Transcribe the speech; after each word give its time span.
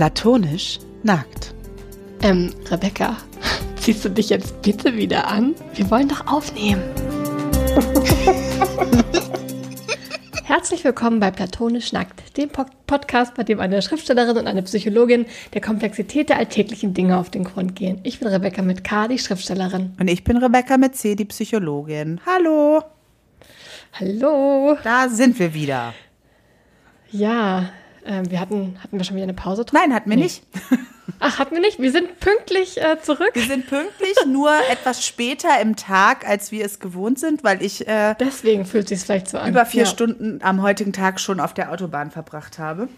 Platonisch 0.00 0.78
nackt. 1.02 1.52
Ähm, 2.22 2.54
Rebecca, 2.70 3.18
ziehst 3.76 4.02
du 4.02 4.08
dich 4.08 4.30
jetzt 4.30 4.62
bitte 4.62 4.96
wieder 4.96 5.28
an? 5.28 5.54
Wir 5.74 5.90
wollen 5.90 6.08
doch 6.08 6.26
aufnehmen. 6.26 6.82
Herzlich 10.44 10.84
willkommen 10.84 11.20
bei 11.20 11.30
Platonisch 11.30 11.92
Nackt, 11.92 12.38
dem 12.38 12.48
Podcast, 12.48 13.34
bei 13.34 13.42
dem 13.42 13.60
eine 13.60 13.82
Schriftstellerin 13.82 14.38
und 14.38 14.46
eine 14.46 14.62
Psychologin 14.62 15.26
der 15.52 15.60
Komplexität 15.60 16.30
der 16.30 16.38
alltäglichen 16.38 16.94
Dinge 16.94 17.18
auf 17.18 17.28
den 17.28 17.44
Grund 17.44 17.76
gehen. 17.76 18.00
Ich 18.02 18.20
bin 18.20 18.28
Rebecca 18.28 18.62
mit 18.62 18.82
K, 18.82 19.06
die 19.06 19.18
Schriftstellerin. 19.18 19.96
Und 20.00 20.08
ich 20.08 20.24
bin 20.24 20.38
Rebecca 20.38 20.78
mit 20.78 20.96
C, 20.96 21.14
die 21.14 21.26
Psychologin. 21.26 22.22
Hallo. 22.24 22.82
Hallo. 24.00 24.78
Da 24.82 25.10
sind 25.10 25.38
wir 25.38 25.52
wieder. 25.52 25.92
Ja, 27.10 27.68
äh, 28.04 28.22
wir 28.28 28.40
hatten, 28.40 28.78
hatten 28.82 28.98
wir 28.98 29.04
schon 29.04 29.16
wieder 29.16 29.24
eine 29.24 29.34
Pause? 29.34 29.64
Nein, 29.72 29.94
hatten 29.94 30.10
wir 30.10 30.16
nee. 30.16 30.24
nicht. 30.24 30.42
Ach, 31.18 31.38
hatten 31.38 31.54
wir 31.54 31.60
nicht? 31.60 31.78
Wir 31.78 31.92
sind 31.92 32.20
pünktlich 32.20 32.80
äh, 32.80 33.00
zurück. 33.02 33.30
Wir 33.34 33.44
sind 33.44 33.66
pünktlich, 33.66 34.14
nur 34.26 34.50
etwas 34.70 35.04
später 35.04 35.60
im 35.60 35.76
Tag, 35.76 36.26
als 36.26 36.50
wir 36.52 36.64
es 36.64 36.78
gewohnt 36.78 37.18
sind, 37.18 37.44
weil 37.44 37.62
ich 37.62 37.86
äh, 37.86 38.14
deswegen 38.18 38.64
fühlt 38.64 38.84
es 38.84 39.00
sich 39.00 39.06
vielleicht 39.06 39.28
so 39.28 39.38
an. 39.38 39.50
Über 39.50 39.66
vier 39.66 39.84
ja. 39.84 39.88
Stunden 39.88 40.40
am 40.42 40.62
heutigen 40.62 40.92
Tag 40.92 41.20
schon 41.20 41.40
auf 41.40 41.52
der 41.52 41.72
Autobahn 41.72 42.10
verbracht 42.10 42.58
habe. 42.58 42.88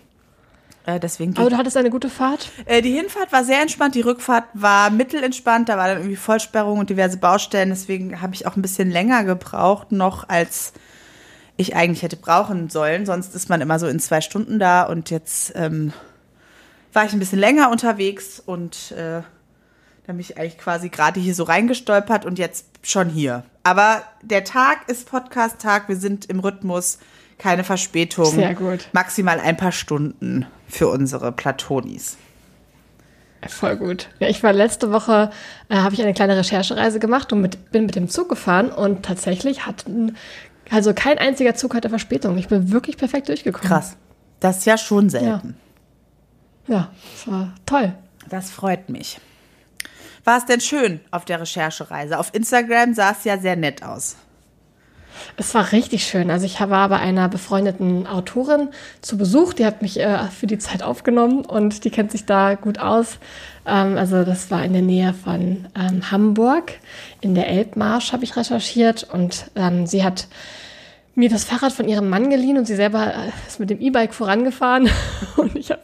Äh, 0.84 0.98
deswegen 0.98 1.36
Aber 1.36 1.50
du 1.50 1.56
hattest 1.56 1.76
eine 1.76 1.90
gute 1.90 2.08
Fahrt? 2.08 2.50
Äh, 2.66 2.82
die 2.82 2.92
Hinfahrt 2.92 3.32
war 3.32 3.44
sehr 3.44 3.62
entspannt, 3.62 3.94
die 3.94 4.00
Rückfahrt 4.00 4.44
war 4.54 4.90
mittelentspannt. 4.90 5.68
Da 5.68 5.76
war 5.76 5.88
dann 5.88 5.98
irgendwie 5.98 6.16
Vollsperrung 6.16 6.78
und 6.78 6.90
diverse 6.90 7.18
Baustellen. 7.18 7.70
Deswegen 7.70 8.20
habe 8.20 8.34
ich 8.34 8.46
auch 8.46 8.56
ein 8.56 8.62
bisschen 8.62 8.90
länger 8.90 9.24
gebraucht 9.24 9.92
noch 9.92 10.28
als 10.28 10.72
ich 11.62 11.74
eigentlich 11.74 12.02
hätte 12.02 12.16
brauchen 12.16 12.68
sollen. 12.68 13.06
Sonst 13.06 13.34
ist 13.34 13.48
man 13.48 13.60
immer 13.60 13.78
so 13.78 13.86
in 13.86 14.00
zwei 14.00 14.20
Stunden 14.20 14.58
da 14.58 14.82
und 14.82 15.10
jetzt 15.10 15.52
ähm, 15.56 15.92
war 16.92 17.04
ich 17.04 17.12
ein 17.12 17.18
bisschen 17.18 17.38
länger 17.38 17.70
unterwegs 17.70 18.40
und 18.44 18.92
äh, 18.92 19.22
da 20.06 20.12
bin 20.12 20.20
ich 20.20 20.36
eigentlich 20.36 20.58
quasi 20.58 20.88
gerade 20.88 21.20
hier 21.20 21.34
so 21.34 21.44
reingestolpert 21.44 22.26
und 22.26 22.38
jetzt 22.38 22.66
schon 22.82 23.08
hier. 23.08 23.44
Aber 23.62 24.02
der 24.22 24.44
Tag 24.44 24.88
ist 24.88 25.08
Podcast-Tag, 25.08 25.88
wir 25.88 25.96
sind 25.96 26.26
im 26.26 26.40
Rhythmus, 26.40 26.98
keine 27.38 27.64
Verspätung. 27.64 28.26
Sehr 28.26 28.54
gut. 28.54 28.88
Maximal 28.92 29.40
ein 29.40 29.56
paar 29.56 29.72
Stunden 29.72 30.46
für 30.68 30.88
unsere 30.88 31.32
Platonis. 31.32 32.16
Voll 33.48 33.76
gut. 33.76 34.08
Ja, 34.20 34.28
ich 34.28 34.42
war 34.42 34.52
letzte 34.52 34.92
Woche, 34.92 35.30
äh, 35.68 35.76
habe 35.76 35.94
ich 35.94 36.02
eine 36.02 36.14
kleine 36.14 36.36
Recherchereise 36.36 37.00
gemacht 37.00 37.32
und 37.32 37.40
mit, 37.40 37.72
bin 37.72 37.86
mit 37.86 37.96
dem 37.96 38.08
Zug 38.08 38.28
gefahren 38.28 38.70
und 38.70 39.04
tatsächlich 39.04 39.66
hatten, 39.66 40.16
also 40.70 40.94
kein 40.94 41.18
einziger 41.18 41.54
Zug 41.54 41.74
hatte 41.74 41.88
Verspätung. 41.88 42.38
Ich 42.38 42.48
bin 42.48 42.70
wirklich 42.70 42.96
perfekt 42.96 43.28
durchgekommen. 43.28 43.68
Krass. 43.68 43.96
Das 44.40 44.58
ist 44.58 44.66
ja 44.66 44.78
schon 44.78 45.10
selten. 45.10 45.56
Ja. 46.66 46.74
Ja, 46.74 46.90
das 47.12 47.32
war 47.32 47.54
toll. 47.66 47.92
Das 48.28 48.50
freut 48.50 48.88
mich. 48.88 49.18
War 50.24 50.38
es 50.38 50.46
denn 50.46 50.60
schön 50.60 51.00
auf 51.10 51.24
der 51.24 51.40
Recherchereise? 51.40 52.18
Auf 52.18 52.32
Instagram 52.32 52.94
sah 52.94 53.10
es 53.10 53.24
ja 53.24 53.38
sehr 53.38 53.56
nett 53.56 53.82
aus. 53.82 54.16
Es 55.36 55.54
war 55.54 55.72
richtig 55.72 56.06
schön. 56.06 56.30
Also 56.30 56.46
ich 56.46 56.60
war 56.60 56.88
bei 56.88 56.98
einer 56.98 57.28
befreundeten 57.28 58.06
Autorin 58.06 58.68
zu 59.00 59.18
Besuch, 59.18 59.52
die 59.52 59.66
hat 59.66 59.82
mich 59.82 60.00
äh, 60.00 60.28
für 60.28 60.46
die 60.46 60.58
Zeit 60.58 60.82
aufgenommen 60.82 61.44
und 61.44 61.84
die 61.84 61.90
kennt 61.90 62.12
sich 62.12 62.24
da 62.24 62.54
gut 62.54 62.78
aus. 62.78 63.18
Ähm, 63.66 63.96
also 63.96 64.24
das 64.24 64.50
war 64.50 64.64
in 64.64 64.72
der 64.72 64.82
Nähe 64.82 65.14
von 65.14 65.66
ähm, 65.78 66.10
Hamburg. 66.10 66.74
In 67.20 67.34
der 67.34 67.48
Elbmarsch 67.48 68.12
habe 68.12 68.24
ich 68.24 68.36
recherchiert 68.36 69.06
und 69.12 69.50
ähm, 69.56 69.86
sie 69.86 70.04
hat 70.04 70.26
mir 71.14 71.28
das 71.28 71.44
Fahrrad 71.44 71.72
von 71.72 71.88
ihrem 71.88 72.08
Mann 72.08 72.30
geliehen 72.30 72.56
und 72.56 72.66
sie 72.66 72.74
selber 72.74 73.06
äh, 73.06 73.30
ist 73.46 73.60
mit 73.60 73.70
dem 73.70 73.80
E-Bike 73.80 74.14
vorangefahren 74.14 74.88
und 75.36 75.56
ich 75.56 75.70
hab, 75.70 75.80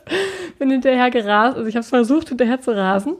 bin 0.58 0.70
hinterher 0.70 1.10
gerast, 1.10 1.56
also 1.56 1.68
ich 1.68 1.74
habe 1.74 1.82
es 1.82 1.90
versucht 1.90 2.30
hinterher 2.30 2.60
zu 2.60 2.74
rasen. 2.74 3.14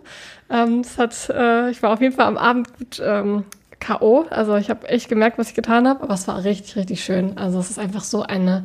Ähm, 0.51 0.83
das 0.83 0.99
hat, 0.99 1.29
äh, 1.31 1.71
ich 1.71 1.83
war 1.83 1.93
auf 1.93 2.01
jeden 2.01 2.15
Fall 2.15 2.27
am 2.27 2.39
Abend 2.39 2.77
gut 2.79 3.03
ähm, 3.05 3.45
K.O. 3.81 4.27
Also 4.31 4.57
ich 4.57 4.71
habe 4.71 4.89
echt 4.89 5.09
gemerkt, 5.09 5.39
was 5.39 5.51
ich 5.51 5.55
getan 5.55 5.87
habe, 5.87 6.03
aber 6.03 6.15
es 6.15 6.27
war 6.27 6.43
richtig, 6.43 6.77
richtig 6.77 7.05
schön. 7.05 7.39
Also 7.39 7.59
es 7.59 7.71
ist 7.71 7.79
einfach 7.79 8.03
so 8.03 8.23
eine 8.23 8.65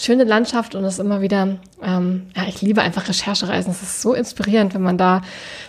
schöne 0.00 0.24
Landschaft 0.24 0.74
und 0.74 0.82
es 0.84 0.94
ist 0.94 0.98
immer 0.98 1.20
wieder, 1.20 1.58
ähm, 1.82 2.30
ja, 2.34 2.44
ich 2.48 2.62
liebe 2.62 2.80
einfach 2.80 3.06
Recherchereisen. 3.06 3.70
Es 3.70 3.82
ist 3.82 4.00
so 4.00 4.14
inspirierend, 4.14 4.72
wenn 4.72 4.80
man 4.80 4.96
da, 4.96 5.20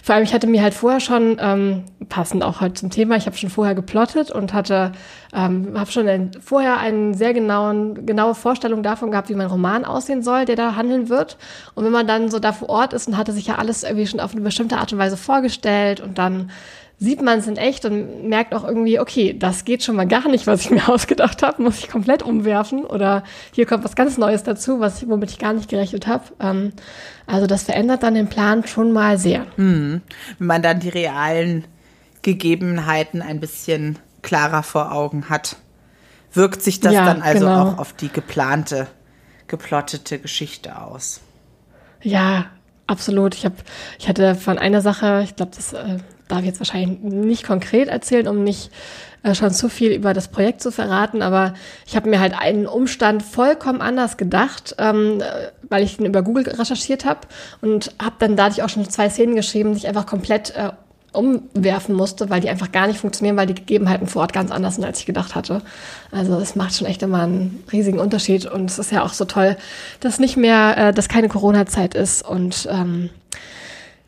vor 0.01 0.15
allem 0.15 0.23
ich 0.23 0.33
hatte 0.33 0.47
mir 0.47 0.61
halt 0.61 0.73
vorher 0.73 1.01
schon, 1.01 1.37
ähm, 1.41 1.83
passend 2.07 2.41
auch 2.41 2.61
heute 2.61 2.75
zum 2.75 2.89
Thema, 2.89 3.17
ich 3.17 3.25
habe 3.25 3.35
schon 3.35 3.49
vorher 3.49 3.75
geplottet 3.75 4.31
und 4.31 4.53
hatte, 4.53 4.93
ähm, 5.33 5.77
habe 5.77 5.91
schon 5.91 6.07
ein, 6.07 6.31
vorher 6.39 6.77
eine 6.77 7.13
sehr 7.13 7.33
genauen, 7.33 8.05
genaue 8.05 8.33
Vorstellung 8.33 8.83
davon 8.83 9.11
gehabt, 9.11 9.27
wie 9.27 9.35
mein 9.35 9.47
Roman 9.47 9.83
aussehen 9.83 10.23
soll, 10.23 10.45
der 10.45 10.55
da 10.55 10.75
handeln 10.75 11.09
wird. 11.09 11.37
Und 11.75 11.83
wenn 11.83 11.91
man 11.91 12.07
dann 12.07 12.31
so 12.31 12.39
da 12.39 12.53
vor 12.53 12.69
Ort 12.69 12.93
ist 12.93 13.09
und 13.09 13.17
hatte 13.17 13.33
sich 13.33 13.47
ja 13.47 13.55
alles 13.55 13.83
irgendwie 13.83 14.07
schon 14.07 14.21
auf 14.21 14.31
eine 14.31 14.41
bestimmte 14.41 14.77
Art 14.77 14.93
und 14.93 14.99
Weise 14.99 15.17
vorgestellt 15.17 15.99
und 15.99 16.17
dann 16.17 16.51
sieht 17.01 17.23
man 17.23 17.39
es 17.39 17.47
in 17.47 17.57
echt 17.57 17.83
und 17.83 18.29
merkt 18.29 18.53
auch 18.53 18.63
irgendwie, 18.63 18.99
okay, 18.99 19.35
das 19.37 19.65
geht 19.65 19.83
schon 19.83 19.95
mal 19.95 20.07
gar 20.07 20.29
nicht, 20.29 20.45
was 20.45 20.61
ich 20.61 20.69
mir 20.69 20.87
ausgedacht 20.87 21.41
habe, 21.41 21.63
muss 21.63 21.79
ich 21.79 21.89
komplett 21.89 22.21
umwerfen 22.21 22.85
oder 22.85 23.23
hier 23.51 23.65
kommt 23.65 23.83
was 23.83 23.95
ganz 23.95 24.19
Neues 24.19 24.43
dazu, 24.43 24.79
was 24.79 25.01
ich, 25.01 25.09
womit 25.09 25.31
ich 25.31 25.39
gar 25.39 25.53
nicht 25.53 25.67
gerechnet 25.67 26.05
habe. 26.05 26.25
Ähm, 26.39 26.73
also 27.25 27.47
das 27.47 27.63
verändert 27.63 28.03
dann 28.03 28.13
den 28.13 28.27
Plan 28.27 28.67
schon 28.67 28.91
mal 28.91 29.17
sehr. 29.17 29.47
Mhm. 29.57 30.01
Wenn 30.37 30.47
man 30.47 30.61
dann 30.61 30.79
die 30.79 30.89
realen 30.89 31.65
Gegebenheiten 32.21 33.23
ein 33.23 33.39
bisschen 33.39 33.97
klarer 34.21 34.61
vor 34.61 34.91
Augen 34.91 35.27
hat, 35.27 35.55
wirkt 36.33 36.61
sich 36.61 36.81
das 36.81 36.93
ja, 36.93 37.03
dann 37.03 37.23
also 37.23 37.47
genau. 37.47 37.63
auch 37.63 37.77
auf 37.79 37.93
die 37.93 38.09
geplante, 38.09 38.85
geplottete 39.47 40.19
Geschichte 40.19 40.79
aus. 40.79 41.19
Ja, 42.03 42.45
absolut. 42.85 43.33
Ich 43.33 43.43
habe, 43.43 43.55
ich 43.97 44.07
hatte 44.07 44.35
von 44.35 44.59
einer 44.59 44.81
Sache, 44.81 45.21
ich 45.23 45.35
glaube, 45.35 45.53
das 45.55 45.73
äh, 45.73 45.97
darf 46.31 46.39
ich 46.39 46.47
jetzt 46.47 46.59
wahrscheinlich 46.59 46.99
nicht 47.01 47.45
konkret 47.45 47.87
erzählen, 47.87 48.27
um 48.27 48.43
nicht 48.43 48.71
äh, 49.23 49.35
schon 49.35 49.51
zu 49.51 49.69
viel 49.69 49.91
über 49.91 50.13
das 50.13 50.29
Projekt 50.29 50.61
zu 50.61 50.71
verraten, 50.71 51.21
aber 51.21 51.53
ich 51.85 51.95
habe 51.95 52.09
mir 52.09 52.19
halt 52.19 52.33
einen 52.33 52.65
Umstand 52.65 53.21
vollkommen 53.21 53.81
anders 53.81 54.17
gedacht, 54.17 54.75
ähm, 54.79 55.21
weil 55.69 55.83
ich 55.83 55.97
den 55.97 56.07
über 56.07 56.23
Google 56.23 56.47
recherchiert 56.47 57.05
habe 57.05 57.21
und 57.61 57.93
habe 58.01 58.15
dann 58.19 58.35
dadurch 58.35 58.63
auch 58.63 58.69
schon 58.69 58.89
zwei 58.89 59.09
Szenen 59.09 59.35
geschrieben, 59.35 59.73
die 59.73 59.77
ich 59.77 59.87
einfach 59.87 60.07
komplett 60.07 60.55
äh, 60.55 60.71
umwerfen 61.13 61.93
musste, 61.93 62.29
weil 62.29 62.41
die 62.41 62.49
einfach 62.49 62.71
gar 62.71 62.87
nicht 62.87 62.99
funktionieren, 62.99 63.35
weil 63.35 63.47
die 63.47 63.53
Gegebenheiten 63.55 64.07
vor 64.07 64.21
Ort 64.21 64.33
ganz 64.33 64.49
anders 64.49 64.75
sind, 64.75 64.85
als 64.85 64.99
ich 64.99 65.05
gedacht 65.05 65.35
hatte. 65.35 65.61
Also 66.11 66.39
es 66.39 66.55
macht 66.55 66.75
schon 66.75 66.87
echt 66.87 67.03
immer 67.03 67.23
einen 67.23 67.63
riesigen 67.71 67.99
Unterschied 67.99 68.45
und 68.45 68.69
es 68.69 68.79
ist 68.79 68.91
ja 68.91 69.03
auch 69.03 69.13
so 69.13 69.25
toll, 69.25 69.57
dass 69.99 70.19
nicht 70.19 70.37
mehr, 70.37 70.77
äh, 70.77 70.93
dass 70.93 71.09
keine 71.09 71.27
Corona-Zeit 71.27 71.95
ist 71.95 72.27
und 72.27 72.67
ähm, 72.71 73.09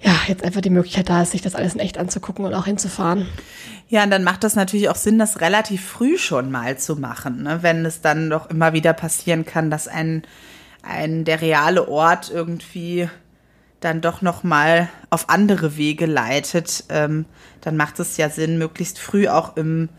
ja, 0.03 0.13
jetzt 0.27 0.43
einfach 0.43 0.61
die 0.61 0.69
Möglichkeit 0.69 1.09
da 1.09 1.21
ist, 1.21 1.31
sich 1.31 1.41
das 1.41 1.55
alles 1.55 1.73
in 1.73 1.79
echt 1.79 1.97
anzugucken 1.97 2.45
und 2.45 2.53
auch 2.53 2.65
hinzufahren. 2.65 3.25
Ja, 3.87 4.03
und 4.03 4.11
dann 4.11 4.23
macht 4.23 4.43
das 4.43 4.55
natürlich 4.55 4.89
auch 4.89 4.95
Sinn, 4.95 5.17
das 5.17 5.39
relativ 5.39 5.85
früh 5.85 6.17
schon 6.17 6.51
mal 6.51 6.77
zu 6.77 6.95
machen, 6.95 7.43
ne? 7.43 7.59
wenn 7.61 7.85
es 7.85 8.01
dann 8.01 8.29
doch 8.29 8.49
immer 8.49 8.73
wieder 8.73 8.93
passieren 8.93 9.45
kann, 9.45 9.69
dass 9.69 9.87
ein, 9.87 10.23
ein 10.81 11.23
der 11.23 11.41
reale 11.41 11.87
Ort 11.87 12.29
irgendwie 12.29 13.09
dann 13.79 14.01
doch 14.01 14.21
noch 14.21 14.43
mal 14.43 14.89
auf 15.09 15.29
andere 15.29 15.77
Wege 15.77 16.05
leitet, 16.05 16.85
ähm, 16.89 17.25
dann 17.61 17.77
macht 17.77 17.99
es 17.99 18.17
ja 18.17 18.29
Sinn, 18.29 18.57
möglichst 18.57 18.99
früh 18.99 19.27
auch 19.27 19.57
im 19.57 19.89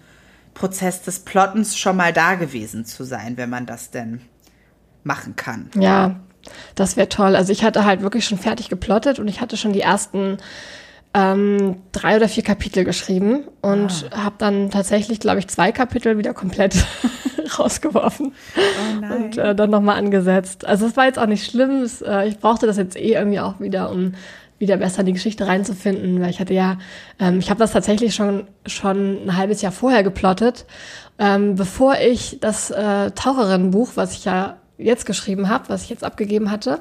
Prozess 0.55 1.03
des 1.03 1.21
Plottens 1.21 1.77
schon 1.77 1.97
mal 1.97 2.13
da 2.13 2.35
gewesen 2.35 2.85
zu 2.85 3.05
sein, 3.05 3.37
wenn 3.37 3.51
man 3.51 3.67
das 3.67 3.91
denn 3.91 4.21
machen 5.03 5.37
kann. 5.37 5.71
Ja, 5.77 6.17
das 6.75 6.97
wäre 6.97 7.09
toll. 7.09 7.37
Also 7.37 7.53
ich 7.53 7.65
hatte 7.65 7.85
halt 7.85 8.03
wirklich 8.03 8.25
schon 8.25 8.39
fertig 8.39 8.69
geplottet 8.69 9.19
und 9.19 9.29
ich 9.29 9.41
hatte 9.41 9.57
schon 9.57 9.73
die 9.73 9.81
ersten 9.81 10.39
ähm, 11.15 11.77
drei 11.93 12.17
oder 12.17 12.29
vier 12.29 12.43
Kapitel 12.43 12.85
geschrieben 12.85 13.45
und 13.63 14.09
ah. 14.11 14.25
habe 14.25 14.35
dann 14.39 14.71
tatsächlich, 14.71 15.21
glaube 15.21 15.39
ich, 15.39 15.49
zwei 15.49 15.71
Kapitel 15.71 16.19
wieder 16.19 16.35
komplett 16.35 16.75
rausgeworfen 17.59 18.33
oh 18.57 19.15
und 19.15 19.39
äh, 19.39 19.55
dann 19.55 19.71
nochmal 19.71 19.97
angesetzt. 19.97 20.67
Also 20.67 20.87
es 20.87 20.97
war 20.97 21.07
jetzt 21.07 21.19
auch 21.19 21.27
nicht 21.27 21.49
schlimm. 21.49 21.83
Es, 21.83 22.03
äh, 22.03 22.27
ich 22.27 22.39
brauchte 22.39 22.67
das 22.67 22.77
jetzt 22.77 22.97
eh 22.97 23.13
irgendwie 23.13 23.39
auch 23.39 23.61
wieder, 23.61 23.91
um 23.91 24.15
wieder 24.59 24.77
besser 24.77 25.01
in 25.01 25.07
die 25.07 25.13
Geschichte 25.13 25.47
reinzufinden, 25.47 26.21
weil 26.21 26.31
ich 26.31 26.41
hatte 26.41 26.55
ja, 26.55 26.79
ähm, 27.21 27.39
ich 27.39 27.51
habe 27.51 27.61
das 27.61 27.73
tatsächlich 27.73 28.15
schon 28.15 28.49
schon 28.67 29.27
ein 29.27 29.37
halbes 29.37 29.63
Jahr 29.63 29.73
vorher 29.73 30.03
geplottet, 30.03 30.65
ähm, 31.19 31.55
bevor 31.55 31.97
ich 31.99 32.39
das 32.41 32.71
äh, 32.71 33.13
Taucherinnenbuch, 33.13 33.91
was 33.95 34.15
ich 34.15 34.25
ja 34.25 34.57
jetzt 34.77 35.07
geschrieben 35.07 35.49
habe, 35.49 35.69
was 35.69 35.85
ich 35.85 35.91
jetzt 35.91 36.05
abgegeben 36.05 36.51
hatte. 36.51 36.81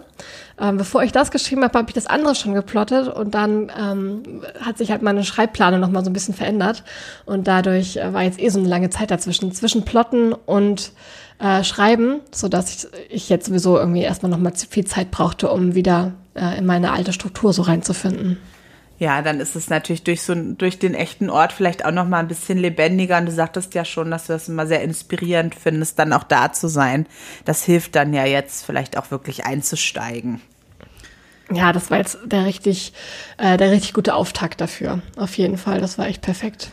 Ähm, 0.59 0.77
bevor 0.77 1.03
ich 1.03 1.11
das 1.11 1.31
geschrieben 1.31 1.63
habe, 1.63 1.77
habe 1.77 1.89
ich 1.89 1.93
das 1.93 2.07
andere 2.07 2.35
schon 2.35 2.53
geplottet 2.53 3.07
und 3.07 3.35
dann 3.35 3.71
ähm, 3.79 4.41
hat 4.59 4.77
sich 4.77 4.91
halt 4.91 5.01
meine 5.01 5.23
Schreibplane 5.23 5.77
noch 5.79 5.91
mal 5.91 6.03
so 6.03 6.09
ein 6.09 6.13
bisschen 6.13 6.33
verändert 6.33 6.83
und 7.25 7.47
dadurch 7.47 7.97
äh, 7.97 8.13
war 8.13 8.23
jetzt 8.23 8.39
eh 8.39 8.49
so 8.49 8.59
eine 8.59 8.67
lange 8.67 8.89
Zeit 8.89 9.11
dazwischen, 9.11 9.51
zwischen 9.51 9.85
Plotten 9.85 10.33
und 10.33 10.91
äh, 11.39 11.63
Schreiben, 11.63 12.21
so 12.31 12.47
dass 12.47 12.73
ich, 12.73 12.87
ich 13.09 13.29
jetzt 13.29 13.47
sowieso 13.47 13.77
irgendwie 13.77 14.01
erstmal 14.01 14.31
noch 14.31 14.39
mal 14.39 14.53
zu 14.53 14.67
viel 14.67 14.85
Zeit 14.85 15.11
brauchte, 15.11 15.51
um 15.51 15.75
wieder 15.75 16.13
äh, 16.33 16.57
in 16.57 16.65
meine 16.65 16.91
alte 16.93 17.13
Struktur 17.13 17.53
so 17.53 17.61
reinzufinden 17.61 18.37
ja, 19.03 19.21
dann 19.21 19.41
ist 19.41 19.57
es 19.57 19.69
natürlich 19.69 20.03
durch 20.03 20.21
so 20.21 20.33
durch 20.33 20.79
den 20.79 20.93
echten 20.93 21.29
Ort 21.29 21.51
vielleicht 21.51 21.83
auch 21.83 21.91
noch 21.91 22.07
mal 22.07 22.19
ein 22.19 22.29
bisschen 22.29 22.57
lebendiger. 22.57 23.17
Und 23.17 23.25
du 23.25 23.33
sagtest 23.33 23.73
ja 23.73 23.83
schon, 23.83 24.09
dass 24.09 24.27
du 24.27 24.33
das 24.33 24.47
immer 24.47 24.65
sehr 24.65 24.81
inspirierend 24.81 25.55
findest, 25.55 25.99
dann 25.99 26.13
auch 26.13 26.23
da 26.23 26.53
zu 26.53 26.69
sein. 26.69 27.05
Das 27.43 27.65
hilft 27.65 27.95
dann 27.97 28.13
ja 28.13 28.25
jetzt 28.25 28.65
vielleicht 28.65 28.97
auch 28.97 29.11
wirklich 29.11 29.45
einzusteigen. 29.45 30.41
ja, 31.51 31.73
das 31.73 31.91
war 31.91 31.97
jetzt 31.97 32.17
der 32.23 32.45
richtig, 32.45 32.93
äh, 33.37 33.57
der 33.57 33.71
richtig 33.71 33.93
gute 33.93 34.15
Auftakt 34.15 34.61
dafür. 34.61 35.01
Auf 35.17 35.37
jeden 35.37 35.57
Fall, 35.57 35.81
das 35.81 35.97
war 35.97 36.07
echt 36.07 36.21
perfekt. 36.21 36.71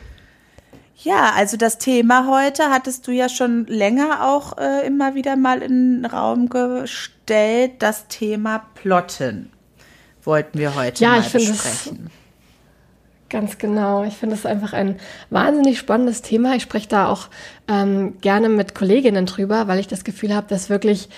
Ja, 1.02 1.32
also 1.34 1.56
das 1.56 1.78
Thema 1.78 2.28
heute 2.28 2.70
hattest 2.70 3.08
du 3.08 3.10
ja 3.10 3.28
schon 3.28 3.66
länger 3.66 4.24
auch 4.24 4.56
äh, 4.56 4.86
immer 4.86 5.16
wieder 5.16 5.34
mal 5.34 5.62
in 5.62 6.02
den 6.02 6.06
Raum 6.06 6.48
gestellt. 6.48 7.72
Das 7.80 8.06
Thema 8.06 8.66
Plotten 8.74 9.50
wollten 10.22 10.58
wir 10.60 10.76
heute 10.76 11.02
ja, 11.02 11.10
mal 11.10 11.20
ich 11.22 11.32
besprechen. 11.32 12.10
Ganz 13.30 13.58
genau. 13.58 14.02
Ich 14.04 14.14
finde 14.14 14.34
es 14.34 14.44
einfach 14.44 14.72
ein 14.72 14.96
wahnsinnig 15.30 15.78
spannendes 15.78 16.20
Thema. 16.20 16.56
Ich 16.56 16.62
spreche 16.62 16.88
da 16.88 17.08
auch 17.08 17.28
ähm, 17.68 18.20
gerne 18.20 18.48
mit 18.48 18.74
Kolleginnen 18.74 19.24
drüber, 19.24 19.68
weil 19.68 19.78
ich 19.78 19.86
das 19.86 20.02
Gefühl 20.02 20.34
habe, 20.34 20.48
dass 20.48 20.68
wirklich 20.68 21.08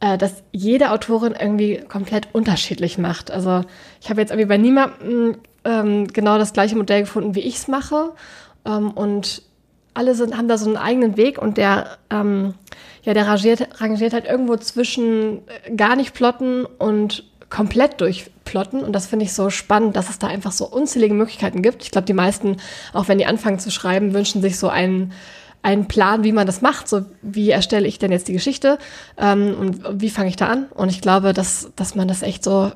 äh, 0.00 0.16
dass 0.16 0.42
jede 0.50 0.90
Autorin 0.90 1.34
irgendwie 1.38 1.76
komplett 1.88 2.28
unterschiedlich 2.32 2.96
macht. 2.96 3.30
Also 3.30 3.62
ich 4.00 4.08
habe 4.08 4.20
jetzt 4.22 4.30
irgendwie 4.30 4.48
bei 4.48 4.56
niemandem 4.56 5.36
ähm, 5.64 6.08
genau 6.08 6.38
das 6.38 6.54
gleiche 6.54 6.74
Modell 6.74 7.02
gefunden, 7.02 7.34
wie 7.34 7.40
ich 7.40 7.56
es 7.56 7.68
mache. 7.68 8.12
Ähm, 8.64 8.90
und 8.90 9.42
alle 9.92 10.14
sind, 10.14 10.36
haben 10.36 10.48
da 10.48 10.56
so 10.56 10.66
einen 10.66 10.78
eigenen 10.78 11.18
Weg 11.18 11.36
und 11.36 11.58
der, 11.58 11.98
ähm, 12.08 12.54
ja, 13.02 13.12
der 13.12 13.26
rangiert, 13.26 13.80
rangiert 13.80 14.14
halt 14.14 14.24
irgendwo 14.24 14.56
zwischen 14.56 15.46
äh, 15.46 15.74
gar 15.76 15.96
nicht 15.96 16.14
plotten 16.14 16.64
und 16.64 17.24
komplett 17.52 18.00
durchplotten. 18.00 18.82
Und 18.82 18.94
das 18.94 19.06
finde 19.06 19.26
ich 19.26 19.34
so 19.34 19.50
spannend, 19.50 19.94
dass 19.94 20.08
es 20.08 20.18
da 20.18 20.26
einfach 20.26 20.52
so 20.52 20.66
unzählige 20.66 21.12
Möglichkeiten 21.12 21.60
gibt. 21.60 21.82
Ich 21.82 21.90
glaube, 21.90 22.06
die 22.06 22.14
meisten, 22.14 22.56
auch 22.94 23.08
wenn 23.08 23.18
die 23.18 23.26
anfangen 23.26 23.58
zu 23.58 23.70
schreiben, 23.70 24.14
wünschen 24.14 24.40
sich 24.40 24.58
so 24.58 24.70
einen, 24.70 25.12
einen 25.60 25.86
Plan, 25.86 26.24
wie 26.24 26.32
man 26.32 26.46
das 26.46 26.62
macht. 26.62 26.88
So, 26.88 27.02
wie 27.20 27.50
erstelle 27.50 27.86
ich 27.86 27.98
denn 27.98 28.10
jetzt 28.10 28.28
die 28.28 28.32
Geschichte? 28.32 28.78
Ähm, 29.18 29.54
und 29.54 30.00
wie 30.00 30.08
fange 30.08 30.30
ich 30.30 30.36
da 30.36 30.46
an? 30.46 30.64
Und 30.74 30.88
ich 30.88 31.02
glaube, 31.02 31.34
dass, 31.34 31.70
dass 31.76 31.94
man 31.94 32.08
das 32.08 32.22
echt 32.22 32.42
so 32.42 32.72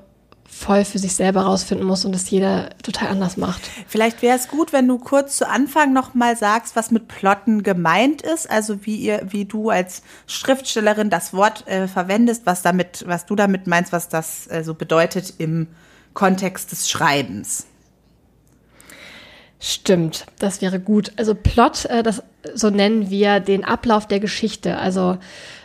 voll 0.49 0.85
für 0.85 0.99
sich 0.99 1.15
selber 1.15 1.43
rausfinden 1.43 1.87
muss 1.87 2.05
und 2.05 2.13
das 2.13 2.31
jeder 2.31 2.71
total 2.83 3.09
anders 3.09 3.37
macht. 3.37 3.63
Vielleicht 3.87 4.23
wäre 4.23 4.37
es 4.37 4.49
gut, 4.49 4.73
wenn 4.73 4.89
du 4.89 4.99
kurz 4.99 5.37
zu 5.37 5.49
Anfang 5.49 5.93
noch 5.93 6.15
mal 6.15 6.37
sagst, 6.37 6.77
was 6.77 6.91
mit 6.91 7.09
Plotten 7.09 7.63
gemeint 7.63 8.23
ist, 8.23 8.51
also 8.51 8.85
wie 8.85 8.97
ihr, 8.97 9.23
wie 9.29 9.45
du 9.45 9.71
als 9.71 10.03
Schriftstellerin 10.27 11.11
das 11.11 11.33
Wort 11.33 11.67
äh, 11.67 11.89
verwendest, 11.89 12.47
was 12.47 12.63
damit, 12.63 13.05
was 13.07 13.27
du 13.27 13.37
damit 13.37 13.67
meinst, 13.67 13.93
was 13.93 14.09
das 14.09 14.47
äh, 14.49 14.63
so 14.65 14.75
bedeutet 14.75 15.35
im 15.39 15.69
Kontext 16.15 16.73
des 16.73 16.89
Schreibens. 16.89 17.67
Stimmt, 19.59 20.27
das 20.39 20.61
wäre 20.61 20.81
gut. 20.81 21.13
Also 21.17 21.35
Plot, 21.35 21.87
äh, 21.87 22.03
das 22.03 22.23
so 22.55 22.71
nennen 22.71 23.11
wir 23.11 23.41
den 23.41 23.65
Ablauf 23.65 24.07
der 24.07 24.21
Geschichte. 24.21 24.79
Also 24.79 25.19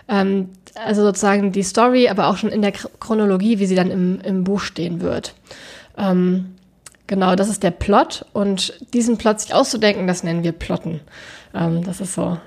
ähm, 0.07 0.50
also 0.75 1.03
sozusagen 1.03 1.51
die 1.51 1.63
Story, 1.63 2.09
aber 2.09 2.27
auch 2.27 2.38
schon 2.38 2.50
in 2.50 2.62
der 2.62 2.71
Chronologie, 2.71 3.59
wie 3.59 3.65
sie 3.65 3.75
dann 3.75 3.91
im, 3.91 4.21
im 4.21 4.44
Buch 4.44 4.62
stehen 4.62 5.01
wird. 5.01 5.33
Ähm, 5.97 6.56
genau, 7.07 7.35
das 7.35 7.50
ist 7.50 7.63
der 7.63 7.71
Plot 7.71 8.25
und 8.33 8.73
diesen 8.94 9.18
Plot 9.18 9.41
sich 9.41 9.53
auszudenken, 9.53 10.07
das 10.07 10.23
nennen 10.23 10.44
wir 10.44 10.51
Plotten. 10.51 11.01
Ähm, 11.53 11.83
das 11.83 12.01
ist 12.01 12.13
so 12.13 12.38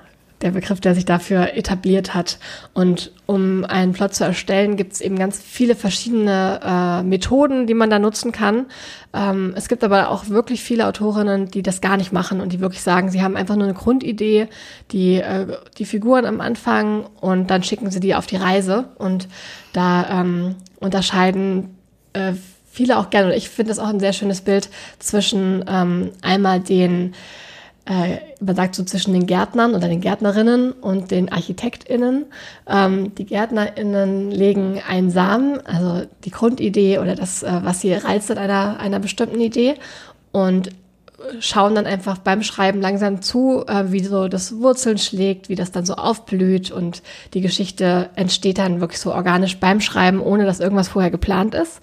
der 0.44 0.50
Begriff, 0.50 0.78
der 0.78 0.94
sich 0.94 1.06
dafür 1.06 1.56
etabliert 1.56 2.14
hat. 2.14 2.38
Und 2.74 3.12
um 3.26 3.64
einen 3.64 3.92
Plot 3.94 4.14
zu 4.14 4.24
erstellen, 4.24 4.76
gibt 4.76 4.92
es 4.92 5.00
eben 5.00 5.18
ganz 5.18 5.40
viele 5.40 5.74
verschiedene 5.74 6.60
äh, 6.62 7.02
Methoden, 7.02 7.66
die 7.66 7.72
man 7.72 7.88
da 7.88 7.98
nutzen 7.98 8.30
kann. 8.30 8.66
Ähm, 9.14 9.54
es 9.56 9.68
gibt 9.68 9.82
aber 9.82 10.10
auch 10.10 10.28
wirklich 10.28 10.62
viele 10.62 10.86
Autorinnen, 10.86 11.48
die 11.48 11.62
das 11.62 11.80
gar 11.80 11.96
nicht 11.96 12.12
machen 12.12 12.42
und 12.42 12.52
die 12.52 12.60
wirklich 12.60 12.82
sagen, 12.82 13.10
sie 13.10 13.22
haben 13.22 13.36
einfach 13.36 13.56
nur 13.56 13.64
eine 13.64 13.74
Grundidee, 13.74 14.48
die, 14.92 15.16
äh, 15.16 15.56
die 15.78 15.86
Figuren 15.86 16.26
am 16.26 16.42
Anfang 16.42 17.06
und 17.20 17.50
dann 17.50 17.62
schicken 17.62 17.90
sie 17.90 18.00
die 18.00 18.14
auf 18.14 18.26
die 18.26 18.36
Reise. 18.36 18.90
Und 18.98 19.28
da 19.72 20.20
ähm, 20.20 20.56
unterscheiden 20.78 21.78
äh, 22.12 22.34
viele 22.70 22.98
auch 22.98 23.08
gerne, 23.08 23.28
und 23.28 23.36
ich 23.36 23.48
finde 23.48 23.70
das 23.70 23.78
auch 23.78 23.88
ein 23.88 24.00
sehr 24.00 24.12
schönes 24.12 24.42
Bild 24.42 24.68
zwischen 24.98 25.64
ähm, 25.66 26.10
einmal 26.20 26.60
den 26.60 27.14
äh, 27.86 28.18
man 28.40 28.56
sagt 28.56 28.74
so 28.74 28.84
zwischen 28.84 29.12
den 29.12 29.26
Gärtnern 29.26 29.74
oder 29.74 29.88
den 29.88 30.00
Gärtnerinnen 30.00 30.72
und 30.72 31.10
den 31.10 31.30
ArchitektInnen. 31.30 32.26
Ähm, 32.66 33.14
die 33.14 33.26
GärtnerInnen 33.26 34.30
legen 34.30 34.80
einen 34.88 35.10
Samen, 35.10 35.64
also 35.66 36.06
die 36.24 36.30
Grundidee 36.30 36.98
oder 36.98 37.14
das, 37.14 37.42
äh, 37.42 37.60
was 37.62 37.82
sie 37.82 37.92
reizt 37.92 38.30
an 38.30 38.38
einer, 38.38 38.80
einer 38.80 39.00
bestimmten 39.00 39.40
Idee 39.40 39.74
und 40.32 40.70
schauen 41.40 41.74
dann 41.74 41.86
einfach 41.86 42.18
beim 42.18 42.42
Schreiben 42.42 42.80
langsam 42.80 43.22
zu, 43.22 43.64
äh, 43.66 43.92
wie 43.92 44.04
so 44.04 44.28
das 44.28 44.60
Wurzeln 44.60 44.98
schlägt, 44.98 45.48
wie 45.48 45.54
das 45.54 45.72
dann 45.72 45.86
so 45.86 45.94
aufblüht 45.94 46.70
und 46.70 47.02
die 47.34 47.40
Geschichte 47.40 48.10
entsteht 48.14 48.58
dann 48.58 48.80
wirklich 48.80 49.00
so 49.00 49.12
organisch 49.12 49.58
beim 49.58 49.80
Schreiben, 49.80 50.20
ohne 50.20 50.44
dass 50.44 50.60
irgendwas 50.60 50.88
vorher 50.88 51.10
geplant 51.10 51.54
ist. 51.54 51.80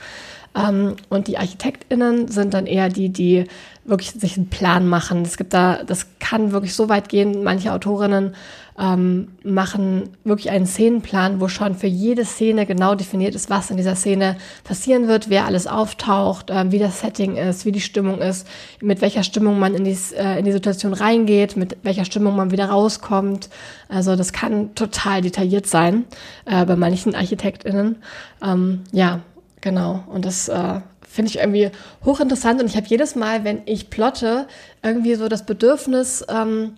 Ähm, 0.55 0.95
und 1.09 1.27
die 1.27 1.37
ArchitektInnen 1.37 2.27
sind 2.27 2.53
dann 2.53 2.65
eher 2.65 2.89
die, 2.89 3.09
die 3.09 3.45
wirklich 3.85 4.11
sich 4.11 4.37
einen 4.37 4.49
Plan 4.49 4.87
machen. 4.87 5.23
Es 5.23 5.37
gibt 5.37 5.53
da, 5.53 5.83
das 5.83 6.07
kann 6.19 6.51
wirklich 6.51 6.75
so 6.75 6.89
weit 6.89 7.09
gehen. 7.09 7.43
Manche 7.43 7.73
Autorinnen 7.73 8.35
ähm, 8.79 9.29
machen 9.43 10.09
wirklich 10.23 10.49
einen 10.49 10.65
Szenenplan, 10.65 11.41
wo 11.41 11.47
schon 11.47 11.75
für 11.75 11.87
jede 11.87 12.25
Szene 12.25 12.65
genau 12.65 12.95
definiert 12.95 13.35
ist, 13.35 13.49
was 13.49 13.69
in 13.69 13.77
dieser 13.77 13.95
Szene 13.95 14.37
passieren 14.63 15.07
wird, 15.07 15.29
wer 15.29 15.45
alles 15.45 15.67
auftaucht, 15.67 16.49
äh, 16.49 16.71
wie 16.71 16.79
das 16.79 16.99
Setting 16.99 17.37
ist, 17.37 17.65
wie 17.65 17.71
die 17.71 17.81
Stimmung 17.81 18.19
ist, 18.19 18.47
mit 18.81 19.01
welcher 19.01 19.23
Stimmung 19.23 19.59
man 19.59 19.75
in 19.75 19.83
die, 19.83 19.97
äh, 20.15 20.39
in 20.39 20.45
die 20.45 20.51
Situation 20.51 20.93
reingeht, 20.93 21.57
mit 21.57 21.77
welcher 21.83 22.05
Stimmung 22.05 22.35
man 22.35 22.51
wieder 22.51 22.65
rauskommt. 22.65 23.49
Also 23.89 24.15
das 24.15 24.31
kann 24.31 24.73
total 24.75 25.21
detailliert 25.21 25.67
sein 25.67 26.05
äh, 26.45 26.65
bei 26.65 26.75
manchen 26.75 27.13
ArchitektInnen. 27.13 27.97
Ähm, 28.43 28.81
ja, 28.91 29.19
Genau. 29.61 30.03
Und 30.07 30.25
das 30.25 30.49
äh, 30.49 30.81
finde 31.07 31.29
ich 31.29 31.37
irgendwie 31.37 31.69
hochinteressant. 32.03 32.61
Und 32.61 32.67
ich 32.67 32.75
habe 32.75 32.87
jedes 32.87 33.15
Mal, 33.15 33.43
wenn 33.43 33.61
ich 33.65 33.89
plotte, 33.89 34.47
irgendwie 34.83 35.15
so 35.15 35.27
das 35.27 35.45
Bedürfnis, 35.45 36.25
ähm, 36.29 36.77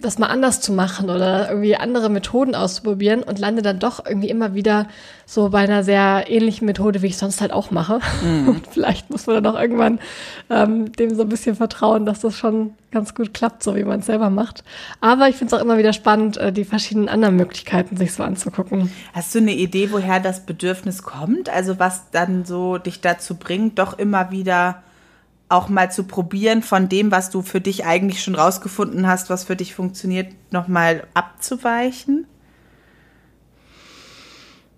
das 0.00 0.18
mal 0.18 0.28
anders 0.28 0.60
zu 0.60 0.72
machen 0.72 1.10
oder 1.10 1.50
irgendwie 1.50 1.76
andere 1.76 2.08
Methoden 2.08 2.54
auszuprobieren 2.54 3.22
und 3.22 3.38
lande 3.38 3.62
dann 3.62 3.78
doch 3.78 4.04
irgendwie 4.06 4.30
immer 4.30 4.54
wieder 4.54 4.86
so 5.26 5.50
bei 5.50 5.58
einer 5.58 5.84
sehr 5.84 6.24
ähnlichen 6.28 6.66
Methode, 6.66 7.02
wie 7.02 7.08
ich 7.08 7.18
sonst 7.18 7.40
halt 7.40 7.52
auch 7.52 7.70
mache. 7.70 8.00
Mhm. 8.22 8.48
Und 8.48 8.66
vielleicht 8.70 9.10
muss 9.10 9.26
man 9.26 9.42
dann 9.42 9.54
auch 9.54 9.60
irgendwann 9.60 9.98
ähm, 10.48 10.92
dem 10.92 11.14
so 11.14 11.22
ein 11.22 11.28
bisschen 11.28 11.56
vertrauen, 11.56 12.06
dass 12.06 12.20
das 12.20 12.34
schon 12.34 12.74
ganz 12.90 13.14
gut 13.14 13.34
klappt, 13.34 13.62
so 13.62 13.76
wie 13.76 13.84
man 13.84 14.00
es 14.00 14.06
selber 14.06 14.30
macht. 14.30 14.64
Aber 15.00 15.28
ich 15.28 15.36
finde 15.36 15.54
es 15.54 15.60
auch 15.60 15.64
immer 15.64 15.78
wieder 15.78 15.92
spannend, 15.92 16.38
äh, 16.38 16.52
die 16.52 16.64
verschiedenen 16.64 17.08
anderen 17.08 17.36
Möglichkeiten 17.36 17.96
sich 17.96 18.14
so 18.14 18.22
anzugucken. 18.22 18.90
Hast 19.12 19.34
du 19.34 19.40
eine 19.40 19.52
Idee, 19.52 19.92
woher 19.92 20.20
das 20.20 20.46
Bedürfnis 20.46 21.02
kommt? 21.02 21.50
Also 21.50 21.78
was 21.78 22.10
dann 22.12 22.44
so 22.44 22.78
dich 22.78 23.00
dazu 23.00 23.34
bringt, 23.34 23.78
doch 23.78 23.98
immer 23.98 24.30
wieder 24.30 24.82
auch 25.48 25.68
mal 25.68 25.90
zu 25.90 26.04
probieren, 26.04 26.62
von 26.62 26.88
dem, 26.88 27.10
was 27.10 27.30
du 27.30 27.42
für 27.42 27.60
dich 27.60 27.84
eigentlich 27.84 28.22
schon 28.22 28.34
rausgefunden 28.34 29.06
hast, 29.06 29.30
was 29.30 29.44
für 29.44 29.56
dich 29.56 29.74
funktioniert, 29.74 30.32
nochmal 30.50 31.04
abzuweichen? 31.14 32.26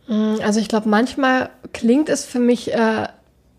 Mm, 0.09 0.37
also 0.43 0.61
ich 0.61 0.69
glaube, 0.69 0.89
manchmal 0.89 1.51
klingt 1.73 2.09
es 2.09 2.25
für 2.25 2.41
mich 2.41 2.75
äh, 2.75 3.09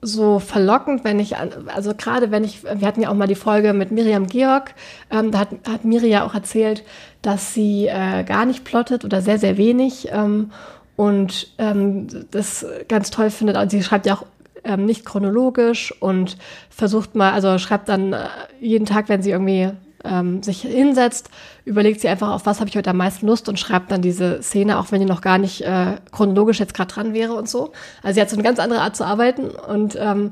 so 0.01 0.39
verlockend, 0.39 1.03
wenn 1.03 1.19
ich, 1.19 1.35
also 1.37 1.93
gerade 1.95 2.31
wenn 2.31 2.43
ich, 2.43 2.63
wir 2.63 2.87
hatten 2.87 3.01
ja 3.01 3.09
auch 3.09 3.15
mal 3.15 3.27
die 3.27 3.35
Folge 3.35 3.73
mit 3.73 3.91
Miriam 3.91 4.27
Georg, 4.27 4.73
ähm, 5.11 5.31
da 5.31 5.39
hat, 5.39 5.49
hat 5.67 5.85
Miriam 5.85 6.23
auch 6.23 6.35
erzählt, 6.35 6.83
dass 7.21 7.53
sie 7.53 7.87
äh, 7.87 8.23
gar 8.23 8.45
nicht 8.45 8.63
plottet 8.63 9.03
oder 9.03 9.21
sehr, 9.21 9.39
sehr 9.39 9.57
wenig 9.57 10.09
ähm, 10.11 10.51
und 10.95 11.53
ähm, 11.57 12.07
das 12.31 12.65
ganz 12.87 13.09
toll 13.09 13.29
findet. 13.29 13.57
Und 13.57 13.71
sie 13.71 13.83
schreibt 13.83 14.05
ja 14.05 14.15
auch 14.15 14.25
ähm, 14.63 14.85
nicht 14.85 15.05
chronologisch 15.05 15.93
und 15.99 16.37
versucht 16.69 17.15
mal, 17.15 17.31
also 17.31 17.57
schreibt 17.57 17.89
dann 17.89 18.13
äh, 18.13 18.27
jeden 18.59 18.85
Tag, 18.85 19.09
wenn 19.09 19.21
sie 19.21 19.31
irgendwie 19.31 19.71
ähm, 20.03 20.41
sich 20.43 20.61
hinsetzt, 20.61 21.29
überlegt 21.65 22.01
sie 22.01 22.07
einfach, 22.07 22.29
auf 22.29 22.45
was 22.45 22.59
habe 22.59 22.69
ich 22.69 22.77
heute 22.77 22.89
am 22.89 22.97
meisten 22.97 23.27
Lust 23.27 23.49
und 23.49 23.59
schreibt 23.59 23.91
dann 23.91 24.01
diese 24.01 24.41
Szene, 24.41 24.79
auch 24.79 24.91
wenn 24.91 24.99
die 24.99 25.05
noch 25.05 25.21
gar 25.21 25.37
nicht 25.37 25.61
äh, 25.61 25.97
chronologisch 26.11 26.59
jetzt 26.59 26.73
gerade 26.73 26.93
dran 26.93 27.13
wäre 27.13 27.33
und 27.33 27.49
so. 27.49 27.71
Also 28.01 28.15
sie 28.15 28.21
hat 28.21 28.29
so 28.29 28.35
eine 28.35 28.43
ganz 28.43 28.59
andere 28.59 28.81
Art 28.81 28.95
zu 28.95 29.05
arbeiten 29.05 29.49
und 29.49 29.97
ähm, 29.99 30.31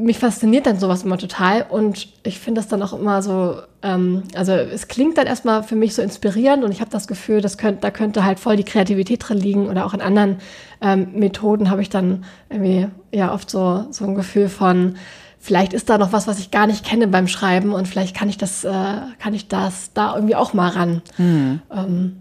mich 0.00 0.18
fasziniert 0.18 0.66
dann 0.66 0.78
sowas 0.78 1.02
immer 1.02 1.18
total 1.18 1.66
und 1.68 2.08
ich 2.22 2.38
finde 2.38 2.60
das 2.60 2.68
dann 2.68 2.82
auch 2.82 2.92
immer 2.92 3.22
so, 3.22 3.56
ähm, 3.82 4.22
also 4.34 4.52
es 4.52 4.88
klingt 4.88 5.18
dann 5.18 5.26
erstmal 5.26 5.62
für 5.62 5.76
mich 5.76 5.94
so 5.94 6.02
inspirierend 6.02 6.64
und 6.64 6.72
ich 6.72 6.80
habe 6.80 6.90
das 6.90 7.06
Gefühl, 7.06 7.40
das 7.40 7.58
könnt, 7.58 7.84
da 7.84 7.90
könnte 7.90 8.24
halt 8.24 8.40
voll 8.40 8.56
die 8.56 8.64
Kreativität 8.64 9.28
drin 9.28 9.38
liegen 9.38 9.68
oder 9.68 9.84
auch 9.84 9.94
in 9.94 10.00
anderen 10.00 10.36
ähm, 10.80 11.08
Methoden 11.14 11.70
habe 11.70 11.82
ich 11.82 11.90
dann 11.90 12.24
irgendwie 12.48 12.88
ja 13.12 13.32
oft 13.32 13.50
so, 13.50 13.86
so 13.90 14.04
ein 14.04 14.14
Gefühl 14.14 14.48
von, 14.48 14.96
vielleicht 15.38 15.72
ist 15.72 15.90
da 15.90 15.98
noch 15.98 16.12
was, 16.12 16.26
was 16.26 16.38
ich 16.38 16.50
gar 16.50 16.66
nicht 16.66 16.84
kenne 16.84 17.06
beim 17.06 17.28
Schreiben 17.28 17.72
und 17.72 17.86
vielleicht 17.86 18.16
kann 18.16 18.28
ich 18.28 18.38
das, 18.38 18.64
äh, 18.64 18.70
kann 19.18 19.34
ich 19.34 19.48
das 19.48 19.92
da 19.92 20.14
irgendwie 20.14 20.36
auch 20.36 20.54
mal 20.54 20.68
ran. 20.68 21.02
Mhm. 21.18 21.60
Ähm, 21.74 22.16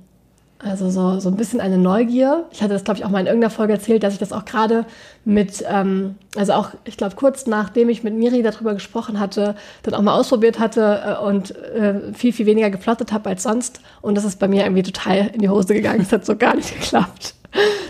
also 0.61 0.89
so, 0.89 1.21
so 1.21 1.29
ein 1.29 1.37
bisschen 1.37 1.61
eine 1.61 1.77
Neugier. 1.77 2.45
Ich 2.51 2.61
hatte 2.61 2.73
das, 2.73 2.83
glaube 2.83 2.99
ich, 2.99 3.05
auch 3.05 3.09
mal 3.09 3.21
in 3.21 3.27
irgendeiner 3.27 3.49
Folge 3.49 3.71
erzählt, 3.71 4.03
dass 4.03 4.13
ich 4.13 4.19
das 4.19 4.33
auch 4.33 4.43
gerade 4.43 4.85
mit, 5.23 5.63
ähm, 5.65 6.15
also 6.35 6.51
auch, 6.51 6.71
ich 6.83 6.97
glaube, 6.97 7.15
kurz 7.15 7.47
nachdem 7.47 7.87
ich 7.87 8.03
mit 8.03 8.13
Miri 8.13 8.43
darüber 8.43 8.73
gesprochen 8.73 9.21
hatte, 9.21 9.55
dann 9.83 9.93
auch 9.93 10.01
mal 10.01 10.19
ausprobiert 10.19 10.59
hatte 10.59 11.17
äh, 11.17 11.25
und 11.25 11.55
äh, 11.55 12.13
viel, 12.13 12.33
viel 12.33 12.45
weniger 12.45 12.69
geplottet 12.69 13.13
habe 13.13 13.29
als 13.29 13.43
sonst. 13.43 13.79
Und 14.01 14.15
das 14.15 14.25
ist 14.25 14.37
bei 14.37 14.49
mir 14.49 14.63
irgendwie 14.63 14.83
total 14.83 15.27
in 15.27 15.39
die 15.39 15.47
Hose 15.47 15.73
gegangen. 15.73 16.01
Es 16.01 16.11
hat 16.11 16.25
so 16.25 16.35
gar 16.35 16.55
nicht 16.55 16.73
geklappt. 16.79 17.35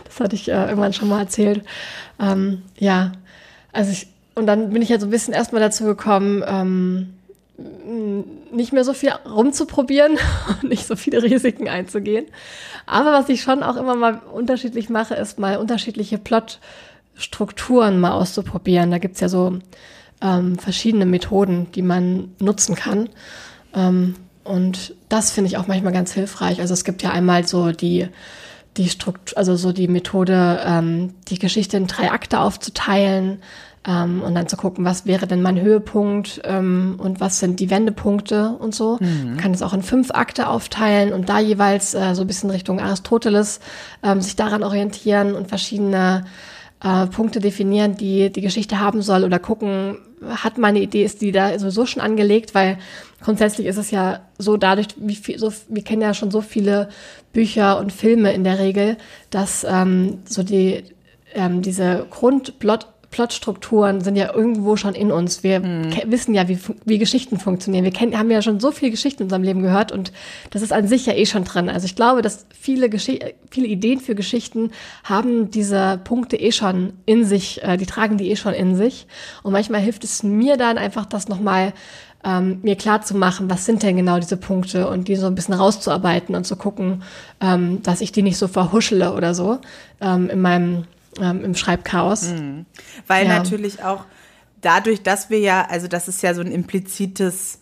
Das 0.06 0.20
hatte 0.20 0.36
ich 0.36 0.48
äh, 0.48 0.66
irgendwann 0.66 0.94
schon 0.94 1.10
mal 1.10 1.22
erzählt. 1.22 1.64
Ähm, 2.20 2.62
ja, 2.78 3.14
also 3.74 3.92
ich, 3.92 4.08
und 4.36 4.46
dann 4.46 4.70
bin 4.70 4.84
ich 4.84 4.90
ja 4.90 5.00
so 5.00 5.08
ein 5.08 5.12
bisschen 5.12 5.34
erstmal 5.34 5.62
dazu 5.62 5.86
gekommen, 5.86 6.44
ähm, 6.48 7.16
nicht 8.60 8.74
mehr 8.74 8.84
so 8.84 8.94
viel 8.94 9.12
rumzuprobieren 9.12 10.18
und 10.62 10.70
nicht 10.70 10.86
so 10.86 10.96
viele 10.96 11.24
Risiken 11.24 11.68
einzugehen. 11.68 12.28
Aber 12.86 13.12
was 13.12 13.30
ich 13.30 13.42
schon 13.42 13.63
auch 13.63 13.75
immer 13.75 13.96
mal 13.96 14.22
unterschiedlich 14.32 14.89
mache, 14.89 15.16
ist 15.16 15.39
mal 15.39 15.58
unterschiedliche 15.58 16.20
Plotstrukturen 16.20 18.00
mal 18.00 18.12
auszuprobieren. 18.12 18.92
Da 18.92 19.00
gibt's 19.00 19.20
ja 19.20 19.30
so 19.30 19.58
ähm, 20.22 20.60
verschiedene 20.60 21.06
Methoden, 21.06 21.72
die 21.74 21.82
man 21.82 22.36
nutzen 22.39 22.75
kann. 22.75 23.10
Ähm, 23.74 24.16
und 24.44 24.96
das 25.10 25.32
finde 25.32 25.50
ich 25.50 25.58
auch 25.58 25.68
manchmal 25.68 25.94
ganz 25.94 26.13
hilfreich. 26.13 26.60
Also 26.60 26.74
es 26.74 26.84
gibt 26.84 27.01
ja 27.01 27.12
einmal 27.12 27.48
so 27.48 27.72
die 27.72 28.10
die 28.78 28.89
Struktur, 28.89 29.38
also 29.38 29.56
so 29.56 29.72
die 29.72 29.88
Methode, 29.88 30.62
ähm, 30.63 31.16
die 31.28 31.39
Geschichte 31.39 31.78
in 31.78 31.88
drei 31.88 32.12
Akte 32.12 32.39
aufzuteilen, 32.39 33.42
ähm, 33.88 34.22
und 34.22 34.36
dann 34.36 34.48
zu 34.48 34.58
gucken, 34.58 34.86
was 34.86 35.06
wäre 35.06 35.28
denn 35.28 35.42
mein 35.42 35.60
Höhepunkt 35.60 36.42
ähm, 36.44 36.96
und 36.98 37.20
was 37.20 37.40
sind 37.40 37.60
die 37.60 37.70
Wendepunkte 37.70 38.56
und 38.60 38.76
so. 38.76 38.98
Mhm. 39.00 39.26
Man 39.26 39.38
kann 39.38 39.54
es 39.54 39.62
auch 39.62 39.74
in 39.74 39.84
fünf 39.84 40.12
Akte 40.12 40.48
aufteilen 40.48 41.14
und 41.14 41.30
da 41.30 41.40
jeweils 41.40 41.94
äh, 41.94 42.14
so 42.14 42.22
ein 42.22 42.28
bisschen 42.28 42.50
Richtung 42.50 42.80
Aristoteles 42.80 43.60
ähm, 44.04 44.22
sich 44.22 44.36
daran 44.36 44.64
orientieren 44.64 45.34
und 45.34 45.48
verschiedene 45.48 46.26
äh, 46.84 47.08
Punkte 47.08 47.40
definieren, 47.40 47.96
die 47.96 48.32
die 48.32 48.42
Geschichte 48.42 48.80
haben 48.80 49.02
soll 49.02 49.24
oder 49.24 49.40
gucken, 49.40 49.98
hat 50.28 50.58
meine 50.58 50.80
Idee, 50.82 51.04
ist 51.04 51.22
die 51.22 51.32
da 51.32 51.58
sowieso 51.58 51.86
schon 51.86 52.02
angelegt, 52.02 52.54
weil 52.54 52.78
grundsätzlich 53.22 53.68
ist 53.68 53.78
es 53.78 53.92
ja 53.92 54.20
so 54.38 54.58
dadurch, 54.58 54.88
wie 54.98 55.16
viel, 55.16 55.40
so, 55.40 55.54
wir 55.70 55.84
kennen 55.84 56.02
ja 56.02 56.14
schon 56.14 56.32
so 56.32 56.42
viele 56.42 56.90
Bücher 57.32 57.80
und 57.80 57.94
Filme 57.94 58.34
in 58.34 58.44
der 58.44 58.60
Regel, 58.60 58.98
dass 59.30 59.66
ähm, 59.70 60.20
so 60.26 60.44
die 60.44 60.84
ähm, 61.34 61.62
diese 61.62 62.08
Grundplot 62.10 62.88
Plotstrukturen 63.12 64.01
sind 64.01 64.16
ja 64.16 64.34
irgendwo 64.34 64.75
schon 64.75 64.94
in 64.94 65.12
uns. 65.12 65.44
Wir 65.44 65.60
mhm. 65.60 65.92
wissen 66.06 66.36
ja, 66.36 66.48
wie, 66.48 66.60
wie 66.86 67.00
Geschichten 67.00 67.39
funktionieren. 67.39 67.84
Wir 67.84 67.92
kennen, 67.92 68.18
haben 68.18 68.30
ja 68.30 68.42
schon 68.42 68.60
so 68.60 68.72
viele 68.72 68.92
Geschichten 68.92 69.24
in 69.24 69.25
unserem 69.25 69.44
Leben 69.44 69.62
gehört 69.63 69.92
und 69.92 70.12
das 70.51 70.62
ist 70.62 70.72
an 70.72 70.88
sich 70.88 71.06
ja 71.06 71.13
eh 71.13 71.25
schon 71.25 71.44
drin. 71.44 71.70
Also 71.70 71.86
ich 71.86 71.96
glaube, 71.96 72.22
dass 72.22 72.46
viele, 72.58 72.89
Gesch 72.89 73.10
viele 73.50 73.68
Ideen 73.68 74.00
für 74.00 74.13
Geschichten 74.13 74.72
haben 75.04 75.50
diese 75.50 76.00
Punkte 76.04 76.38
eh 76.38 76.51
schon 76.51 76.94
in 77.06 77.25
sich, 77.25 77.63
äh, 77.63 77.78
die 77.78 77.88
tragen 77.88 78.18
die 78.18 78.30
eh 78.30 78.36
schon 78.36 78.54
in 78.54 78.75
sich. 78.75 79.08
Und 79.42 79.54
manchmal 79.54 79.82
hilft 79.82 80.04
es 80.04 80.22
mir 80.22 80.58
dann 80.58 80.78
einfach, 80.78 81.06
das 81.06 81.28
nochmal 81.28 81.74
ähm, 82.24 82.60
mir 82.62 82.75
klar 82.75 83.01
zu 83.01 83.16
machen, 83.16 83.50
was 83.50 83.66
sind 83.66 83.82
denn 83.84 83.96
genau 83.96 84.20
diese 84.20 84.38
Punkte 84.38 84.88
und 84.89 85.08
die 85.08 85.16
so 85.16 85.28
ein 85.28 85.36
bisschen 85.36 85.54
rauszuarbeiten 85.54 86.36
und 86.36 86.46
zu 86.46 86.56
gucken, 86.58 87.04
ähm, 87.39 87.82
dass 87.84 88.01
ich 88.01 88.12
die 88.12 88.22
nicht 88.22 88.38
so 88.38 88.48
verhuschele 88.48 89.13
oder 89.13 89.34
so 89.34 89.60
ähm, 90.01 90.30
in 90.30 90.42
meinem 90.42 90.84
ähm, 91.22 91.44
im 91.44 91.56
Schreibchaos. 91.56 92.30
Mhm. 92.30 92.66
Weil 93.08 93.28
ja. 93.28 93.38
natürlich 93.38 93.84
auch 93.84 94.06
dadurch, 94.62 95.04
dass 95.04 95.30
wir 95.30 95.40
ja, 95.40 95.66
also 95.70 95.88
das 95.88 96.08
ist 96.08 96.22
ja 96.22 96.34
so 96.34 96.42
ein 96.42 96.52
implizites 96.52 97.60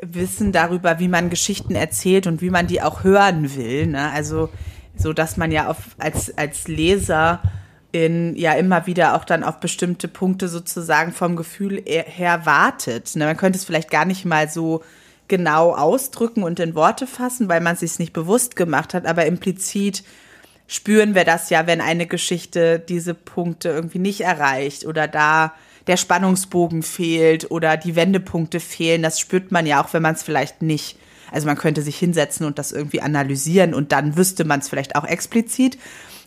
Wissen 0.00 0.52
darüber, 0.52 0.98
wie 0.98 1.08
man 1.08 1.30
Geschichten 1.30 1.74
erzählt 1.74 2.26
und 2.26 2.40
wie 2.40 2.50
man 2.50 2.66
die 2.66 2.82
auch 2.82 3.04
hören 3.04 3.54
will. 3.56 3.86
Ne? 3.86 4.10
Also 4.10 4.50
so, 4.96 5.12
dass 5.12 5.36
man 5.36 5.50
ja 5.50 5.68
auf, 5.68 5.96
als, 5.98 6.36
als 6.36 6.68
Leser 6.68 7.42
in, 7.92 8.34
ja 8.36 8.54
immer 8.54 8.86
wieder 8.86 9.14
auch 9.14 9.24
dann 9.24 9.44
auf 9.44 9.60
bestimmte 9.60 10.08
Punkte 10.08 10.48
sozusagen 10.48 11.12
vom 11.12 11.36
Gefühl 11.36 11.82
her 11.86 12.44
wartet. 12.44 13.14
Ne? 13.14 13.24
Man 13.24 13.36
könnte 13.36 13.58
es 13.58 13.64
vielleicht 13.64 13.90
gar 13.90 14.04
nicht 14.04 14.24
mal 14.24 14.48
so 14.48 14.82
genau 15.28 15.74
ausdrücken 15.74 16.42
und 16.42 16.60
in 16.60 16.74
Worte 16.74 17.06
fassen, 17.06 17.48
weil 17.48 17.60
man 17.60 17.74
es 17.74 17.80
sich 17.80 17.98
nicht 17.98 18.12
bewusst 18.12 18.56
gemacht 18.56 18.94
hat, 18.94 19.06
aber 19.06 19.26
implizit 19.26 20.02
spüren 20.66 21.14
wir 21.14 21.24
das 21.24 21.50
ja, 21.50 21.66
wenn 21.66 21.80
eine 21.80 22.06
Geschichte 22.06 22.78
diese 22.78 23.14
Punkte 23.14 23.68
irgendwie 23.68 23.98
nicht 23.98 24.22
erreicht 24.22 24.86
oder 24.86 25.08
da 25.08 25.54
der 25.86 25.96
Spannungsbogen 25.96 26.82
fehlt 26.82 27.50
oder 27.50 27.76
die 27.76 27.94
Wendepunkte 27.94 28.60
fehlen. 28.60 29.02
Das 29.02 29.20
spürt 29.20 29.52
man 29.52 29.66
ja 29.66 29.84
auch, 29.84 29.92
wenn 29.92 30.02
man 30.02 30.14
es 30.14 30.22
vielleicht 30.22 30.62
nicht. 30.62 30.98
Also 31.30 31.46
man 31.46 31.58
könnte 31.58 31.82
sich 31.82 31.98
hinsetzen 31.98 32.46
und 32.46 32.58
das 32.58 32.72
irgendwie 32.72 33.02
analysieren 33.02 33.74
und 33.74 33.92
dann 33.92 34.16
wüsste 34.16 34.44
man 34.44 34.60
es 34.60 34.68
vielleicht 34.68 34.96
auch 34.96 35.04
explizit. 35.04 35.78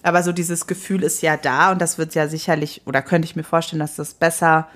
Aber 0.03 0.21
so 0.21 0.31
dieses 0.31 0.67
Gefühl 0.67 1.03
ist 1.03 1.21
ja 1.21 1.37
da 1.37 1.71
und 1.71 1.81
das 1.81 1.97
wird 1.97 2.13
ja 2.13 2.27
sicherlich, 2.27 2.81
oder 2.85 3.01
könnte 3.01 3.25
ich 3.25 3.35
mir 3.35 3.43
vorstellen, 3.43 3.79
dass 3.79 3.95
das 3.95 4.13
besser 4.13 4.67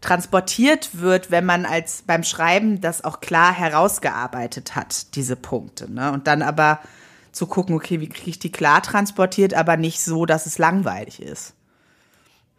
transportiert 0.00 1.00
wird, 1.00 1.30
wenn 1.30 1.44
man 1.44 1.64
als 1.64 2.02
beim 2.06 2.24
Schreiben 2.24 2.80
das 2.80 3.04
auch 3.04 3.20
klar 3.20 3.52
herausgearbeitet 3.52 4.74
hat, 4.74 5.14
diese 5.14 5.36
Punkte. 5.36 5.90
Ne? 5.90 6.10
Und 6.12 6.26
dann 6.26 6.42
aber 6.42 6.80
zu 7.32 7.46
gucken, 7.46 7.74
okay, 7.74 8.00
wie 8.00 8.08
kriege 8.08 8.30
ich 8.30 8.38
die 8.38 8.52
klar 8.52 8.82
transportiert, 8.82 9.54
aber 9.54 9.76
nicht 9.76 10.00
so, 10.00 10.26
dass 10.26 10.46
es 10.46 10.58
langweilig 10.58 11.20
ist. 11.20 11.54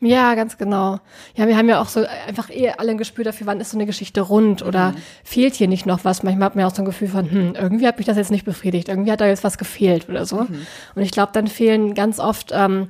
Ja, 0.03 0.35
ganz 0.35 0.57
genau. 0.57 0.99
Ja, 1.35 1.47
wir 1.47 1.55
haben 1.55 1.69
ja 1.69 1.81
auch 1.81 1.87
so 1.87 2.03
einfach 2.27 2.49
eh 2.49 2.71
alle 2.71 2.91
ein 2.91 2.97
Gespür 2.97 3.23
dafür, 3.23 3.47
wann 3.47 3.61
ist 3.61 3.71
so 3.71 3.77
eine 3.77 3.85
Geschichte 3.85 4.19
rund 4.19 4.61
oder 4.61 4.91
mhm. 4.91 4.97
fehlt 5.23 5.55
hier 5.55 5.69
nicht 5.69 5.85
noch 5.85 6.03
was. 6.03 6.23
Manchmal 6.23 6.47
hat 6.47 6.55
man 6.55 6.63
ja 6.63 6.67
auch 6.67 6.75
so 6.75 6.81
ein 6.81 6.85
Gefühl 6.85 7.07
von, 7.07 7.31
hm, 7.31 7.55
irgendwie 7.55 7.87
hat 7.87 7.95
mich 7.97 8.05
das 8.05 8.17
jetzt 8.17 8.31
nicht 8.31 8.43
befriedigt, 8.43 8.89
irgendwie 8.89 9.13
hat 9.13 9.21
da 9.21 9.27
jetzt 9.27 9.45
was 9.45 9.57
gefehlt 9.57 10.09
oder 10.09 10.25
so. 10.25 10.41
Mhm. 10.41 10.67
Und 10.95 11.03
ich 11.03 11.11
glaube, 11.11 11.31
dann 11.31 11.47
fehlen 11.47 11.93
ganz 11.93 12.19
oft 12.19 12.51
ähm, 12.53 12.89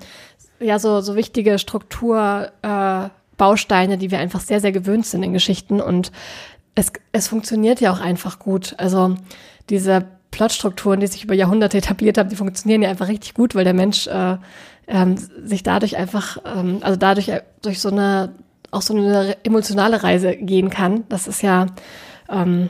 ja 0.59 0.79
so, 0.79 1.01
so 1.01 1.15
wichtige 1.15 1.59
Strukturbausteine, 1.59 3.93
äh, 3.93 3.97
die 3.97 4.09
wir 4.09 4.17
einfach 4.17 4.39
sehr, 4.39 4.59
sehr 4.59 4.71
gewöhnt 4.71 5.05
sind 5.05 5.21
in 5.21 5.33
Geschichten. 5.33 5.81
Und 5.81 6.11
es, 6.73 6.91
es 7.11 7.27
funktioniert 7.27 7.79
ja 7.79 7.93
auch 7.93 7.99
einfach 7.99 8.39
gut. 8.39 8.73
Also 8.79 9.17
diese 9.69 10.07
Plotstrukturen, 10.33 10.99
die 10.99 11.07
sich 11.07 11.23
über 11.23 11.35
Jahrhunderte 11.35 11.77
etabliert 11.77 12.17
haben, 12.17 12.29
die 12.29 12.35
funktionieren 12.35 12.81
ja 12.81 12.89
einfach 12.89 13.07
richtig 13.07 13.35
gut, 13.35 13.53
weil 13.53 13.63
der 13.63 13.75
Mensch 13.75 14.07
äh, 14.07 14.37
ähm, 14.87 15.15
sich 15.45 15.61
dadurch 15.61 15.95
einfach, 15.95 16.39
ähm, 16.43 16.79
also 16.81 16.97
dadurch 16.97 17.29
äh, 17.29 17.43
durch 17.61 17.79
so 17.79 17.89
eine, 17.89 18.33
auch 18.71 18.81
so 18.81 18.95
eine 18.95 19.37
emotionale 19.45 20.01
Reise 20.03 20.35
gehen 20.35 20.71
kann. 20.71 21.03
Das 21.07 21.27
ist 21.27 21.43
ja, 21.43 21.67
ähm, 22.29 22.69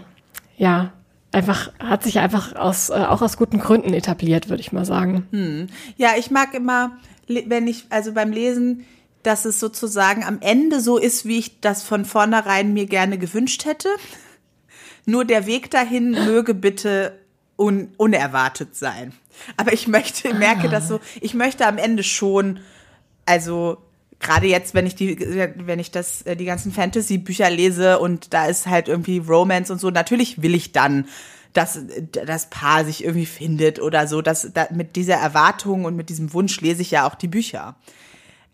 ja, 0.58 0.92
einfach, 1.32 1.72
hat 1.80 2.04
sich 2.04 2.20
einfach 2.20 2.54
aus, 2.56 2.90
äh, 2.90 2.94
auch 2.94 3.22
aus 3.22 3.38
guten 3.38 3.60
Gründen 3.60 3.94
etabliert, 3.94 4.50
würde 4.50 4.62
ich 4.62 4.74
mal 4.74 4.86
sagen. 4.86 5.26
Hm. 5.32 5.68
Ja, 5.96 6.12
ich 6.18 6.30
mag 6.30 6.54
immer, 6.54 6.98
wenn 7.28 7.68
ich, 7.68 7.86
also 7.90 8.12
beim 8.12 8.34
Lesen, 8.34 8.86
dass 9.24 9.46
es 9.46 9.62
sozusagen 9.62 10.26
am 10.26 10.40
Ende 10.42 10.82
so 10.82 10.98
ist, 10.98 11.26
wie 11.26 11.40
ich 11.40 11.62
das 11.62 11.82
von 11.82 12.04
vornherein 12.04 12.74
mir 12.74 12.88
gerne 12.88 13.18
gewünscht 13.18 13.64
hätte. 13.64 13.88
Nur 15.06 15.24
der 15.24 15.46
Weg 15.46 15.72
dahin 15.72 16.12
möge 16.12 16.54
bitte 16.54 17.23
un 17.64 17.90
unerwartet 17.98 18.76
sein. 18.76 19.14
Aber 19.58 19.74
ich 19.74 19.88
möchte, 19.88 20.34
merke 20.34 20.70
das 20.70 20.88
so, 20.88 21.00
ich 21.22 21.34
möchte 21.34 21.66
am 21.66 21.78
Ende 21.78 22.04
schon, 22.04 22.60
also 23.26 23.78
gerade 24.20 24.48
jetzt, 24.48 24.74
wenn 24.74 24.86
ich 24.86 24.96
die, 24.96 25.20
wenn 25.58 25.80
ich 25.80 25.92
das, 25.92 26.24
äh, 26.24 26.36
die 26.36 26.46
ganzen 26.46 26.72
Fantasy-Bücher 26.72 27.50
lese 27.50 28.00
und 28.00 28.34
da 28.34 28.46
ist 28.46 28.68
halt 28.68 28.88
irgendwie 28.88 29.20
Romance 29.20 29.72
und 29.72 29.80
so, 29.80 29.90
natürlich 29.90 30.42
will 30.42 30.56
ich 30.56 30.72
dann, 30.72 31.06
dass 31.54 31.80
das 32.12 32.50
Paar 32.50 32.84
sich 32.84 33.04
irgendwie 33.04 33.28
findet 33.28 33.80
oder 33.80 34.08
so. 34.08 34.22
Dass, 34.22 34.50
da, 34.54 34.68
mit 34.72 34.96
dieser 34.96 35.16
Erwartung 35.16 35.86
und 35.86 35.96
mit 35.96 36.10
diesem 36.10 36.34
Wunsch 36.34 36.60
lese 36.62 36.82
ich 36.82 36.92
ja 36.92 37.08
auch 37.08 37.16
die 37.16 37.28
Bücher. 37.28 37.76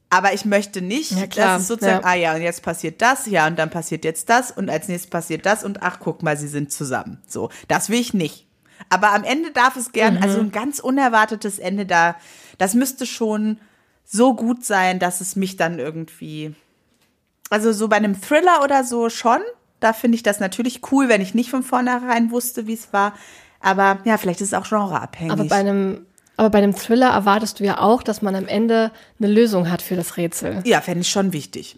Aber 0.10 0.34
ich 0.34 0.44
möchte 0.44 0.82
nicht, 0.82 1.12
ja, 1.12 1.28
klar. 1.28 1.54
dass 1.54 1.62
es 1.62 1.68
sozusagen, 1.68 2.04
ja. 2.04 2.10
ah 2.10 2.16
ja, 2.16 2.36
und 2.36 2.42
jetzt 2.42 2.64
passiert 2.64 3.02
das, 3.02 3.28
ja, 3.28 3.46
und 3.46 3.60
dann 3.60 3.70
passiert 3.70 4.04
jetzt 4.04 4.28
das 4.30 4.52
und 4.52 4.70
als 4.70 4.88
nächstes 4.88 5.10
passiert 5.10 5.46
das 5.46 5.64
und 5.64 5.84
ach, 5.84 6.00
guck 6.00 6.24
mal, 6.24 6.36
sie 6.36 6.48
sind 6.48 6.72
zusammen. 6.72 7.22
So, 7.28 7.50
das 7.68 7.90
will 7.90 8.00
ich 8.00 8.14
nicht. 8.14 8.49
Aber 8.90 9.14
am 9.14 9.24
Ende 9.24 9.52
darf 9.52 9.76
es 9.76 9.92
gern, 9.92 10.16
mhm. 10.16 10.24
also 10.24 10.40
ein 10.40 10.52
ganz 10.52 10.80
unerwartetes 10.80 11.60
Ende 11.60 11.86
da, 11.86 12.16
das 12.58 12.74
müsste 12.74 13.06
schon 13.06 13.60
so 14.06 14.34
gut 14.34 14.66
sein, 14.66 15.00
dass 15.00 15.22
es 15.22 15.36
mich 15.36 15.58
dann 15.58 15.80
irgendwie, 15.80 16.56
also 17.50 17.72
so 17.72 17.88
bei 17.88 17.98
einem 17.98 18.20
Thriller 18.20 18.64
oder 18.64 18.84
so 18.84 19.10
schon, 19.10 19.40
da 19.80 19.94
finde 19.94 20.16
ich 20.16 20.24
das 20.24 20.40
natürlich 20.40 20.82
cool, 20.92 21.10
wenn 21.10 21.22
ich 21.22 21.34
nicht 21.34 21.50
von 21.50 21.64
vornherein 21.64 22.32
wusste, 22.32 22.68
wie 22.68 22.74
es 22.74 22.92
war. 22.92 23.14
Aber 23.60 24.00
ja, 24.04 24.18
vielleicht 24.18 24.42
ist 24.42 24.50
es 24.50 24.54
auch 24.54 24.68
genreabhängig. 24.68 25.32
Aber 25.32 25.46
bei 25.46 25.56
einem 25.56 26.06
aber 26.40 26.52
bei 26.52 26.60
einem 26.60 26.74
Thriller 26.74 27.10
erwartest 27.10 27.60
du 27.60 27.66
ja 27.66 27.82
auch, 27.82 28.02
dass 28.02 28.22
man 28.22 28.34
am 28.34 28.48
Ende 28.48 28.92
eine 29.20 29.28
Lösung 29.28 29.70
hat 29.70 29.82
für 29.82 29.98
das 29.98 30.16
Rätsel. 30.16 30.62
Ja, 30.64 30.80
fände 30.80 31.02
ich 31.02 31.10
schon 31.10 31.34
wichtig. 31.34 31.78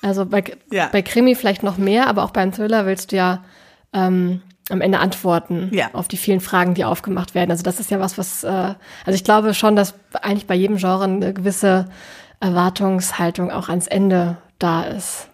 Also 0.00 0.26
bei, 0.26 0.42
ja. 0.72 0.88
bei 0.90 1.00
Krimi 1.00 1.36
vielleicht 1.36 1.62
noch 1.62 1.78
mehr, 1.78 2.08
aber 2.08 2.24
auch 2.24 2.32
beim 2.32 2.52
Thriller 2.52 2.86
willst 2.86 3.12
du 3.12 3.16
ja 3.16 3.44
ähm, 3.92 4.42
am 4.72 4.80
Ende 4.80 4.98
Antworten 4.98 5.68
ja. 5.72 5.90
auf 5.92 6.08
die 6.08 6.16
vielen 6.16 6.40
Fragen, 6.40 6.74
die 6.74 6.84
aufgemacht 6.84 7.34
werden. 7.34 7.50
Also 7.50 7.62
das 7.62 7.78
ist 7.78 7.90
ja 7.90 8.00
was, 8.00 8.16
was, 8.16 8.42
äh, 8.42 8.48
also 8.48 9.14
ich 9.14 9.22
glaube 9.22 9.52
schon, 9.54 9.76
dass 9.76 9.94
eigentlich 10.12 10.46
bei 10.46 10.54
jedem 10.54 10.78
Genre 10.78 11.04
eine 11.04 11.34
gewisse 11.34 11.88
Erwartungshaltung 12.40 13.50
auch 13.50 13.68
ans 13.68 13.86
Ende 13.86 14.38
da 14.58 14.84
ist. 14.84 15.28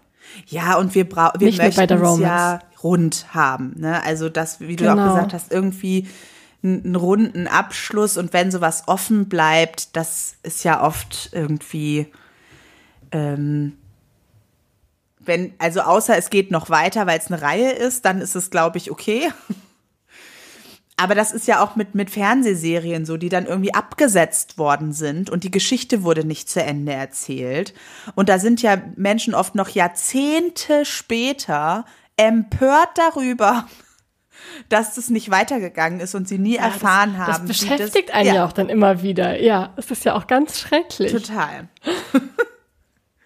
Ja, 0.47 0.77
und 0.77 0.95
wir 0.95 1.09
brauchen, 1.09 1.41
wir 1.41 1.53
möchten 1.53 2.21
ja 2.21 2.59
rund 2.83 3.27
haben. 3.33 3.75
Ne? 3.77 4.03
Also 4.05 4.29
das, 4.29 4.61
wie 4.61 4.77
genau. 4.77 4.95
du 4.95 5.01
auch 5.01 5.05
genau. 5.05 5.15
gesagt 5.15 5.35
hast, 5.35 5.53
irgendwie 5.53 6.09
einen 6.63 6.97
runden 6.97 7.47
Abschluss 7.47 8.17
und 8.17 8.33
wenn 8.33 8.51
sowas 8.51 8.85
offen 8.87 9.29
bleibt, 9.29 9.97
das 9.97 10.35
ist 10.43 10.65
ja 10.65 10.83
oft 10.83 11.31
irgendwie 11.33 12.09
ähm, 13.13 13.75
wenn, 15.29 15.53
also 15.59 15.83
außer 15.83 16.17
es 16.17 16.31
geht 16.31 16.51
noch 16.51 16.71
weiter, 16.71 17.07
weil 17.07 17.19
es 17.19 17.31
eine 17.31 17.41
Reihe 17.41 17.71
ist, 17.71 18.05
dann 18.05 18.21
ist 18.21 18.35
es, 18.35 18.51
glaube 18.51 18.79
ich, 18.79 18.91
okay. 18.91 19.31
aber 20.97 21.15
das 21.15 21.31
ist 21.31 21.47
ja 21.47 21.63
auch 21.63 21.77
mit, 21.77 21.95
mit 21.95 22.11
Fernsehserien 22.11 23.07
so, 23.07 23.17
die 23.17 23.29
dann 23.29 23.47
irgendwie 23.47 23.73
abgesetzt 23.73 24.59
worden 24.59 24.93
sind 24.93 25.31
und 25.31 25.45
die 25.45 25.51
Geschichte 25.51 26.03
wurde 26.03 26.25
nicht 26.25 26.51
zu 26.51 26.61
Ende 26.61 26.93
erzählt. 26.93 27.73
Und 28.17 28.29
da 28.29 28.41
sind 28.41 28.63
ja 28.63 28.83
Menschen 28.97 29.33
oft 29.33 29.55
noch 29.55 29.69
Jahrzehnte 29.69 30.85
später 30.85 31.85
empört 32.17 32.91
darüber, 32.97 33.69
dass 34.69 34.97
das 34.97 35.09
nicht 35.09 35.31
weitergegangen 35.31 36.01
ist 36.01 36.17
und 36.17 36.27
sie 36.27 36.39
nie 36.39 36.57
ja, 36.57 36.63
erfahren 36.63 37.15
das, 37.17 37.27
haben. 37.29 37.49
Das 37.49 37.61
beschäftigt 37.61 38.09
das, 38.09 38.17
einen 38.17 38.29
ja. 38.29 38.35
ja 38.35 38.45
auch 38.45 38.53
dann 38.53 38.69
immer 38.69 39.03
wieder. 39.03 39.41
Ja, 39.41 39.75
es 39.77 39.93
ist 39.93 40.05
ja 40.05 40.15
auch 40.15 40.27
ganz 40.27 40.59
schrecklich. 40.59 41.13
Total. 41.13 41.69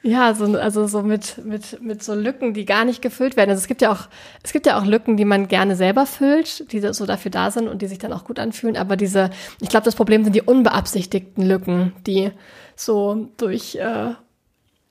Ja, 0.04 0.34
so, 0.34 0.44
also 0.56 0.86
so 0.88 1.02
mit, 1.02 1.44
mit, 1.44 1.80
mit 1.80 2.02
so 2.02 2.14
Lücken, 2.14 2.54
die 2.54 2.64
gar 2.64 2.84
nicht 2.84 3.02
gefüllt 3.02 3.36
werden. 3.36 3.50
Also 3.50 3.60
es 3.60 3.68
gibt 3.68 3.82
ja 3.82 3.92
auch, 3.92 4.08
es 4.42 4.52
gibt 4.52 4.66
ja 4.66 4.78
auch 4.78 4.84
Lücken, 4.84 5.16
die 5.16 5.24
man 5.24 5.46
gerne 5.46 5.76
selber 5.76 6.06
füllt, 6.06 6.72
die 6.72 6.80
so 6.80 7.06
dafür 7.06 7.30
da 7.30 7.52
sind 7.52 7.68
und 7.68 7.82
die 7.82 7.86
sich 7.86 7.98
dann 7.98 8.12
auch 8.12 8.24
gut 8.24 8.40
anfühlen. 8.40 8.76
Aber 8.76 8.96
diese, 8.96 9.30
ich 9.60 9.68
glaube, 9.68 9.84
das 9.84 9.94
Problem 9.94 10.24
sind 10.24 10.34
die 10.34 10.42
unbeabsichtigten 10.42 11.46
Lücken, 11.46 11.92
die 12.04 12.32
so 12.74 13.28
durch, 13.36 13.76
äh, 13.76 14.14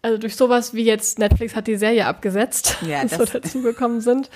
also 0.02 0.18
durch 0.18 0.38
sowas 0.38 0.74
wie 0.74 0.86
jetzt 0.86 1.20
Netflix 1.20 1.58
hat 1.58 1.68
die 1.68 1.76
Serie 1.76 2.06
abgesetzt, 2.06 2.78
ja, 2.88 3.06
so 3.08 3.26
dazugekommen 3.26 4.00
sind. 4.00 4.30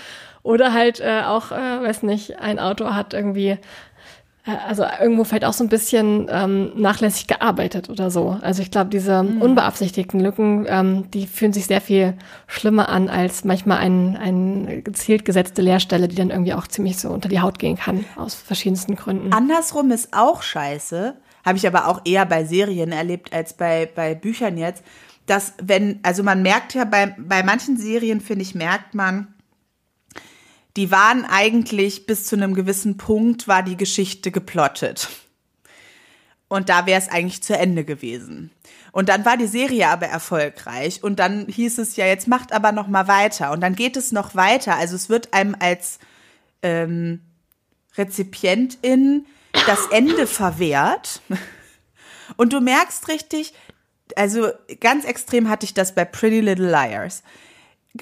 Oder 0.43 0.73
halt 0.73 0.99
äh, 0.99 1.21
auch, 1.25 1.51
äh, 1.51 1.55
weiß 1.55 2.03
nicht, 2.03 2.37
ein 2.39 2.59
Autor 2.59 2.93
hat 2.95 3.13
irgendwie 3.13 3.57
also 4.45 4.85
irgendwo 5.01 5.23
vielleicht 5.23 5.45
auch 5.45 5.53
so 5.53 5.63
ein 5.63 5.69
bisschen 5.69 6.27
ähm, 6.29 6.71
nachlässig 6.75 7.25
gearbeitet 7.25 7.89
oder 7.89 8.11
so. 8.11 8.37
Also 8.41 8.61
ich 8.61 8.69
glaube, 8.69 8.91
diese 8.91 9.23
mhm. 9.23 9.41
unbeabsichtigten 9.41 10.19
Lücken, 10.19 10.65
ähm, 10.69 11.09
die 11.11 11.25
fühlen 11.25 11.51
sich 11.51 11.65
sehr 11.65 11.81
viel 11.81 12.13
schlimmer 12.45 12.89
an 12.89 13.09
als 13.09 13.43
manchmal 13.43 13.79
ein, 13.79 14.15
ein 14.15 14.83
gezielt 14.83 15.25
gesetzte 15.25 15.63
Leerstelle, 15.63 16.07
die 16.07 16.15
dann 16.15 16.29
irgendwie 16.29 16.53
auch 16.53 16.67
ziemlich 16.67 16.97
so 16.97 17.09
unter 17.09 17.27
die 17.27 17.41
Haut 17.41 17.57
gehen 17.57 17.75
kann, 17.75 18.05
aus 18.15 18.35
verschiedensten 18.35 18.95
Gründen. 18.95 19.33
Andersrum 19.33 19.89
ist 19.89 20.09
auch 20.11 20.43
scheiße, 20.43 21.15
habe 21.43 21.57
ich 21.57 21.65
aber 21.65 21.87
auch 21.87 22.01
eher 22.05 22.25
bei 22.25 22.45
Serien 22.45 22.91
erlebt 22.91 23.33
als 23.33 23.53
bei, 23.53 23.89
bei 23.95 24.13
Büchern 24.13 24.57
jetzt, 24.57 24.83
dass 25.25 25.53
wenn, 25.59 25.99
also 26.03 26.21
man 26.21 26.43
merkt 26.43 26.75
ja 26.75 26.85
bei, 26.85 27.15
bei 27.17 27.41
manchen 27.41 27.77
Serien, 27.77 28.21
finde 28.21 28.43
ich, 28.43 28.53
merkt 28.53 28.93
man, 28.93 29.27
die 30.75 30.91
waren 30.91 31.25
eigentlich 31.25 32.05
bis 32.05 32.25
zu 32.25 32.35
einem 32.35 32.53
gewissen 32.53 32.97
Punkt 32.97 33.47
war 33.47 33.63
die 33.63 33.77
Geschichte 33.77 34.31
geplottet. 34.31 35.09
Und 36.47 36.69
da 36.69 36.85
wäre 36.85 36.99
es 36.99 37.09
eigentlich 37.09 37.41
zu 37.41 37.57
Ende 37.57 37.83
gewesen. 37.85 38.51
Und 38.91 39.09
dann 39.09 39.25
war 39.25 39.35
die 39.35 39.47
Serie 39.47 39.89
aber 39.89 40.05
erfolgreich 40.05 41.03
und 41.03 41.19
dann 41.19 41.47
hieß 41.47 41.79
es 41.79 41.95
ja, 41.95 42.05
jetzt 42.05 42.27
macht 42.27 42.53
aber 42.53 42.71
noch 42.71 42.87
mal 42.87 43.07
weiter 43.07 43.51
und 43.51 43.61
dann 43.61 43.75
geht 43.75 43.97
es 43.97 44.11
noch 44.11 44.35
weiter. 44.35 44.75
Also 44.75 44.95
es 44.95 45.09
wird 45.09 45.33
einem 45.33 45.55
als 45.59 45.99
ähm, 46.61 47.21
Rezipientin 47.97 49.25
das 49.67 49.87
Ende 49.87 50.27
verwehrt. 50.27 51.21
Und 52.37 52.53
du 52.53 52.59
merkst 52.59 53.07
richtig, 53.07 53.53
also 54.15 54.49
ganz 54.79 55.05
extrem 55.05 55.49
hatte 55.49 55.65
ich 55.65 55.73
das 55.73 55.93
bei 55.93 56.05
Pretty 56.05 56.41
Little 56.41 56.69
Liars 56.69 57.21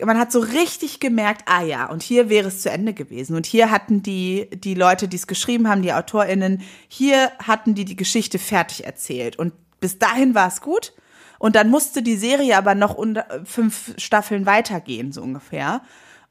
man 0.02 0.18
hat 0.18 0.32
so 0.32 0.40
richtig 0.40 1.00
gemerkt, 1.00 1.44
ah 1.46 1.62
ja, 1.62 1.86
und 1.86 2.02
hier 2.02 2.30
wäre 2.30 2.48
es 2.48 2.62
zu 2.62 2.70
Ende 2.70 2.94
gewesen. 2.94 3.36
Und 3.36 3.46
hier 3.46 3.70
hatten 3.70 4.02
die, 4.02 4.50
die 4.54 4.74
Leute, 4.74 5.08
die 5.08 5.18
es 5.18 5.28
geschrieben 5.28 5.70
haben, 5.70 5.82
die 5.82 5.94
AutorInnen, 5.94 6.62
hier 6.88 7.32
hatten 7.40 7.76
die 7.76 7.86
die 7.86 7.96
Geschichte 7.96 8.40
fertig 8.40 8.86
erzählt. 8.86 9.38
Und 9.38 9.54
bis 9.80 10.00
dahin 10.00 10.34
war 10.36 10.48
es 10.48 10.62
gut. 10.62 10.94
Und 11.40 11.56
dann 11.56 11.70
musste 11.70 12.02
die 12.02 12.16
Serie 12.16 12.58
aber 12.58 12.74
noch 12.74 12.96
unter, 12.96 13.26
fünf 13.44 13.94
Staffeln 13.98 14.46
weitergehen, 14.46 15.12
so 15.12 15.22
ungefähr. 15.22 15.82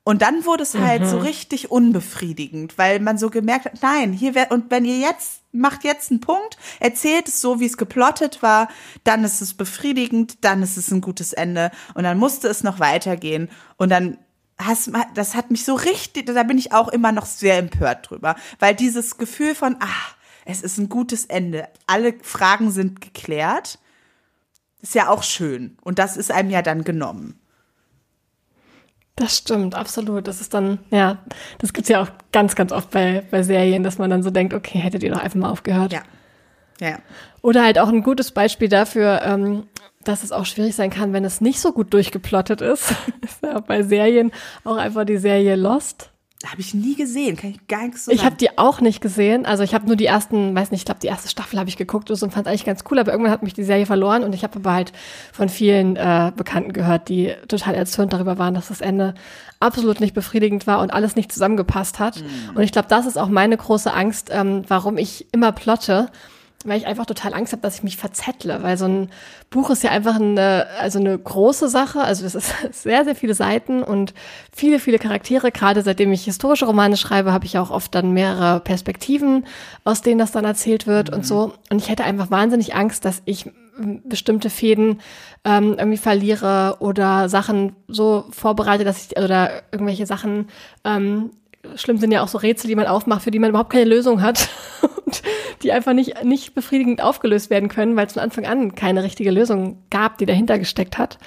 Und 0.04 0.22
dann 0.22 0.44
wurde 0.44 0.64
es 0.64 0.74
halt 0.74 1.02
mhm. 1.02 1.06
so 1.06 1.18
richtig 1.18 1.70
unbefriedigend, 1.70 2.76
weil 2.76 2.98
man 2.98 3.18
so 3.18 3.30
gemerkt 3.30 3.66
hat, 3.66 3.82
nein, 3.82 4.12
hier 4.12 4.34
wäre, 4.34 4.52
und 4.52 4.70
wenn 4.70 4.84
ihr 4.84 4.98
jetzt, 4.98 5.42
macht 5.52 5.84
jetzt 5.84 6.10
einen 6.10 6.20
Punkt, 6.20 6.56
erzählt 6.80 7.28
es 7.28 7.40
so, 7.40 7.60
wie 7.60 7.66
es 7.66 7.76
geplottet 7.76 8.42
war, 8.42 8.68
dann 9.04 9.22
ist 9.22 9.40
es 9.40 9.54
befriedigend, 9.54 10.44
dann 10.44 10.62
ist 10.62 10.76
es 10.76 10.90
ein 10.90 11.02
gutes 11.02 11.32
Ende 11.32 11.70
und 11.94 12.02
dann 12.02 12.18
musste 12.18 12.48
es 12.48 12.64
noch 12.64 12.80
weitergehen 12.80 13.48
und 13.76 13.90
dann 13.90 14.18
hast, 14.58 14.90
das 15.14 15.36
hat 15.36 15.52
mich 15.52 15.64
so 15.64 15.74
richtig, 15.74 16.26
da 16.26 16.42
bin 16.42 16.58
ich 16.58 16.72
auch 16.72 16.88
immer 16.88 17.12
noch 17.12 17.26
sehr 17.26 17.58
empört 17.58 18.10
drüber, 18.10 18.34
weil 18.58 18.74
dieses 18.74 19.18
Gefühl 19.18 19.54
von, 19.54 19.76
ah, 19.78 20.14
es 20.44 20.62
ist 20.62 20.78
ein 20.78 20.88
gutes 20.88 21.26
Ende, 21.26 21.68
alle 21.86 22.14
Fragen 22.22 22.72
sind 22.72 23.00
geklärt, 23.00 23.78
ist 24.80 24.96
ja 24.96 25.08
auch 25.08 25.22
schön 25.22 25.76
und 25.82 26.00
das 26.00 26.16
ist 26.16 26.32
einem 26.32 26.50
ja 26.50 26.62
dann 26.62 26.82
genommen. 26.82 27.38
Das 29.16 29.36
stimmt, 29.36 29.74
absolut. 29.74 30.26
Das 30.26 30.40
ist 30.40 30.54
dann, 30.54 30.78
ja, 30.90 31.18
das 31.58 31.72
gibt's 31.72 31.90
ja 31.90 32.02
auch 32.02 32.08
ganz, 32.32 32.54
ganz 32.54 32.72
oft 32.72 32.90
bei, 32.90 33.22
bei 33.30 33.42
Serien, 33.42 33.82
dass 33.82 33.98
man 33.98 34.10
dann 34.10 34.22
so 34.22 34.30
denkt, 34.30 34.54
okay, 34.54 34.78
hättet 34.78 35.02
ihr 35.02 35.12
doch 35.12 35.22
einfach 35.22 35.38
mal 35.38 35.50
aufgehört. 35.50 35.92
Ja. 35.92 36.02
Ja. 36.80 36.98
Oder 37.42 37.64
halt 37.64 37.78
auch 37.78 37.88
ein 37.88 38.02
gutes 38.02 38.30
Beispiel 38.30 38.68
dafür, 38.68 39.22
ähm, 39.24 39.68
dass 40.02 40.24
es 40.24 40.32
auch 40.32 40.46
schwierig 40.46 40.74
sein 40.74 40.90
kann, 40.90 41.12
wenn 41.12 41.24
es 41.24 41.40
nicht 41.40 41.60
so 41.60 41.72
gut 41.72 41.92
durchgeplottet 41.92 42.60
ist. 42.60 42.90
ist 43.20 43.42
ja 43.42 43.60
bei 43.60 43.82
Serien 43.82 44.32
auch 44.64 44.76
einfach 44.76 45.04
die 45.04 45.18
Serie 45.18 45.56
Lost. 45.56 46.11
Habe 46.44 46.60
ich 46.60 46.74
nie 46.74 46.94
gesehen, 46.94 47.36
kann 47.36 47.50
ich 47.50 47.66
gar 47.68 47.82
nichts 47.82 48.04
so 48.04 48.12
Ich 48.12 48.24
habe 48.24 48.36
die 48.36 48.58
auch 48.58 48.80
nicht 48.80 49.00
gesehen. 49.00 49.46
Also 49.46 49.62
ich 49.62 49.74
habe 49.74 49.86
nur 49.86 49.96
die 49.96 50.06
ersten, 50.06 50.54
weiß 50.54 50.70
nicht, 50.70 50.80
ich 50.80 50.84
glaube 50.84 51.00
die 51.00 51.06
erste 51.06 51.28
Staffel 51.28 51.58
habe 51.58 51.68
ich 51.68 51.76
geguckt 51.76 52.10
und 52.10 52.18
fand 52.18 52.46
es 52.46 52.50
eigentlich 52.50 52.64
ganz 52.64 52.84
cool, 52.90 52.98
aber 52.98 53.12
irgendwann 53.12 53.32
hat 53.32 53.42
mich 53.42 53.54
die 53.54 53.64
Serie 53.64 53.86
verloren 53.86 54.24
und 54.24 54.34
ich 54.34 54.42
habe 54.42 54.56
aber 54.56 54.72
halt 54.72 54.92
von 55.32 55.48
vielen 55.48 55.96
äh, 55.96 56.32
Bekannten 56.34 56.72
gehört, 56.72 57.08
die 57.08 57.32
total 57.48 57.74
erzürnt 57.74 58.12
darüber 58.12 58.38
waren, 58.38 58.54
dass 58.54 58.68
das 58.68 58.80
Ende 58.80 59.14
absolut 59.60 60.00
nicht 60.00 60.14
befriedigend 60.14 60.66
war 60.66 60.80
und 60.80 60.92
alles 60.92 61.16
nicht 61.16 61.30
zusammengepasst 61.32 61.98
hat. 61.98 62.20
Mhm. 62.20 62.56
Und 62.56 62.62
ich 62.62 62.72
glaube, 62.72 62.88
das 62.88 63.06
ist 63.06 63.18
auch 63.18 63.28
meine 63.28 63.56
große 63.56 63.92
Angst, 63.92 64.30
ähm, 64.32 64.64
warum 64.68 64.98
ich 64.98 65.26
immer 65.32 65.52
plotte 65.52 66.10
weil 66.64 66.78
ich 66.78 66.86
einfach 66.86 67.06
total 67.06 67.34
Angst 67.34 67.52
habe, 67.52 67.62
dass 67.62 67.76
ich 67.76 67.82
mich 67.82 67.96
verzettle, 67.96 68.62
weil 68.62 68.76
so 68.76 68.86
ein 68.86 69.10
Buch 69.50 69.70
ist 69.70 69.82
ja 69.82 69.90
einfach 69.90 70.16
eine, 70.16 70.66
also 70.78 70.98
eine 70.98 71.18
große 71.18 71.68
Sache, 71.68 72.00
also 72.00 72.22
das 72.22 72.34
ist 72.34 72.52
sehr, 72.82 73.04
sehr 73.04 73.14
viele 73.14 73.34
Seiten 73.34 73.82
und 73.82 74.14
viele, 74.52 74.78
viele 74.78 74.98
Charaktere. 74.98 75.50
Gerade 75.50 75.82
seitdem 75.82 76.12
ich 76.12 76.24
historische 76.24 76.66
Romane 76.66 76.96
schreibe, 76.96 77.32
habe 77.32 77.46
ich 77.46 77.58
auch 77.58 77.70
oft 77.70 77.94
dann 77.94 78.12
mehrere 78.12 78.60
Perspektiven, 78.60 79.46
aus 79.84 80.02
denen 80.02 80.18
das 80.18 80.32
dann 80.32 80.44
erzählt 80.44 80.86
wird 80.86 81.10
mhm. 81.10 81.18
und 81.18 81.26
so. 81.26 81.54
Und 81.70 81.78
ich 81.80 81.88
hätte 81.88 82.04
einfach 82.04 82.30
wahnsinnig 82.30 82.74
Angst, 82.74 83.04
dass 83.04 83.22
ich 83.24 83.50
bestimmte 84.04 84.50
Fäden 84.50 85.00
ähm, 85.44 85.74
irgendwie 85.78 85.98
verliere 85.98 86.76
oder 86.80 87.28
Sachen 87.28 87.74
so 87.88 88.24
vorbereite, 88.30 88.84
dass 88.84 89.06
ich 89.06 89.16
oder 89.16 89.62
irgendwelche 89.72 90.06
Sachen 90.06 90.48
ähm, 90.84 91.30
schlimm 91.76 91.98
sind 91.98 92.12
ja 92.12 92.22
auch 92.22 92.28
so 92.28 92.38
Rätsel, 92.38 92.68
die 92.68 92.74
man 92.74 92.86
aufmacht, 92.86 93.22
für 93.22 93.30
die 93.30 93.38
man 93.38 93.50
überhaupt 93.50 93.70
keine 93.72 93.84
Lösung 93.84 94.22
hat 94.22 94.48
und 95.06 95.22
die 95.62 95.72
einfach 95.72 95.92
nicht, 95.92 96.24
nicht 96.24 96.54
befriedigend 96.54 97.02
aufgelöst 97.02 97.50
werden 97.50 97.68
können, 97.68 97.96
weil 97.96 98.06
es 98.06 98.14
von 98.14 98.22
Anfang 98.22 98.46
an 98.46 98.74
keine 98.74 99.02
richtige 99.02 99.30
Lösung 99.30 99.82
gab, 99.90 100.18
die 100.18 100.26
dahinter 100.26 100.58
gesteckt 100.58 100.98
hat. 100.98 101.18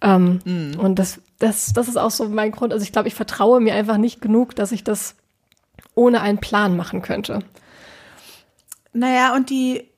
Ähm, 0.00 0.40
mm. 0.44 0.78
Und 0.78 0.98
das, 0.98 1.20
das, 1.38 1.72
das 1.72 1.88
ist 1.88 1.96
auch 1.96 2.10
so 2.10 2.28
mein 2.28 2.52
Grund. 2.52 2.72
Also 2.72 2.82
ich 2.82 2.92
glaube, 2.92 3.08
ich 3.08 3.14
vertraue 3.14 3.60
mir 3.60 3.74
einfach 3.74 3.96
nicht 3.96 4.20
genug, 4.20 4.54
dass 4.56 4.72
ich 4.72 4.84
das 4.84 5.16
ohne 5.94 6.20
einen 6.20 6.38
Plan 6.38 6.76
machen 6.76 7.02
könnte. 7.02 7.40
Naja, 8.92 9.34
und 9.34 9.50
die, 9.50 9.88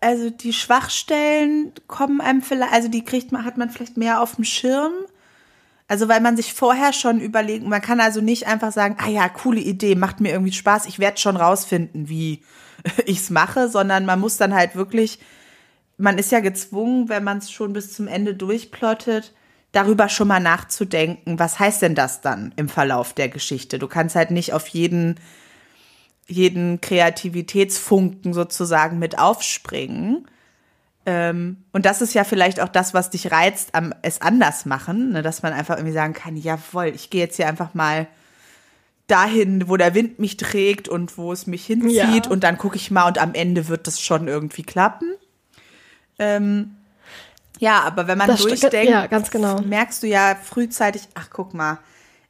also 0.00 0.30
die 0.30 0.52
Schwachstellen 0.52 1.72
kommen 1.86 2.20
einem 2.20 2.42
vielleicht, 2.42 2.72
also 2.72 2.88
die 2.88 3.04
kriegt 3.04 3.32
man, 3.32 3.44
hat 3.44 3.56
man 3.56 3.70
vielleicht 3.70 3.96
mehr 3.96 4.20
auf 4.20 4.36
dem 4.36 4.44
Schirm 4.44 4.92
also 5.88 6.08
weil 6.08 6.20
man 6.20 6.36
sich 6.36 6.54
vorher 6.54 6.92
schon 6.92 7.20
überlegen, 7.20 7.68
man 7.68 7.82
kann 7.82 8.00
also 8.00 8.20
nicht 8.20 8.46
einfach 8.46 8.72
sagen, 8.72 8.96
ah 8.98 9.08
ja, 9.08 9.28
coole 9.28 9.60
Idee, 9.60 9.94
macht 9.94 10.20
mir 10.20 10.32
irgendwie 10.32 10.52
Spaß, 10.52 10.86
ich 10.86 10.98
werde 10.98 11.18
schon 11.18 11.36
rausfinden, 11.36 12.08
wie 12.08 12.42
ich 13.06 13.18
es 13.18 13.30
mache, 13.30 13.68
sondern 13.68 14.06
man 14.06 14.20
muss 14.20 14.36
dann 14.36 14.54
halt 14.54 14.74
wirklich, 14.76 15.18
man 15.98 16.18
ist 16.18 16.32
ja 16.32 16.40
gezwungen, 16.40 17.08
wenn 17.08 17.24
man 17.24 17.38
es 17.38 17.50
schon 17.50 17.72
bis 17.72 17.92
zum 17.92 18.08
Ende 18.08 18.34
durchplottet, 18.34 19.34
darüber 19.72 20.08
schon 20.08 20.28
mal 20.28 20.40
nachzudenken, 20.40 21.38
was 21.38 21.58
heißt 21.58 21.82
denn 21.82 21.94
das 21.94 22.20
dann 22.20 22.52
im 22.56 22.68
Verlauf 22.68 23.14
der 23.14 23.28
Geschichte? 23.28 23.78
Du 23.78 23.88
kannst 23.88 24.16
halt 24.16 24.30
nicht 24.30 24.52
auf 24.52 24.68
jeden 24.68 25.18
jeden 26.26 26.80
Kreativitätsfunken 26.80 28.32
sozusagen 28.32 28.98
mit 28.98 29.18
aufspringen. 29.18 30.26
Ähm, 31.04 31.64
und 31.72 31.84
das 31.84 32.00
ist 32.00 32.14
ja 32.14 32.24
vielleicht 32.24 32.60
auch 32.60 32.68
das, 32.68 32.94
was 32.94 33.10
dich 33.10 33.32
reizt, 33.32 33.74
am 33.74 33.92
es 34.02 34.20
anders 34.20 34.66
machen, 34.66 35.12
ne? 35.12 35.22
dass 35.22 35.42
man 35.42 35.52
einfach 35.52 35.76
irgendwie 35.76 35.94
sagen 35.94 36.12
kann, 36.12 36.36
jawohl, 36.36 36.92
ich 36.94 37.10
gehe 37.10 37.22
jetzt 37.22 37.36
hier 37.36 37.48
einfach 37.48 37.74
mal 37.74 38.06
dahin, 39.08 39.68
wo 39.68 39.76
der 39.76 39.94
Wind 39.94 40.20
mich 40.20 40.36
trägt 40.36 40.88
und 40.88 41.18
wo 41.18 41.32
es 41.32 41.46
mich 41.46 41.66
hinzieht 41.66 42.26
ja. 42.26 42.30
und 42.30 42.44
dann 42.44 42.56
gucke 42.56 42.76
ich 42.76 42.90
mal 42.90 43.08
und 43.08 43.18
am 43.18 43.34
Ende 43.34 43.68
wird 43.68 43.86
das 43.86 44.00
schon 44.00 44.28
irgendwie 44.28 44.62
klappen. 44.62 45.14
Ähm, 46.18 46.76
ja, 47.58 47.80
aber 47.80 48.06
wenn 48.06 48.18
man 48.18 48.28
das 48.28 48.42
durchdenkt, 48.42 48.90
ja, 48.90 49.06
genau. 49.06 49.60
merkst 49.60 50.02
du 50.02 50.06
ja 50.06 50.36
frühzeitig, 50.40 51.08
ach 51.14 51.28
guck 51.30 51.52
mal, 51.52 51.78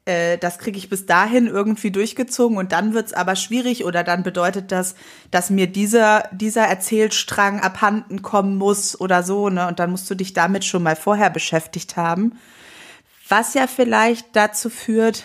äh, 0.05 0.39
das 0.39 0.59
kriege 0.59 0.79
ich 0.79 0.89
bis 0.89 1.07
dahin 1.07 1.47
irgendwie 1.47 1.91
durchgezogen 1.91 2.57
und 2.57 2.73
dann 2.73 2.95
wird's 2.95 3.13
aber 3.13 3.37
schwierig 3.37 3.85
oder 3.85 4.03
dann 4.05 4.23
bedeutet 4.23 4.73
das, 4.73 4.95
dass 5.31 5.51
mir 5.51 5.67
dieser, 5.67 6.29
dieser 6.33 6.65
Erzählstrang 6.65 7.61
abhanden 7.61 8.23
kommen 8.23 8.57
muss 8.57 9.01
oder 9.01 9.23
so, 9.23 9.49
ne? 9.49 9.69
Und 9.69 9.79
dann 9.79 9.91
musst 9.91 10.11
du 10.11 10.15
dich 10.15 10.33
damit 10.33 10.65
schon 10.65 10.83
mal 10.83 10.97
vorher 10.97 11.31
beschäftigt 11.31 11.97
haben. 11.97 12.39
Was 13.29 13.55
ja 13.55 13.67
vielleicht 13.67 14.35
dazu 14.35 14.71
führt, 14.71 15.25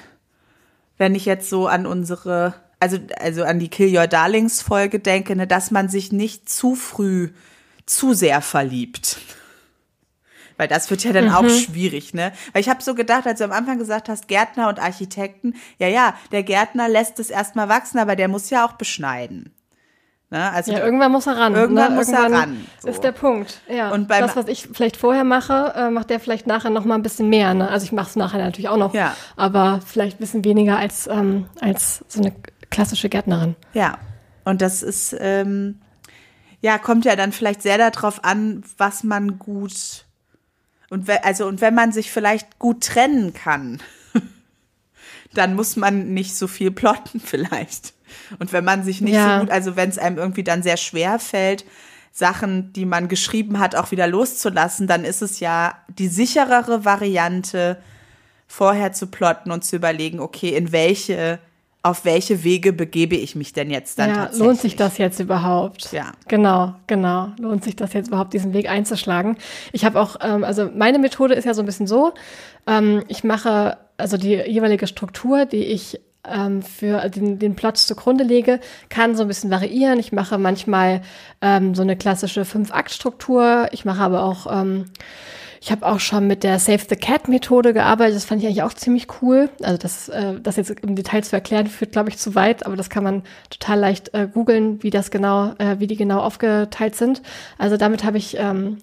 wenn 0.98 1.16
ich 1.16 1.26
jetzt 1.26 1.50
so 1.50 1.68
an 1.68 1.86
unsere 1.86 2.54
also, 2.80 2.98
also 3.20 3.44
an 3.44 3.60
die 3.60 3.70
Kill 3.70 3.96
Your 3.96 4.08
Darlings 4.08 4.62
Folge 4.62 5.00
denke, 5.00 5.36
ne, 5.36 5.48
dass 5.48 5.72
man 5.72 5.90
sich 5.90 6.12
nicht 6.12 6.48
zu 6.50 6.76
früh 6.76 7.30
zu 7.86 8.14
sehr 8.14 8.42
verliebt. 8.42 9.18
Weil 10.58 10.68
das 10.68 10.90
wird 10.90 11.04
ja 11.04 11.14
dann 11.14 11.26
mhm. 11.26 11.36
auch 11.36 11.50
schwierig, 11.50 12.14
ne? 12.14 12.32
Weil 12.52 12.62
ich 12.62 12.70
habe 12.70 12.82
so 12.82 12.96
gedacht, 12.96 13.28
als 13.28 13.40
du 13.40 13.46
am 13.46 13.52
Anfang 13.52 13.78
gesagt 13.78 14.10
hast, 14.10 14.28
Gärtner 14.28 14.70
und 14.70 14.80
Architekten, 14.80 15.56
ja, 15.78 15.88
ja, 15.88 16.16
der 16.32 16.44
Gärtner 16.44 16.90
lässt 16.90 17.20
es 17.20 17.30
erstmal 17.30 17.70
wachsen, 17.70 18.00
aber 18.00 18.16
der 18.16 18.28
muss 18.28 18.50
ja 18.50 18.66
auch 18.66 18.74
beschneiden. 18.74 19.54
Ne? 20.30 20.52
Also 20.52 20.74
ja, 20.74 20.80
irgendwann 20.80 21.12
muss 21.12 21.26
er 21.26 21.38
ran. 21.38 21.56
Irgendwann 21.56 21.92
ne? 21.92 21.96
muss 21.96 22.10
irgendwann 22.10 22.34
er 22.34 22.40
ran. 22.40 22.68
So. 22.80 22.90
Ist 22.90 23.02
der 23.02 23.14
Punkt. 23.14 23.62
Ja. 23.70 23.92
Und 23.92 24.10
das, 24.12 24.36
was 24.36 24.48
ich 24.48 24.68
vielleicht 24.74 24.98
vorher 24.98 25.24
mache, 25.24 25.74
äh, 25.76 25.90
macht 25.90 26.10
der 26.10 26.20
vielleicht 26.20 26.48
nachher 26.48 26.70
noch 26.70 26.84
mal 26.84 26.96
ein 26.96 27.04
bisschen 27.04 27.30
mehr. 27.30 27.54
Ne? 27.54 27.70
Also 27.70 27.86
ich 27.86 27.94
mache 27.94 28.10
es 28.10 28.16
nachher 28.18 28.40
natürlich 28.40 28.68
auch 28.68 28.78
noch, 28.78 28.94
ja. 28.94 29.16
aber 29.38 29.80
vielleicht 29.86 30.18
ein 30.18 30.20
bisschen 30.20 30.44
weniger 30.44 30.78
als 30.78 31.08
als 31.08 32.04
so 32.10 32.20
eine 32.20 32.34
klassische 32.70 33.08
Gärtnerin. 33.08 33.56
Ja. 33.74 34.00
Und 34.44 34.62
das 34.62 34.84
ist 34.84 35.16
ähm, 35.18 35.80
ja 36.62 36.78
kommt 36.78 37.06
ja 37.06 37.16
dann 37.16 37.32
vielleicht 37.32 37.62
sehr 37.62 37.78
darauf 37.78 38.26
an, 38.26 38.64
was 38.78 39.04
man 39.06 39.40
gut 39.40 40.07
und 40.90 41.10
also 41.24 41.48
und 41.48 41.62
wenn 41.62 41.76
man 41.76 41.92
sich 41.92 42.12
vielleicht 42.12 42.60
gut 42.60 42.84
trennen 42.84 43.34
kann, 43.34 43.82
dann 45.34 45.56
muss 45.56 45.76
man 45.76 46.14
nicht 46.14 46.36
so 46.36 46.48
viel 46.48 46.72
plotten 46.72 47.20
vielleicht. 47.24 47.94
Und 48.40 48.54
wenn 48.54 48.64
man 48.64 48.84
sich 48.84 49.02
nicht 49.02 49.16
ja. 49.16 49.36
so 49.36 49.42
gut, 49.42 49.52
also 49.52 49.76
wenn 49.76 49.90
es 49.90 49.98
einem 49.98 50.18
irgendwie 50.18 50.44
dann 50.44 50.64
sehr 50.64 50.78
schwer 50.78 51.20
fällt, 51.20 51.66
Sachen, 52.12 52.74
die 52.74 52.86
man 52.86 53.10
geschrieben 53.10 53.60
hat, 53.60 53.76
auch 53.76 53.92
wieder 53.92 54.08
loszulassen, 54.08 54.88
dann 54.88 55.04
ist 55.04 55.22
es 55.22 55.40
ja 55.40 55.78
die 55.88 56.08
sicherere 56.08 56.84
Variante, 56.84 57.78
vorher 58.48 58.94
zu 58.94 59.08
plotten 59.08 59.52
und 59.52 59.64
zu 59.64 59.76
überlegen, 59.76 60.20
okay, 60.20 60.56
in 60.56 60.72
welche, 60.72 61.40
auf 61.88 62.06
welche 62.06 62.44
Wege 62.44 62.74
begebe 62.74 63.16
ich 63.16 63.36
mich 63.36 63.54
denn 63.54 63.72
jetzt 63.72 63.98
dann 63.98 64.10
ja, 64.10 64.16
tatsächlich? 64.16 64.46
Lohnt 64.46 64.60
sich 64.60 64.76
das 64.76 64.98
jetzt 64.98 65.20
überhaupt? 65.20 65.92
Ja. 65.92 66.12
Genau, 66.28 66.76
genau. 66.88 67.30
Lohnt 67.40 67.64
sich 67.64 67.76
das 67.76 67.94
jetzt 67.94 68.08
überhaupt, 68.08 68.34
diesen 68.34 68.54
Weg 68.54 68.70
einzuschlagen? 68.70 69.38
Ich 69.72 69.86
habe 69.86 70.00
auch, 70.00 70.18
ähm, 70.22 70.44
also 70.44 70.70
meine 70.76 71.00
Methode 71.00 71.34
ist 71.34 71.46
ja 71.46 71.54
so 71.54 71.62
ein 71.62 71.66
bisschen 71.66 71.88
so, 71.88 72.14
ähm, 72.68 73.04
ich 73.08 73.24
mache 73.24 73.78
also 73.98 74.18
die 74.18 74.36
jeweilige 74.36 74.86
Struktur, 74.88 75.46
die 75.46 75.64
ich 75.64 76.00
ähm, 76.24 76.62
für 76.62 77.10
den, 77.10 77.40
den 77.40 77.56
Plot 77.56 77.78
zugrunde 77.78 78.24
lege, 78.24 78.60
kann 78.90 79.16
so 79.16 79.24
ein 79.24 79.28
bisschen 79.28 79.50
variieren. 79.50 80.00
Ich 80.00 80.12
mache 80.12 80.38
manchmal 80.38 81.02
ähm, 81.42 81.74
so 81.74 81.82
eine 81.82 81.96
klassische 81.96 82.46
Fünf-Akt-Struktur. 82.46 83.70
Ich 83.72 83.86
mache 83.86 84.02
aber 84.02 84.24
auch 84.24 84.48
ähm, 84.52 84.86
ich 85.62 85.72
habe 85.72 85.86
auch 85.86 86.00
schon 86.00 86.28
mit 86.28 86.44
der 86.44 86.60
Save 86.60 86.82
the 86.90 86.96
Cat 86.96 87.28
Methode 87.28 87.74
gearbeitet. 87.74 88.16
Das 88.16 88.26
fand 88.26 88.42
ich 88.42 88.48
eigentlich 88.48 88.64
auch 88.64 88.74
ziemlich 88.74 89.08
cool. 89.22 89.50
Also 89.62 89.78
das, 89.78 90.10
äh, 90.10 90.40
das 90.42 90.58
jetzt 90.58 90.70
im 90.70 90.96
Detail 90.96 91.24
zu 91.24 91.36
erklären, 91.36 91.68
führt, 91.68 91.92
glaube 91.92 92.10
ich, 92.10 92.18
zu 92.18 92.36
weit, 92.36 92.66
aber 92.66 92.76
das 92.76 92.90
kann 92.90 93.04
man 93.04 93.24
total 93.50 93.80
leicht 93.80 94.14
äh, 94.14 94.28
googeln, 94.32 94.82
wie 94.84 94.90
das 94.90 95.12
genau, 95.12 95.54
äh, 95.58 95.80
wie 95.80 95.88
die 95.88 95.96
genau 95.96 96.20
aufgeteilt 96.20 96.96
sind. 96.96 97.22
Also 97.58 97.78
damit 97.78 98.04
habe 98.04 98.18
ich, 98.18 98.38
ähm, 98.38 98.78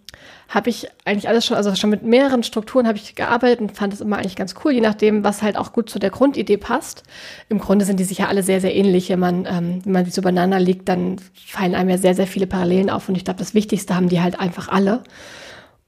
habe 0.49 0.71
ich 0.71 0.89
eigentlich 1.05 1.29
alles 1.29 1.47
schon, 1.47 1.57
also 1.57 1.75
schon 1.75 1.91
mit 1.91 2.03
mehreren 2.03 2.43
Strukturen 2.43 2.87
habe 2.87 2.99
ich 2.99 3.15
gearbeitet 3.15 3.61
und 3.61 3.73
fand 3.73 3.93
es 3.93 4.01
immer 4.01 4.17
eigentlich 4.17 4.37
ganz 4.37 4.55
cool, 4.65 4.73
je 4.73 4.81
nachdem, 4.81 5.25
was 5.25 5.43
halt 5.43 5.57
auch 5.57 5.73
gut 5.73 5.89
zu 5.89 5.99
der 5.99 6.11
Grundidee 6.11 6.57
passt. 6.57 7.03
Im 7.49 7.59
Grunde 7.59 7.85
sind 7.85 8.01
die 8.01 8.05
sicher 8.05 8.29
alle 8.29 8.43
sehr, 8.43 8.61
sehr 8.61 8.75
ähnlich. 8.75 9.09
Wenn 9.09 9.21
man, 9.21 9.47
ähm, 9.47 9.81
wenn 9.85 9.93
man 9.93 10.05
die 10.05 10.11
so 10.11 10.21
übereinander 10.21 10.61
legt, 10.61 10.89
dann 10.89 11.17
fallen 11.47 11.75
einem 11.75 11.91
ja 11.91 11.99
sehr, 11.99 12.15
sehr 12.15 12.27
viele 12.27 12.47
Parallelen 12.47 12.91
auf 12.91 13.09
und 13.09 13.17
ich 13.17 13.25
glaube, 13.25 13.39
das 13.39 13.55
Wichtigste 13.55 13.95
haben 13.95 14.09
die 14.09 14.21
halt 14.21 14.41
einfach 14.41 14.69
alle. 14.69 15.03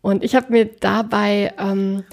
Und 0.07 0.23
ich 0.23 0.37
habe 0.37 0.53
mir 0.53 0.67
dabei, 0.67 1.53
ähm, 1.59 2.05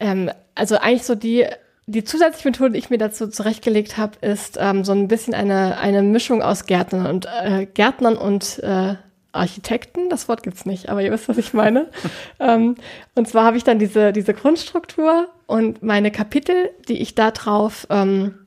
ähm, 0.00 0.32
also 0.56 0.78
eigentlich 0.78 1.04
so 1.04 1.14
die, 1.14 1.46
die 1.86 2.02
zusätzliche 2.02 2.48
Methode, 2.48 2.72
die 2.72 2.80
ich 2.80 2.90
mir 2.90 2.98
dazu 2.98 3.28
zurechtgelegt 3.28 3.98
habe, 3.98 4.18
ist 4.20 4.58
ähm, 4.60 4.82
so 4.82 4.90
ein 4.90 5.06
bisschen 5.06 5.32
eine, 5.32 5.78
eine 5.78 6.02
Mischung 6.02 6.42
aus 6.42 6.66
Gärtnern 6.66 7.06
und 7.06 7.26
äh, 7.26 7.66
Gärtnern 7.66 8.16
und 8.16 8.58
äh, 8.64 8.96
Architekten, 9.30 10.10
das 10.10 10.28
Wort 10.28 10.42
gibt's 10.42 10.66
nicht, 10.66 10.88
aber 10.88 11.02
ihr 11.02 11.12
wisst, 11.12 11.28
was 11.28 11.38
ich 11.38 11.54
meine. 11.54 11.88
ähm, 12.40 12.74
und 13.14 13.28
zwar 13.28 13.44
habe 13.44 13.56
ich 13.56 13.62
dann 13.62 13.78
diese, 13.78 14.12
diese 14.12 14.34
Grundstruktur 14.34 15.28
und 15.46 15.84
meine 15.84 16.10
Kapitel, 16.10 16.70
die 16.88 17.00
ich 17.00 17.14
da 17.14 17.30
drauf 17.30 17.86
ähm, 17.90 18.41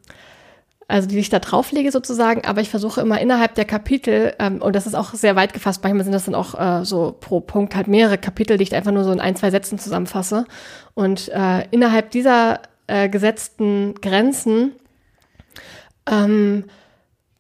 also 0.88 1.08
die 1.08 1.17
ich 1.17 1.30
da 1.30 1.39
drauflege 1.39 1.91
sozusagen, 1.91 2.45
aber 2.45 2.62
ich 2.62 2.69
versuche 2.69 3.02
immer 3.02 3.19
innerhalb 3.19 3.56
der 3.56 3.65
Kapitel, 3.65 4.34
ähm, 4.39 4.62
und 4.62 4.76
das 4.76 4.86
ist 4.86 4.95
auch 4.95 5.13
sehr 5.13 5.36
weit 5.36 5.54
gefasst, 5.54 5.84
manchmal 5.84 6.04
sind 6.04 6.13
das 6.13 6.26
dann 6.26 6.36
auch 6.36 6.60
äh, 6.60 6.86
so 6.86 7.15
pro 7.19 7.39
Punkt 7.39 7.76
halt 7.76 7.88
mehrere 7.88 8.17
Kapitel, 8.17 8.58
die 8.58 8.63
ich 8.63 8.76
einfach 8.76 8.91
nur 8.91 9.04
so 9.04 9.12
in 9.12 9.19
ein, 9.19 9.36
zwei 9.36 9.50
Sätzen 9.50 9.80
zusammenfasse. 9.80 10.45
Und 10.93 11.30
äh, 11.30 11.67
innerhalb 11.71 12.12
dieser 12.12 12.62
äh, 12.88 13.10
gesetzten 13.10 13.95
Grenzen 13.95 14.74
ähm, 16.10 16.65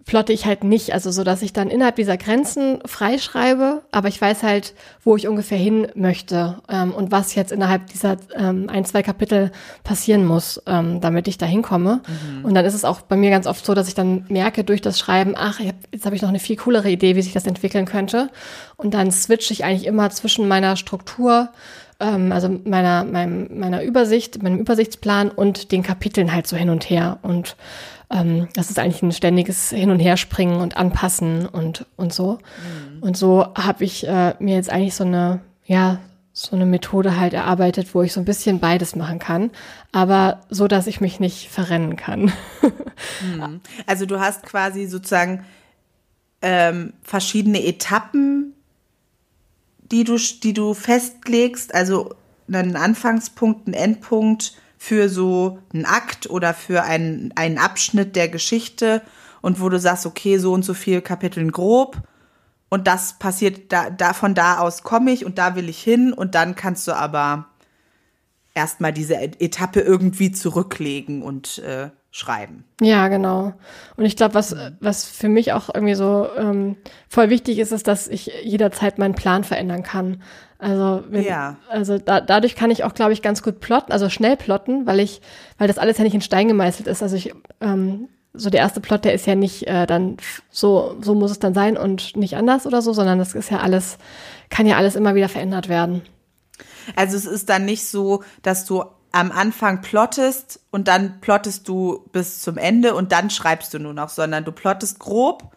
plotte 0.05 0.33
ich 0.33 0.45
halt 0.45 0.63
nicht, 0.63 0.93
also 0.93 1.09
so, 1.09 1.23
dass 1.23 1.41
ich 1.41 1.51
dann 1.51 1.69
innerhalb 1.69 1.95
dieser 1.95 2.17
Grenzen 2.17 2.79
freischreibe, 2.85 3.81
aber 3.91 4.07
ich 4.07 4.21
weiß 4.21 4.43
halt, 4.43 4.75
wo 5.03 5.15
ich 5.15 5.27
ungefähr 5.27 5.57
hin 5.57 5.87
möchte 5.95 6.59
ähm, 6.69 6.93
und 6.93 7.11
was 7.11 7.33
jetzt 7.33 7.51
innerhalb 7.51 7.87
dieser 7.87 8.17
ähm, 8.35 8.69
ein, 8.69 8.85
zwei 8.85 9.01
Kapitel 9.01 9.51
passieren 9.83 10.23
muss, 10.23 10.61
ähm, 10.67 11.01
damit 11.01 11.27
ich 11.27 11.39
da 11.39 11.47
hinkomme. 11.47 12.01
Mhm. 12.07 12.45
Und 12.45 12.53
dann 12.53 12.65
ist 12.65 12.75
es 12.75 12.85
auch 12.85 13.01
bei 13.01 13.15
mir 13.15 13.31
ganz 13.31 13.47
oft 13.47 13.65
so, 13.65 13.73
dass 13.73 13.87
ich 13.87 13.95
dann 13.95 14.25
merke 14.29 14.63
durch 14.63 14.81
das 14.81 14.99
Schreiben, 14.99 15.33
ach, 15.35 15.59
hab, 15.59 15.75
jetzt 15.91 16.05
habe 16.05 16.15
ich 16.15 16.21
noch 16.21 16.29
eine 16.29 16.39
viel 16.39 16.57
coolere 16.57 16.89
Idee, 16.89 17.15
wie 17.15 17.23
sich 17.23 17.33
das 17.33 17.47
entwickeln 17.47 17.85
könnte. 17.85 18.29
Und 18.77 18.93
dann 18.93 19.11
switche 19.11 19.53
ich 19.53 19.63
eigentlich 19.63 19.87
immer 19.87 20.11
zwischen 20.11 20.47
meiner 20.47 20.75
Struktur 20.75 21.49
ähm, 21.99 22.31
also 22.31 22.49
meiner, 22.65 23.05
meinem, 23.05 23.47
meiner 23.57 23.81
Übersicht, 23.83 24.43
meinem 24.43 24.59
Übersichtsplan 24.59 25.29
und 25.29 25.71
den 25.71 25.83
Kapiteln 25.83 26.33
halt 26.33 26.47
so 26.47 26.57
hin 26.57 26.69
und 26.69 26.89
her. 26.89 27.19
Und 27.21 27.55
ähm, 28.09 28.47
das 28.53 28.69
ist 28.69 28.79
eigentlich 28.79 29.01
ein 29.01 29.11
ständiges 29.11 29.69
Hin- 29.69 29.91
und 29.91 29.99
Herspringen 29.99 30.61
und 30.61 30.77
Anpassen 30.77 31.45
und, 31.45 31.85
und 31.95 32.13
so. 32.13 32.33
Mhm. 32.33 33.03
Und 33.03 33.17
so 33.17 33.47
habe 33.55 33.83
ich 33.83 34.07
äh, 34.07 34.35
mir 34.39 34.55
jetzt 34.55 34.69
eigentlich 34.69 34.95
so 34.95 35.03
eine, 35.03 35.41
ja, 35.65 35.99
so 36.33 36.55
eine 36.55 36.65
Methode 36.65 37.17
halt 37.17 37.33
erarbeitet, 37.33 37.95
wo 37.95 38.01
ich 38.01 38.11
so 38.11 38.19
ein 38.19 38.25
bisschen 38.25 38.59
beides 38.59 38.95
machen 38.95 39.19
kann, 39.19 39.51
aber 39.93 40.41
so, 40.49 40.67
dass 40.67 40.85
ich 40.85 40.99
mich 40.99 41.19
nicht 41.19 41.49
verrennen 41.49 41.95
kann. 41.95 42.33
Mhm. 43.21 43.61
Also 43.85 44.05
du 44.05 44.19
hast 44.19 44.43
quasi 44.43 44.85
sozusagen 44.85 45.45
ähm, 46.41 46.93
verschiedene 47.03 47.63
Etappen, 47.65 48.53
die 49.91 50.03
du, 50.03 50.17
die 50.17 50.53
du 50.53 50.73
festlegst, 50.73 51.73
also 51.73 52.15
einen 52.51 52.75
Anfangspunkt, 52.75 53.67
einen 53.67 53.73
Endpunkt 53.73 54.53
für 54.85 55.09
so 55.09 55.57
einen 55.73 55.85
Akt 55.85 56.29
oder 56.29 56.53
für 56.53 56.83
einen, 56.83 57.33
einen 57.35 57.57
Abschnitt 57.57 58.15
der 58.15 58.29
Geschichte 58.29 59.01
und 59.41 59.59
wo 59.59 59.67
du 59.67 59.79
sagst, 59.79 60.05
okay, 60.05 60.37
so 60.37 60.53
und 60.53 60.63
so 60.63 60.75
viel 60.75 61.01
Kapiteln 61.01 61.51
grob 61.51 62.03
und 62.69 62.85
das 62.85 63.17
passiert, 63.17 63.71
da, 63.73 63.89
da 63.89 64.13
von 64.13 64.35
da 64.35 64.59
aus 64.59 64.83
komme 64.83 65.11
ich 65.11 65.25
und 65.25 65.39
da 65.39 65.55
will 65.55 65.69
ich 65.69 65.81
hin 65.81 66.13
und 66.13 66.35
dann 66.35 66.55
kannst 66.55 66.87
du 66.87 66.93
aber 66.93 67.47
erstmal 68.53 68.93
diese 68.93 69.15
Etappe 69.15 69.79
irgendwie 69.79 70.31
zurücklegen 70.31 71.23
und 71.23 71.57
äh, 71.57 71.89
schreiben. 72.11 72.63
Ja, 72.79 73.07
genau. 73.07 73.53
Und 73.97 74.05
ich 74.05 74.15
glaube, 74.15 74.35
was, 74.35 74.55
was 74.81 75.05
für 75.05 75.29
mich 75.29 75.51
auch 75.53 75.73
irgendwie 75.73 75.95
so 75.95 76.27
ähm, 76.37 76.77
voll 77.09 77.31
wichtig 77.31 77.57
ist, 77.57 77.71
ist, 77.71 77.87
dass 77.87 78.07
ich 78.07 78.31
jederzeit 78.43 78.99
meinen 78.99 79.15
Plan 79.15 79.43
verändern 79.43 79.81
kann. 79.81 80.21
Also, 80.57 81.03
wenn, 81.09 81.23
ja. 81.23 81.57
also 81.69 81.97
da, 81.97 82.21
dadurch 82.21 82.55
kann 82.55 82.71
ich 82.71 82.83
auch, 82.83 82.93
glaube 82.93 83.13
ich, 83.13 83.21
ganz 83.21 83.43
gut 83.43 83.59
plotten, 83.59 83.91
also 83.91 84.09
schnell 84.09 84.37
plotten, 84.37 84.85
weil 84.85 84.99
ich, 84.99 85.21
weil 85.57 85.67
das 85.67 85.77
alles 85.77 85.97
ja 85.97 86.03
nicht 86.03 86.15
in 86.15 86.21
Stein 86.21 86.47
gemeißelt 86.47 86.87
ist. 86.87 87.03
Also 87.03 87.15
ich, 87.15 87.33
ähm, 87.59 88.07
so 88.33 88.49
der 88.49 88.61
erste 88.61 88.81
Plot, 88.81 89.05
der 89.05 89.13
ist 89.13 89.27
ja 89.27 89.35
nicht 89.35 89.67
äh, 89.67 89.85
dann 89.85 90.17
so, 90.49 90.97
so 91.01 91.13
muss 91.15 91.31
es 91.31 91.39
dann 91.39 91.53
sein 91.53 91.77
und 91.77 92.15
nicht 92.15 92.35
anders 92.35 92.65
oder 92.65 92.81
so, 92.81 92.93
sondern 92.93 93.19
das 93.19 93.35
ist 93.35 93.51
ja 93.51 93.59
alles, 93.59 93.97
kann 94.49 94.65
ja 94.65 94.77
alles 94.77 94.95
immer 94.95 95.15
wieder 95.15 95.29
verändert 95.29 95.69
werden. 95.69 96.01
Also 96.95 97.17
es 97.17 97.25
ist 97.25 97.49
dann 97.49 97.65
nicht 97.65 97.87
so, 97.87 98.23
dass 98.41 98.65
du 98.65 98.83
am 99.11 99.31
Anfang 99.31 99.81
plottest 99.81 100.59
und 100.71 100.87
dann 100.87 101.21
plottest 101.21 101.67
du 101.67 102.05
bis 102.11 102.41
zum 102.41 102.57
Ende 102.57 102.93
und 102.93 103.11
dann 103.11 103.29
schreibst 103.29 103.73
du 103.73 103.79
nur 103.79 103.93
noch, 103.93 104.09
sondern 104.09 104.43
du 104.43 104.51
plottest 104.51 104.99
grob, 104.99 105.55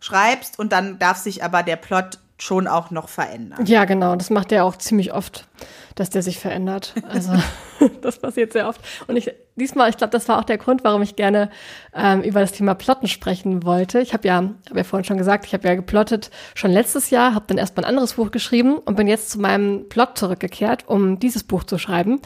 schreibst 0.00 0.58
und 0.58 0.72
dann 0.72 0.98
darf 0.98 1.16
sich 1.16 1.44
aber 1.44 1.62
der 1.62 1.76
Plot 1.76 2.18
schon 2.42 2.66
auch 2.66 2.90
noch 2.90 3.08
verändern. 3.08 3.64
Ja, 3.66 3.84
genau. 3.84 4.16
Das 4.16 4.30
macht 4.30 4.52
er 4.52 4.64
auch 4.64 4.76
ziemlich 4.76 5.12
oft, 5.12 5.46
dass 5.94 6.10
der 6.10 6.22
sich 6.22 6.38
verändert. 6.38 6.94
Also 7.08 7.32
das 8.02 8.18
passiert 8.18 8.52
sehr 8.52 8.68
oft. 8.68 8.80
Und 9.06 9.16
ich 9.16 9.30
diesmal, 9.60 9.90
ich 9.90 9.96
glaube, 9.96 10.10
das 10.10 10.28
war 10.28 10.38
auch 10.38 10.44
der 10.44 10.58
Grund, 10.58 10.82
warum 10.84 11.02
ich 11.02 11.16
gerne 11.16 11.50
ähm, 11.94 12.22
über 12.22 12.40
das 12.40 12.52
Thema 12.52 12.74
Plotten 12.74 13.06
sprechen 13.06 13.64
wollte. 13.64 14.00
Ich 14.00 14.12
habe 14.12 14.26
ja, 14.26 14.36
habe 14.36 14.54
ja 14.74 14.84
vorhin 14.84 15.04
schon 15.04 15.18
gesagt, 15.18 15.44
ich 15.46 15.52
habe 15.52 15.68
ja 15.68 15.74
geplottet 15.74 16.30
schon 16.54 16.70
letztes 16.70 17.10
Jahr, 17.10 17.34
habe 17.34 17.44
dann 17.48 17.58
erstmal 17.58 17.84
ein 17.84 17.90
anderes 17.90 18.14
Buch 18.14 18.30
geschrieben 18.30 18.78
und 18.78 18.96
bin 18.96 19.06
jetzt 19.06 19.30
zu 19.30 19.40
meinem 19.40 19.88
Plot 19.88 20.18
zurückgekehrt, 20.18 20.88
um 20.88 21.18
dieses 21.18 21.44
Buch 21.44 21.64
zu 21.64 21.78
schreiben. 21.78 22.20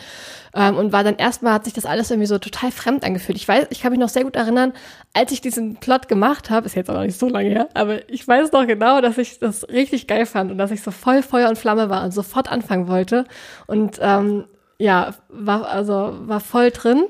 Ähm, 0.54 0.76
und 0.76 0.92
war 0.92 1.02
dann 1.02 1.16
erstmal, 1.16 1.54
hat 1.54 1.64
sich 1.64 1.74
das 1.74 1.84
alles 1.84 2.10
irgendwie 2.10 2.28
so 2.28 2.38
total 2.38 2.70
fremd 2.70 3.04
angefühlt. 3.04 3.36
Ich 3.36 3.48
weiß, 3.48 3.66
ich 3.70 3.80
kann 3.80 3.90
mich 3.90 4.00
noch 4.00 4.08
sehr 4.08 4.24
gut 4.24 4.36
erinnern, 4.36 4.72
als 5.12 5.32
ich 5.32 5.40
diesen 5.40 5.76
Plot 5.76 6.08
gemacht 6.08 6.50
habe, 6.50 6.66
ist 6.66 6.76
jetzt 6.76 6.88
auch 6.88 6.94
noch 6.94 7.02
nicht 7.02 7.18
so 7.18 7.28
lange 7.28 7.48
her, 7.48 7.68
aber 7.74 8.08
ich 8.08 8.26
weiß 8.26 8.52
noch 8.52 8.66
genau, 8.66 9.00
dass 9.00 9.18
ich 9.18 9.38
das 9.40 9.68
richtig 9.68 10.06
geil 10.06 10.26
fand 10.26 10.52
und 10.52 10.58
dass 10.58 10.70
ich 10.70 10.82
so 10.82 10.90
voll 10.92 11.22
Feuer 11.22 11.48
und 11.48 11.58
Flamme 11.58 11.90
war 11.90 12.04
und 12.04 12.12
sofort 12.12 12.50
anfangen 12.50 12.86
wollte. 12.86 13.24
Und 13.66 13.98
ähm, 14.00 14.44
ja, 14.78 15.14
war, 15.28 15.66
also 15.68 16.14
war 16.26 16.40
voll 16.40 16.70
drin. 16.70 17.04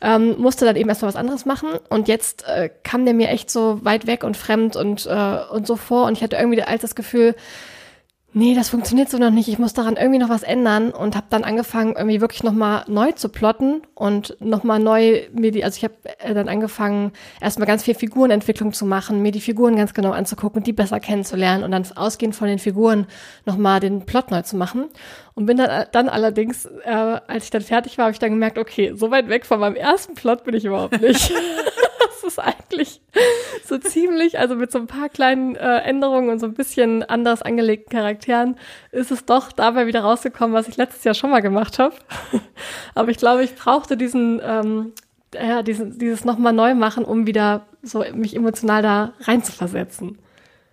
Ähm, 0.00 0.38
musste 0.38 0.66
dann 0.66 0.76
eben 0.76 0.88
erstmal 0.88 1.08
was 1.08 1.16
anderes 1.16 1.46
machen 1.46 1.70
und 1.88 2.08
jetzt 2.08 2.46
äh, 2.46 2.68
kam 2.82 3.06
der 3.06 3.14
mir 3.14 3.28
echt 3.28 3.50
so 3.50 3.82
weit 3.84 4.06
weg 4.06 4.22
und 4.22 4.36
fremd 4.36 4.76
und, 4.76 5.06
äh, 5.06 5.38
und 5.50 5.66
so 5.66 5.76
vor 5.76 6.06
und 6.06 6.12
ich 6.18 6.22
hatte 6.22 6.36
irgendwie 6.36 6.62
als 6.62 6.82
das 6.82 6.94
Gefühl, 6.94 7.34
nee, 8.34 8.54
das 8.54 8.68
funktioniert 8.68 9.08
so 9.08 9.16
noch 9.16 9.30
nicht, 9.30 9.48
ich 9.48 9.58
muss 9.58 9.72
daran 9.72 9.96
irgendwie 9.96 10.18
noch 10.18 10.28
was 10.28 10.42
ändern 10.42 10.90
und 10.90 11.16
habe 11.16 11.26
dann 11.30 11.44
angefangen, 11.44 11.94
irgendwie 11.96 12.20
wirklich 12.20 12.42
nochmal 12.42 12.84
neu 12.88 13.12
zu 13.12 13.28
plotten 13.28 13.82
und 13.94 14.36
nochmal 14.40 14.80
neu 14.80 15.22
mir 15.32 15.52
die, 15.52 15.64
also 15.64 15.76
ich 15.78 15.84
habe 15.84 15.94
äh, 16.18 16.34
dann 16.34 16.48
angefangen, 16.48 17.12
erstmal 17.40 17.66
ganz 17.66 17.84
viel 17.84 17.94
Figurenentwicklung 17.94 18.72
zu 18.72 18.84
machen, 18.84 19.22
mir 19.22 19.32
die 19.32 19.40
Figuren 19.40 19.76
ganz 19.76 19.94
genau 19.94 20.10
anzugucken 20.10 20.58
und 20.58 20.66
die 20.66 20.72
besser 20.72 21.00
kennenzulernen 21.00 21.64
und 21.64 21.70
dann 21.70 21.86
ausgehend 21.94 22.34
von 22.34 22.48
den 22.48 22.58
Figuren 22.58 23.06
nochmal 23.46 23.80
den 23.80 24.04
Plot 24.04 24.30
neu 24.30 24.42
zu 24.42 24.56
machen. 24.56 24.86
Und 25.34 25.46
bin 25.46 25.56
dann, 25.56 25.70
äh, 25.70 25.86
dann 25.90 26.08
allerdings, 26.08 26.66
äh, 26.84 26.90
als 26.90 27.44
ich 27.44 27.50
dann 27.50 27.62
fertig 27.62 27.98
war, 27.98 28.04
habe 28.06 28.12
ich 28.12 28.18
dann 28.18 28.30
gemerkt, 28.30 28.58
okay, 28.58 28.92
so 28.94 29.10
weit 29.10 29.28
weg 29.28 29.46
von 29.46 29.60
meinem 29.60 29.76
ersten 29.76 30.14
Plot 30.14 30.44
bin 30.44 30.54
ich 30.54 30.64
überhaupt 30.64 31.00
nicht. 31.00 31.32
ist 32.34 32.38
eigentlich 32.38 33.00
so 33.66 33.78
ziemlich, 33.78 34.38
also 34.38 34.56
mit 34.56 34.72
so 34.72 34.78
ein 34.78 34.86
paar 34.86 35.08
kleinen 35.08 35.56
äh, 35.56 35.78
Änderungen 35.78 36.30
und 36.30 36.38
so 36.38 36.46
ein 36.46 36.54
bisschen 36.54 37.02
anders 37.02 37.42
angelegten 37.42 37.90
Charakteren, 37.90 38.56
ist 38.90 39.10
es 39.10 39.24
doch 39.24 39.52
dabei 39.52 39.86
wieder 39.86 40.00
rausgekommen, 40.00 40.54
was 40.54 40.68
ich 40.68 40.76
letztes 40.76 41.04
Jahr 41.04 41.14
schon 41.14 41.30
mal 41.30 41.40
gemacht 41.40 41.78
habe. 41.78 41.94
Aber 42.94 43.10
ich 43.10 43.18
glaube, 43.18 43.44
ich 43.44 43.54
brauchte 43.54 43.96
diesen, 43.96 44.40
ähm, 44.44 44.92
ja, 45.34 45.62
diesen, 45.62 45.98
dieses 45.98 46.24
nochmal 46.24 46.52
neu 46.52 46.74
machen, 46.74 47.04
um 47.04 47.26
wieder 47.26 47.66
so 47.82 48.04
mich 48.12 48.34
emotional 48.36 48.82
da 48.82 49.12
reinzuversetzen. 49.20 50.18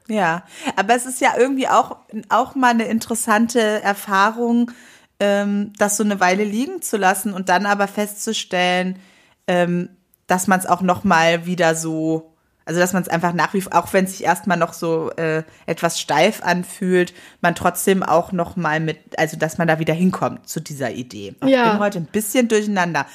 Ja, 0.08 0.44
aber 0.76 0.96
es 0.96 1.06
ist 1.06 1.22
ja 1.22 1.30
irgendwie 1.38 1.68
auch, 1.68 1.98
auch 2.28 2.56
mal 2.56 2.72
eine 2.72 2.86
interessante 2.86 3.60
Erfahrung, 3.60 4.72
ähm, 5.20 5.72
das 5.78 5.96
so 5.96 6.04
eine 6.04 6.20
Weile 6.20 6.44
liegen 6.44 6.82
zu 6.82 6.98
lassen 6.98 7.34
und 7.34 7.48
dann 7.48 7.66
aber 7.66 7.88
festzustellen, 7.88 9.00
ähm, 9.48 9.90
dass 10.32 10.48
man 10.48 10.62
es 10.62 10.66
auch 10.66 10.82
noch 10.82 11.04
mal 11.04 11.46
wieder 11.46 11.76
so, 11.76 12.32
also 12.64 12.80
dass 12.80 12.94
man 12.94 13.02
es 13.04 13.10
einfach 13.10 13.34
nach 13.34 13.54
wie 13.54 13.60
vor, 13.60 13.76
auch 13.76 13.92
wenn 13.92 14.06
es 14.06 14.12
sich 14.12 14.24
erstmal 14.24 14.58
noch 14.58 14.72
so 14.72 15.12
äh, 15.18 15.44
etwas 15.66 16.00
steif 16.00 16.42
anfühlt, 16.42 17.14
man 17.42 17.54
trotzdem 17.54 18.02
auch 18.02 18.32
noch 18.32 18.56
mal 18.56 18.80
mit, 18.80 18.98
also 19.20 19.36
dass 19.36 19.58
man 19.58 19.68
da 19.68 19.78
wieder 19.80 19.94
hinkommt 19.94 20.48
zu 20.48 20.62
dieser 20.62 20.92
Idee. 20.92 21.36
Ja. 21.44 21.66
Ich 21.66 21.72
bin 21.72 21.80
heute 21.82 21.98
ein 21.98 22.06
bisschen 22.06 22.48
durcheinander. 22.48 23.08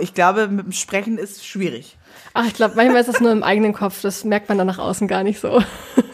Ich 0.00 0.14
glaube, 0.14 0.48
mit 0.48 0.64
dem 0.64 0.72
Sprechen 0.72 1.18
ist 1.18 1.46
schwierig. 1.46 1.98
Ach, 2.32 2.46
ich 2.46 2.54
glaube, 2.54 2.74
manchmal 2.74 3.02
ist 3.02 3.08
das 3.08 3.20
nur 3.20 3.32
im 3.32 3.42
eigenen 3.42 3.74
Kopf. 3.74 4.00
Das 4.00 4.24
merkt 4.24 4.48
man 4.48 4.56
dann 4.56 4.66
nach 4.66 4.78
außen 4.78 5.08
gar 5.08 5.24
nicht 5.24 5.40
so. 5.40 5.62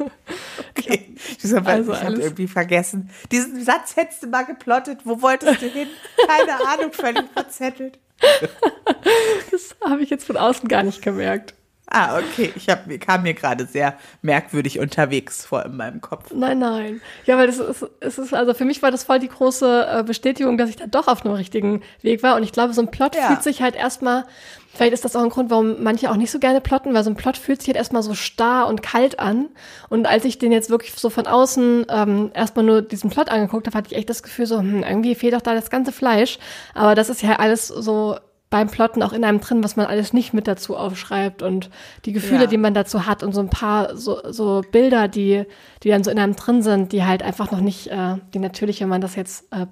Okay. 0.79 1.05
Ich, 1.43 1.53
also 1.53 1.93
ich 1.93 2.03
habe 2.03 2.21
irgendwie 2.21 2.47
vergessen. 2.47 3.11
Diesen 3.33 3.63
Satz 3.65 3.97
hättest 3.97 4.23
du 4.23 4.29
mal 4.29 4.45
geplottet. 4.45 5.01
Wo 5.05 5.21
wolltest 5.21 5.61
du 5.61 5.67
hin? 5.67 5.89
Keine 6.27 6.67
Ahnung, 6.67 6.93
völlig 6.93 7.25
verzettelt. 7.33 7.99
das 9.51 9.77
habe 9.85 10.03
ich 10.03 10.11
jetzt 10.11 10.25
von 10.25 10.37
außen 10.37 10.69
gar 10.69 10.83
nicht 10.83 11.03
gemerkt. 11.03 11.55
Ah, 11.91 12.19
okay. 12.19 12.53
Ich 12.55 12.69
hab, 12.69 12.87
kam 13.01 13.23
mir 13.23 13.33
gerade 13.33 13.65
sehr 13.65 13.95
merkwürdig 14.21 14.79
unterwegs 14.79 15.47
vor 15.47 15.65
in 15.65 15.77
meinem 15.77 16.03
Kopf. 16.03 16.31
Nein, 16.35 16.59
nein. 16.59 17.01
Ja, 17.25 17.39
weil 17.39 17.47
das 17.47 17.59
ist, 17.59 17.87
es 18.01 18.19
ist, 18.19 18.35
also 18.35 18.53
für 18.53 18.67
mich 18.67 18.83
war 18.83 18.91
das 18.91 19.05
voll 19.05 19.19
die 19.19 19.29
große 19.29 19.87
äh, 19.91 20.03
Bestätigung, 20.03 20.59
dass 20.59 20.69
ich 20.69 20.77
da 20.77 20.87
doch 20.87 21.09
auf 21.09 21.25
einem 21.25 21.35
richtigen 21.35 21.83
Weg 22.03 22.23
war. 22.23 22.37
Und 22.37 22.43
ich 22.43 22.53
glaube, 22.53 22.75
so 22.75 22.83
ein 22.83 22.91
Plot 22.91 23.17
ja. 23.17 23.29
fühlt 23.29 23.43
sich 23.43 23.63
halt 23.63 23.75
erstmal, 23.75 24.27
vielleicht 24.75 24.93
ist 24.93 25.07
das 25.07 25.17
auch 25.17 25.23
ein 25.23 25.31
Grund, 25.31 25.49
warum 25.49 25.83
manche 25.83 26.11
auch 26.11 26.17
nicht 26.17 26.31
so 26.31 26.39
gerne 26.39 26.61
plotten, 26.61 26.93
weil 26.93 27.05
so 27.05 27.11
ein 27.11 27.17
Plot 27.17 27.39
fühlt 27.39 27.63
sich 27.63 27.69
halt 27.69 27.79
erstmal 27.79 28.03
so 28.03 28.13
starr 28.13 28.67
und 28.67 28.83
kalt 28.83 29.19
an. 29.19 29.49
Und 29.89 30.07
als 30.07 30.27
ich 30.27 30.37
den 30.37 30.53
jetzt 30.53 30.69
wirklich 30.69 30.93
so 30.93 31.09
von 31.09 31.27
außen 31.27 31.87
ähm, 31.89 32.31
erstmal 32.35 32.67
nur 32.67 32.83
diesen 32.83 33.09
Plot 33.09 33.31
angeguckt 33.31 33.67
habe, 33.67 33.79
hatte 33.79 33.89
ich 33.93 33.97
echt 33.97 34.11
das 34.11 34.23
Gefühl 34.23 34.45
so, 34.45 34.59
hm, 34.59 34.83
irgendwie 34.83 35.15
fehlt 35.15 35.33
doch 35.33 35.41
da 35.41 35.55
das 35.55 35.71
ganze 35.71 35.93
Fleisch. 35.93 36.39
Aber 36.75 36.95
das 36.95 37.09
ist 37.09 37.23
ja 37.23 37.37
alles 37.37 37.69
so 37.69 38.19
beim 38.51 38.69
Plotten 38.69 39.03
auch 39.03 39.13
in 39.13 39.25
einem 39.25 39.41
drin, 39.41 39.63
was 39.63 39.77
man 39.77 39.87
alles 39.87 40.13
nicht 40.13 40.33
mit 40.33 40.49
dazu 40.49 40.77
aufschreibt 40.77 41.43
und 41.43 41.69
die 42.07 42.13
Gefühle, 42.13 42.43
ja. 42.43 42.47
die 42.47 42.57
man 42.57 42.73
dazu 42.73 43.05
hat 43.05 43.23
und 43.23 43.35
so 43.35 43.41
ein 43.41 43.51
paar 43.51 43.97
so, 43.97 44.21
so 44.31 44.63
Bilder, 44.73 45.07
die, 45.07 45.45
die 45.83 45.91
dann 45.91 46.03
so 46.03 46.11
in 46.11 46.19
einem 46.19 46.35
drin 46.35 46.63
sind, 46.63 46.93
die 46.93 47.05
halt 47.05 47.23
einfach 47.23 47.51
noch 47.51 47.61
nicht, 47.61 47.89
äh, 47.89 48.17
die 48.33 48.39
natürlich, 48.39 48.81
wenn 48.81 48.89
man 48.89 49.03
das 49.03 49.17
jetzt 49.17 49.53
äh, 49.53 49.67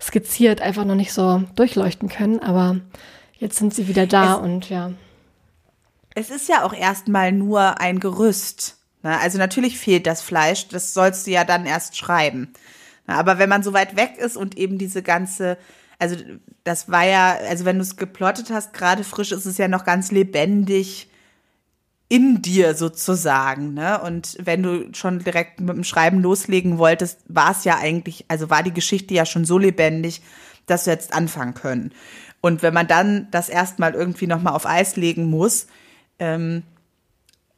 skizziert, 0.00 0.60
einfach 0.60 0.84
noch 0.84 0.96
nicht 0.96 1.12
so 1.12 1.44
durchleuchten 1.54 2.08
können. 2.08 2.40
Aber 2.40 2.80
jetzt 3.34 3.58
sind 3.58 3.72
sie 3.72 3.86
wieder 3.86 4.06
da 4.06 4.34
es, 4.34 4.40
und 4.40 4.68
ja. 4.68 4.92
Es 6.14 6.30
ist 6.30 6.48
ja 6.48 6.64
auch 6.64 6.74
erstmal 6.74 7.30
nur 7.30 7.80
ein 7.80 8.00
Gerüst. 8.00 8.78
Ne? 9.04 9.16
Also 9.20 9.38
natürlich 9.38 9.78
fehlt 9.78 10.08
das 10.08 10.22
Fleisch, 10.22 10.66
das 10.66 10.92
sollst 10.92 11.28
du 11.28 11.30
ja 11.30 11.44
dann 11.44 11.66
erst 11.66 11.96
schreiben. 11.96 12.52
Aber 13.06 13.38
wenn 13.38 13.48
man 13.48 13.62
so 13.62 13.72
weit 13.72 13.96
weg 13.96 14.18
ist 14.18 14.36
und 14.36 14.58
eben 14.58 14.76
diese 14.76 15.02
ganze 15.02 15.56
also 15.98 16.16
das 16.64 16.90
war 16.90 17.04
ja, 17.04 17.36
also 17.48 17.64
wenn 17.64 17.76
du 17.76 17.82
es 17.82 17.96
geplottet 17.96 18.50
hast, 18.50 18.72
gerade 18.72 19.04
frisch 19.04 19.32
ist 19.32 19.46
es 19.46 19.58
ja 19.58 19.68
noch 19.68 19.84
ganz 19.84 20.10
lebendig 20.10 21.10
in 22.08 22.40
dir 22.40 22.74
sozusagen, 22.74 23.74
ne? 23.74 24.00
Und 24.00 24.36
wenn 24.40 24.62
du 24.62 24.88
schon 24.94 25.18
direkt 25.18 25.60
mit 25.60 25.76
dem 25.76 25.84
Schreiben 25.84 26.22
loslegen 26.22 26.78
wolltest, 26.78 27.20
war 27.28 27.50
es 27.50 27.64
ja 27.64 27.78
eigentlich, 27.78 28.24
also 28.28 28.48
war 28.48 28.62
die 28.62 28.72
Geschichte 28.72 29.12
ja 29.12 29.26
schon 29.26 29.44
so 29.44 29.58
lebendig, 29.58 30.22
dass 30.66 30.84
du 30.84 30.90
jetzt 30.90 31.12
anfangen 31.12 31.54
können. 31.54 31.92
Und 32.40 32.62
wenn 32.62 32.72
man 32.72 32.86
dann 32.86 33.28
das 33.30 33.48
erstmal 33.48 33.94
irgendwie 33.94 34.26
nochmal 34.26 34.54
auf 34.54 34.64
Eis 34.64 34.96
legen 34.96 35.28
muss, 35.28 35.66
ähm, 36.18 36.62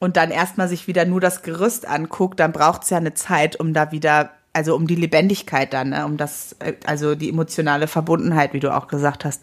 und 0.00 0.16
dann 0.16 0.30
erstmal 0.30 0.66
sich 0.66 0.88
wieder 0.88 1.04
nur 1.04 1.20
das 1.20 1.42
Gerüst 1.42 1.86
anguckt, 1.86 2.40
dann 2.40 2.52
braucht 2.52 2.82
es 2.82 2.90
ja 2.90 2.96
eine 2.96 3.14
Zeit, 3.14 3.60
um 3.60 3.74
da 3.74 3.92
wieder 3.92 4.30
also 4.52 4.74
um 4.74 4.86
die 4.86 4.96
Lebendigkeit 4.96 5.72
dann, 5.72 5.90
ne? 5.90 6.04
um 6.04 6.16
das, 6.16 6.56
äh, 6.58 6.74
also 6.86 7.14
die 7.14 7.28
emotionale 7.28 7.86
Verbundenheit, 7.86 8.52
wie 8.52 8.60
du 8.60 8.74
auch 8.74 8.88
gesagt 8.88 9.24
hast, 9.24 9.42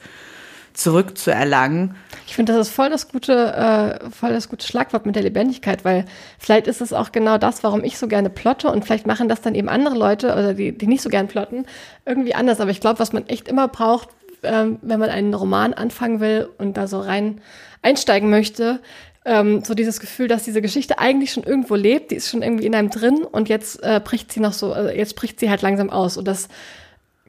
zurückzuerlangen. 0.73 1.95
Ich 2.27 2.35
finde, 2.35 2.53
das 2.53 2.67
ist 2.67 2.73
voll 2.73 2.89
das 2.89 3.09
gute, 3.09 3.33
äh, 3.33 4.09
voll 4.11 4.29
das 4.29 4.47
gute 4.47 4.65
Schlagwort 4.67 5.07
mit 5.07 5.15
der 5.15 5.23
Lebendigkeit, 5.23 5.83
weil 5.83 6.05
vielleicht 6.37 6.67
ist 6.67 6.81
es 6.81 6.93
auch 6.93 7.11
genau 7.11 7.39
das, 7.39 7.63
warum 7.63 7.83
ich 7.83 7.97
so 7.97 8.07
gerne 8.07 8.29
plotte 8.29 8.69
und 8.69 8.85
vielleicht 8.85 9.07
machen 9.07 9.27
das 9.27 9.41
dann 9.41 9.55
eben 9.55 9.69
andere 9.69 9.95
Leute 9.95 10.33
oder 10.33 10.53
die, 10.53 10.77
die 10.77 10.85
nicht 10.85 11.01
so 11.01 11.09
gern 11.09 11.27
plotten, 11.27 11.65
irgendwie 12.05 12.35
anders. 12.35 12.59
Aber 12.59 12.69
ich 12.69 12.79
glaube, 12.79 12.99
was 12.99 13.11
man 13.11 13.25
echt 13.27 13.47
immer 13.47 13.67
braucht, 13.67 14.09
äh, 14.43 14.65
wenn 14.81 14.99
man 14.99 15.09
einen 15.09 15.33
Roman 15.33 15.73
anfangen 15.73 16.19
will 16.19 16.47
und 16.59 16.77
da 16.77 16.87
so 16.87 16.99
rein 16.99 17.41
einsteigen 17.81 18.29
möchte, 18.29 18.79
ähm, 19.27 19.63
so 19.63 19.73
dieses 19.73 19.99
Gefühl, 19.99 20.27
dass 20.27 20.43
diese 20.43 20.61
Geschichte 20.61 20.99
eigentlich 20.99 21.33
schon 21.33 21.43
irgendwo 21.43 21.75
lebt, 21.75 22.11
die 22.11 22.15
ist 22.15 22.29
schon 22.29 22.41
irgendwie 22.41 22.65
in 22.65 22.73
einem 22.73 22.89
drin 22.89 23.23
und 23.23 23.49
jetzt 23.49 23.83
äh, 23.83 24.01
bricht 24.03 24.31
sie 24.31 24.39
noch 24.39 24.53
so, 24.53 24.73
äh, 24.73 24.97
jetzt 24.97 25.15
bricht 25.15 25.39
sie 25.39 25.49
halt 25.49 25.61
langsam 25.61 25.89
aus. 25.89 26.17
Und 26.17 26.27
das 26.27 26.47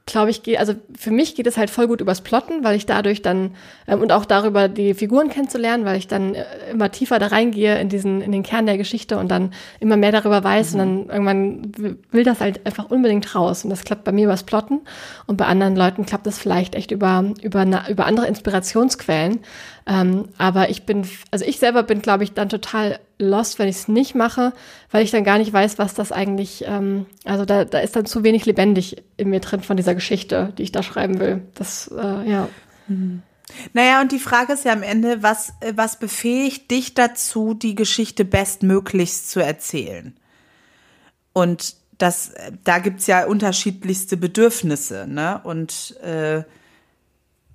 glaube 0.08 0.30
ich, 0.30 0.42
geht, 0.42 0.58
also 0.58 0.74
für 0.96 1.10
mich 1.10 1.34
geht 1.34 1.46
es 1.46 1.56
halt 1.56 1.70
voll 1.70 1.86
gut 1.86 2.00
übers 2.00 2.22
Plotten, 2.22 2.64
weil 2.64 2.76
ich 2.76 2.86
dadurch 2.86 3.22
dann 3.22 3.54
ähm, 3.86 4.00
und 4.00 4.10
auch 4.10 4.24
darüber 4.24 4.68
die 4.68 4.94
Figuren 4.94 5.28
kennenzulernen, 5.28 5.84
weil 5.84 5.98
ich 5.98 6.08
dann 6.08 6.34
äh, 6.34 6.44
immer 6.72 6.90
tiefer 6.90 7.18
da 7.18 7.28
reingehe 7.28 7.78
in 7.78 7.88
diesen, 7.88 8.20
in 8.22 8.32
den 8.32 8.42
Kern 8.42 8.66
der 8.66 8.78
Geschichte 8.78 9.18
und 9.18 9.30
dann 9.30 9.52
immer 9.80 9.96
mehr 9.96 10.12
darüber 10.12 10.42
weiß 10.42 10.74
mhm. 10.74 10.80
und 10.80 10.86
dann 10.86 11.08
irgendwann 11.08 11.98
will 12.10 12.24
das 12.24 12.40
halt 12.40 12.66
einfach 12.66 12.90
unbedingt 12.90 13.34
raus. 13.34 13.64
Und 13.64 13.70
das 13.70 13.84
klappt 13.84 14.04
bei 14.04 14.12
mir 14.12 14.24
übers 14.24 14.42
Plotten 14.42 14.80
und 15.26 15.36
bei 15.36 15.46
anderen 15.46 15.76
Leuten 15.76 16.06
klappt 16.06 16.26
das 16.26 16.38
vielleicht 16.38 16.74
echt 16.74 16.90
über, 16.90 17.32
über, 17.42 17.64
über 17.88 18.06
andere 18.06 18.26
Inspirationsquellen. 18.26 19.40
Ähm, 19.86 20.24
aber 20.38 20.70
ich 20.70 20.84
bin, 20.84 21.06
also 21.30 21.44
ich 21.44 21.58
selber 21.58 21.82
bin, 21.82 22.02
glaube 22.02 22.24
ich, 22.24 22.32
dann 22.32 22.48
total 22.48 22.98
lost, 23.18 23.58
wenn 23.58 23.68
ich 23.68 23.76
es 23.76 23.88
nicht 23.88 24.14
mache, 24.14 24.52
weil 24.90 25.04
ich 25.04 25.10
dann 25.10 25.24
gar 25.24 25.38
nicht 25.38 25.52
weiß, 25.52 25.78
was 25.78 25.94
das 25.94 26.12
eigentlich, 26.12 26.64
ähm, 26.66 27.06
also 27.24 27.44
da, 27.44 27.64
da 27.64 27.80
ist 27.80 27.96
dann 27.96 28.06
zu 28.06 28.22
wenig 28.22 28.46
lebendig 28.46 29.02
in 29.16 29.30
mir 29.30 29.40
drin 29.40 29.62
von 29.62 29.76
dieser 29.76 29.94
Geschichte, 29.94 30.52
die 30.56 30.62
ich 30.62 30.72
da 30.72 30.82
schreiben 30.82 31.18
will. 31.18 31.42
Das, 31.54 31.90
äh, 31.96 32.30
ja. 32.30 32.48
Mhm. 32.86 33.22
Naja, 33.72 34.00
und 34.00 34.12
die 34.12 34.18
Frage 34.18 34.52
ist 34.52 34.64
ja 34.64 34.72
am 34.72 34.82
Ende, 34.82 35.22
was, 35.22 35.52
äh, 35.60 35.72
was 35.74 35.98
befähigt 35.98 36.70
dich 36.70 36.94
dazu, 36.94 37.54
die 37.54 37.74
Geschichte 37.74 38.24
bestmöglichst 38.24 39.30
zu 39.30 39.40
erzählen? 39.40 40.16
Und 41.32 41.76
das, 41.98 42.32
da 42.64 42.78
gibt's 42.78 43.06
ja 43.06 43.26
unterschiedlichste 43.26 44.16
Bedürfnisse, 44.16 45.06
ne? 45.08 45.40
Und 45.42 45.96
äh, 46.00 46.44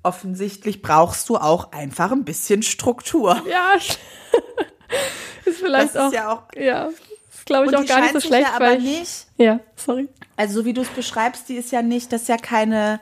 offensichtlich 0.03 0.81
brauchst 0.81 1.29
du 1.29 1.37
auch 1.37 1.71
einfach 1.71 2.11
ein 2.11 2.25
bisschen 2.25 2.61
Struktur. 2.61 3.41
Ja, 3.49 3.73
ist 5.45 5.59
vielleicht 5.59 5.95
das 5.95 6.01
auch, 6.01 6.07
ist 6.07 6.13
ja 6.13 6.31
auch, 6.31 6.43
ja, 6.55 6.85
ist 6.87 7.45
glaube 7.45 7.67
ich 7.67 7.75
auch 7.75 7.85
gar 7.85 8.01
nicht 8.01 8.13
so 8.13 8.19
schlecht, 8.19 8.47
ja 8.47 8.55
aber 8.55 8.77
nicht. 8.77 9.27
Ja, 9.37 9.59
sorry. 9.75 10.07
Also 10.35 10.61
so 10.61 10.65
wie 10.65 10.73
du 10.73 10.81
es 10.81 10.89
beschreibst, 10.89 11.49
die 11.49 11.55
ist 11.55 11.71
ja 11.71 11.81
nicht, 11.81 12.11
das 12.11 12.23
ist 12.23 12.27
ja 12.27 12.37
keine 12.37 12.99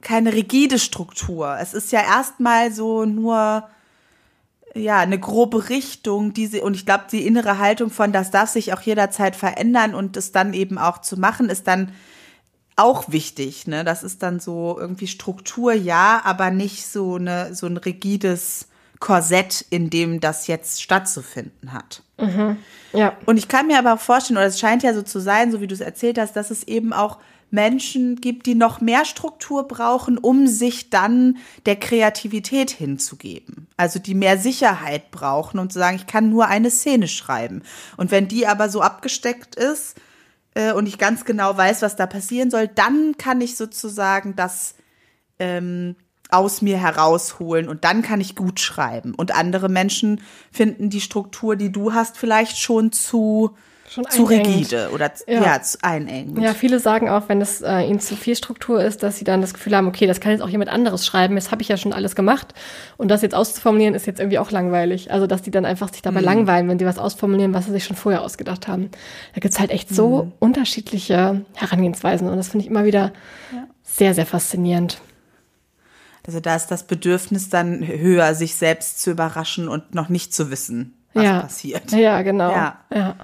keine 0.00 0.32
rigide 0.32 0.78
Struktur. 0.78 1.58
Es 1.60 1.74
ist 1.74 1.92
ja 1.92 2.00
erstmal 2.00 2.72
so 2.72 3.04
nur 3.04 3.68
ja, 4.74 4.98
eine 4.98 5.18
grobe 5.18 5.68
Richtung, 5.68 6.32
diese, 6.32 6.62
und 6.62 6.74
ich 6.74 6.86
glaube, 6.86 7.04
die 7.10 7.26
innere 7.26 7.58
Haltung 7.58 7.90
von, 7.90 8.12
das 8.12 8.30
darf 8.30 8.50
sich 8.50 8.72
auch 8.72 8.80
jederzeit 8.80 9.34
verändern 9.34 9.94
und 9.94 10.16
es 10.16 10.32
dann 10.32 10.54
eben 10.54 10.78
auch 10.78 10.98
zu 10.98 11.18
machen, 11.18 11.48
ist 11.48 11.66
dann 11.66 11.92
auch 12.76 13.10
wichtig. 13.10 13.66
Ne? 13.66 13.84
Das 13.84 14.04
ist 14.04 14.22
dann 14.22 14.38
so 14.38 14.76
irgendwie 14.78 15.08
Struktur, 15.08 15.72
ja, 15.72 16.20
aber 16.24 16.50
nicht 16.50 16.86
so, 16.86 17.16
eine, 17.16 17.54
so 17.54 17.66
ein 17.66 17.76
rigides 17.78 18.68
Korsett, 19.00 19.64
in 19.70 19.90
dem 19.90 20.20
das 20.20 20.46
jetzt 20.46 20.82
stattzufinden 20.82 21.72
hat. 21.72 22.02
Mhm. 22.18 22.58
Ja. 22.92 23.16
Und 23.26 23.38
ich 23.38 23.48
kann 23.48 23.66
mir 23.66 23.78
aber 23.78 23.94
auch 23.94 24.00
vorstellen, 24.00 24.36
oder 24.36 24.46
es 24.46 24.60
scheint 24.60 24.82
ja 24.82 24.94
so 24.94 25.02
zu 25.02 25.20
sein, 25.20 25.50
so 25.50 25.60
wie 25.60 25.66
du 25.66 25.74
es 25.74 25.80
erzählt 25.80 26.18
hast, 26.18 26.36
dass 26.36 26.50
es 26.50 26.64
eben 26.64 26.92
auch 26.92 27.18
Menschen 27.50 28.16
gibt, 28.16 28.46
die 28.46 28.54
noch 28.54 28.80
mehr 28.80 29.04
Struktur 29.04 29.66
brauchen, 29.66 30.18
um 30.18 30.46
sich 30.46 30.90
dann 30.90 31.38
der 31.66 31.76
Kreativität 31.76 32.70
hinzugeben. 32.70 33.66
Also 33.76 33.98
die 33.98 34.14
mehr 34.14 34.38
Sicherheit 34.38 35.10
brauchen 35.10 35.58
und 35.58 35.72
zu 35.72 35.78
sagen, 35.78 35.96
ich 35.96 36.06
kann 36.06 36.30
nur 36.30 36.46
eine 36.46 36.70
Szene 36.70 37.08
schreiben. 37.08 37.62
Und 37.96 38.10
wenn 38.10 38.28
die 38.28 38.46
aber 38.46 38.68
so 38.68 38.82
abgesteckt 38.82 39.56
ist 39.56 39.96
äh, 40.54 40.72
und 40.72 40.86
ich 40.86 40.98
ganz 40.98 41.24
genau 41.24 41.56
weiß, 41.56 41.82
was 41.82 41.96
da 41.96 42.06
passieren 42.06 42.50
soll, 42.50 42.68
dann 42.68 43.16
kann 43.18 43.40
ich 43.40 43.56
sozusagen 43.56 44.36
das 44.36 44.74
ähm, 45.38 45.96
aus 46.32 46.62
mir 46.62 46.78
herausholen 46.78 47.68
und 47.68 47.84
dann 47.84 48.02
kann 48.02 48.20
ich 48.20 48.36
gut 48.36 48.60
schreiben. 48.60 49.14
Und 49.14 49.34
andere 49.34 49.68
Menschen 49.68 50.20
finden 50.50 50.90
die 50.90 51.00
Struktur, 51.00 51.56
die 51.56 51.72
du 51.72 51.92
hast, 51.92 52.16
vielleicht 52.16 52.58
schon 52.58 52.92
zu 52.92 53.56
Schon 53.92 54.08
zu 54.08 54.22
rigide 54.22 54.90
oder 54.94 55.10
ja. 55.26 55.42
ja 55.42 55.62
zu 55.62 55.78
einengend. 55.82 56.38
Ja, 56.38 56.54
viele 56.54 56.78
sagen 56.78 57.08
auch, 57.08 57.28
wenn 57.28 57.40
es 57.40 57.60
äh, 57.60 57.80
ihnen 57.80 57.98
zu 57.98 58.14
viel 58.14 58.36
Struktur 58.36 58.80
ist, 58.80 59.02
dass 59.02 59.18
sie 59.18 59.24
dann 59.24 59.40
das 59.40 59.52
Gefühl 59.52 59.74
haben, 59.74 59.88
okay, 59.88 60.06
das 60.06 60.20
kann 60.20 60.30
jetzt 60.30 60.42
auch 60.42 60.48
jemand 60.48 60.70
anderes 60.70 61.04
schreiben, 61.04 61.34
jetzt 61.34 61.50
habe 61.50 61.62
ich 61.62 61.68
ja 61.68 61.76
schon 61.76 61.92
alles 61.92 62.14
gemacht 62.14 62.54
und 62.98 63.10
das 63.10 63.20
jetzt 63.22 63.34
auszuformulieren 63.34 63.96
ist 63.96 64.06
jetzt 64.06 64.20
irgendwie 64.20 64.38
auch 64.38 64.52
langweilig. 64.52 65.10
Also, 65.10 65.26
dass 65.26 65.42
die 65.42 65.50
dann 65.50 65.64
einfach 65.64 65.92
sich 65.92 66.02
dabei 66.02 66.20
mhm. 66.20 66.26
langweilen, 66.26 66.68
wenn 66.68 66.78
die 66.78 66.86
was 66.86 66.98
ausformulieren, 66.98 67.52
was 67.52 67.66
sie 67.66 67.72
sich 67.72 67.82
schon 67.82 67.96
vorher 67.96 68.22
ausgedacht 68.22 68.68
haben. 68.68 68.92
Da 69.34 69.40
gibt's 69.40 69.58
halt 69.58 69.72
echt 69.72 69.92
so 69.92 70.26
mhm. 70.26 70.32
unterschiedliche 70.38 71.44
Herangehensweisen 71.54 72.28
und 72.28 72.36
das 72.36 72.50
finde 72.50 72.66
ich 72.66 72.70
immer 72.70 72.84
wieder 72.84 73.12
ja. 73.52 73.66
sehr, 73.82 74.14
sehr 74.14 74.26
faszinierend. 74.26 75.00
Also 76.26 76.40
da 76.40 76.56
ist 76.56 76.68
das 76.68 76.84
Bedürfnis 76.84 77.48
dann 77.48 77.86
höher, 77.86 78.34
sich 78.34 78.54
selbst 78.54 79.02
zu 79.02 79.10
überraschen 79.10 79.68
und 79.68 79.94
noch 79.94 80.08
nicht 80.08 80.34
zu 80.34 80.50
wissen, 80.50 80.94
was 81.14 81.24
ja. 81.24 81.40
passiert. 81.40 81.92
Ja, 81.92 82.22
genau. 82.22 82.50
Ja. 82.50 82.78
ja. 82.94 83.16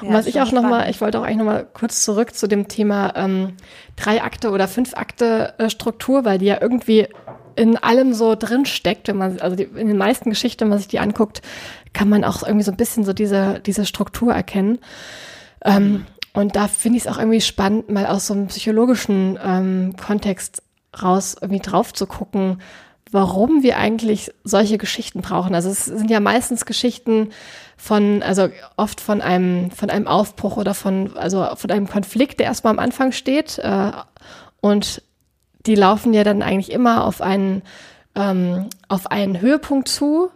Und 0.00 0.08
ja, 0.08 0.14
was 0.14 0.26
ich 0.26 0.40
auch 0.40 0.52
nochmal, 0.52 0.90
ich 0.90 1.00
wollte 1.00 1.18
auch 1.18 1.24
eigentlich 1.24 1.38
nochmal 1.38 1.66
kurz 1.72 2.02
zurück 2.02 2.34
zu 2.34 2.46
dem 2.46 2.68
Thema 2.68 3.12
ähm, 3.16 3.54
drei 3.96 4.22
Akte 4.22 4.50
oder 4.50 4.68
fünf 4.68 4.94
Akte 4.94 5.54
äh, 5.58 5.70
Struktur, 5.70 6.24
weil 6.24 6.38
die 6.38 6.46
ja 6.46 6.58
irgendwie 6.60 7.08
in 7.56 7.76
allem 7.76 8.14
so 8.14 8.34
drin 8.34 8.64
steckt, 8.64 9.08
wenn 9.08 9.16
man, 9.16 9.40
also 9.40 9.56
die, 9.56 9.64
in 9.64 9.88
den 9.88 9.98
meisten 9.98 10.30
Geschichten, 10.30 10.62
wenn 10.62 10.68
man 10.70 10.78
sich 10.78 10.88
die 10.88 11.00
anguckt, 11.00 11.42
kann 11.92 12.08
man 12.08 12.24
auch 12.24 12.42
irgendwie 12.42 12.64
so 12.64 12.70
ein 12.70 12.76
bisschen 12.76 13.04
so 13.04 13.12
diese, 13.12 13.60
diese 13.60 13.84
Struktur 13.84 14.32
erkennen. 14.32 14.78
Ähm, 15.64 16.06
und 16.32 16.56
da 16.56 16.66
finde 16.68 16.96
ich 16.96 17.04
es 17.04 17.12
auch 17.12 17.18
irgendwie 17.18 17.42
spannend, 17.42 17.90
mal 17.90 18.06
aus 18.06 18.26
so 18.26 18.34
einem 18.34 18.46
psychologischen 18.46 19.38
ähm, 19.44 19.94
Kontext 20.02 20.62
raus 21.00 21.36
irgendwie 21.40 21.60
drauf 21.60 21.92
zu 21.92 22.06
gucken, 22.06 22.60
warum 23.10 23.62
wir 23.62 23.76
eigentlich 23.76 24.32
solche 24.42 24.78
Geschichten 24.78 25.20
brauchen. 25.20 25.54
Also 25.54 25.68
es 25.68 25.84
sind 25.84 26.10
ja 26.10 26.18
meistens 26.18 26.64
Geschichten 26.64 27.30
von, 27.76 28.22
also 28.22 28.48
oft 28.76 29.00
von 29.00 29.20
einem, 29.20 29.70
von 29.70 29.90
einem 29.90 30.06
Aufbruch 30.06 30.56
oder 30.56 30.74
von, 30.74 31.16
also 31.16 31.46
von 31.56 31.70
einem 31.70 31.88
Konflikt, 31.88 32.40
der 32.40 32.46
erstmal 32.46 32.72
am 32.72 32.78
Anfang 32.78 33.12
steht. 33.12 33.58
Äh, 33.58 33.92
und 34.60 35.02
die 35.66 35.74
laufen 35.74 36.14
ja 36.14 36.24
dann 36.24 36.42
eigentlich 36.42 36.72
immer 36.72 37.04
auf 37.04 37.20
einen, 37.20 37.62
ähm, 38.14 38.68
auf 38.88 39.10
einen 39.10 39.40
Höhepunkt 39.40 39.88
zu. 39.88 40.30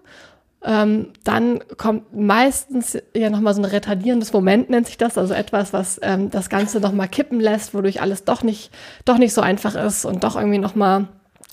Ähm, 0.65 1.13
dann 1.23 1.61
kommt 1.77 2.15
meistens 2.15 2.99
ja 3.15 3.31
nochmal 3.31 3.55
so 3.55 3.61
ein 3.61 3.67
retardierendes 3.67 4.33
Moment, 4.33 4.71
nennt 4.71 4.87
sich 4.87 4.99
das, 4.99 5.17
also 5.19 5.35
etwas, 5.35 5.73
was 5.73 6.01
ähm, 6.03 6.31
das 6.31 6.49
Ganze 6.49 6.81
nochmal 6.81 7.09
kippen 7.09 7.41
lässt, 7.41 7.75
wodurch 7.75 8.01
alles 8.01 8.25
doch 8.25 8.43
nicht, 8.43 8.71
doch 9.05 9.19
nicht 9.19 9.33
so 9.33 9.43
einfach 9.43 9.75
ist 9.75 10.05
und 10.05 10.25
doch 10.25 10.35
irgendwie 10.35 10.59
nochmal 10.59 11.09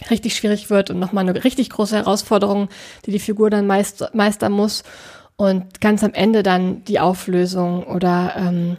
richtig 0.10 0.36
schwierig 0.36 0.70
wird 0.70 0.90
und 0.90 1.00
nochmal 1.00 1.28
eine 1.28 1.44
richtig 1.44 1.70
große 1.70 1.96
Herausforderung, 1.96 2.70
die 3.06 3.12
die 3.12 3.20
Figur 3.20 3.50
dann 3.50 3.68
meist, 3.68 4.14
meistern 4.14 4.52
muss. 4.52 4.84
Und 5.36 5.82
ganz 5.82 6.04
am 6.04 6.14
Ende 6.14 6.44
dann 6.44 6.84
die 6.86 7.00
Auflösung 7.00 7.84
oder 7.84 8.34
ähm, 8.38 8.78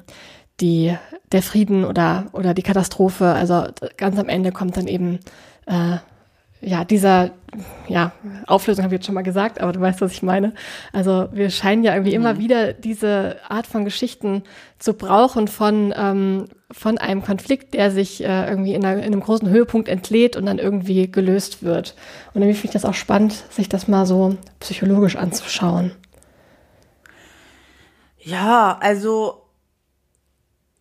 die, 0.60 0.96
der 1.32 1.42
Frieden 1.42 1.84
oder, 1.84 2.26
oder 2.32 2.54
die 2.54 2.62
Katastrophe. 2.62 3.26
Also 3.26 3.66
ganz 3.96 4.18
am 4.18 4.28
Ende 4.28 4.52
kommt 4.52 4.76
dann 4.76 4.86
eben 4.86 5.18
äh, 5.66 5.98
ja, 6.64 6.84
dieser, 6.84 7.32
ja, 7.88 8.12
Auflösung 8.46 8.84
habe 8.84 8.94
ich 8.94 8.98
jetzt 8.98 9.06
schon 9.06 9.14
mal 9.14 9.22
gesagt, 9.22 9.60
aber 9.60 9.72
du 9.72 9.80
weißt, 9.80 10.00
was 10.00 10.12
ich 10.12 10.22
meine. 10.22 10.54
Also 10.92 11.28
wir 11.32 11.50
scheinen 11.50 11.84
ja 11.84 11.92
irgendwie 11.92 12.16
mhm. 12.16 12.24
immer 12.24 12.38
wieder 12.38 12.72
diese 12.72 13.36
Art 13.48 13.66
von 13.66 13.84
Geschichten 13.84 14.42
zu 14.78 14.94
brauchen 14.94 15.46
von, 15.46 15.92
ähm, 15.96 16.46
von 16.70 16.98
einem 16.98 17.22
Konflikt, 17.22 17.74
der 17.74 17.90
sich 17.90 18.24
äh, 18.24 18.48
irgendwie 18.48 18.74
in, 18.74 18.84
einer, 18.84 18.98
in, 18.98 19.12
einem 19.12 19.20
großen 19.20 19.48
Höhepunkt 19.48 19.88
entlädt 19.88 20.36
und 20.36 20.46
dann 20.46 20.58
irgendwie 20.58 21.10
gelöst 21.10 21.62
wird. 21.62 21.94
Und 22.32 22.42
irgendwie 22.42 22.58
finde 22.58 22.76
ich 22.76 22.82
das 22.82 22.88
auch 22.88 22.94
spannend, 22.94 23.32
sich 23.50 23.68
das 23.68 23.86
mal 23.86 24.06
so 24.06 24.36
psychologisch 24.60 25.16
anzuschauen. 25.16 25.92
Ja, 28.18 28.78
also 28.80 29.42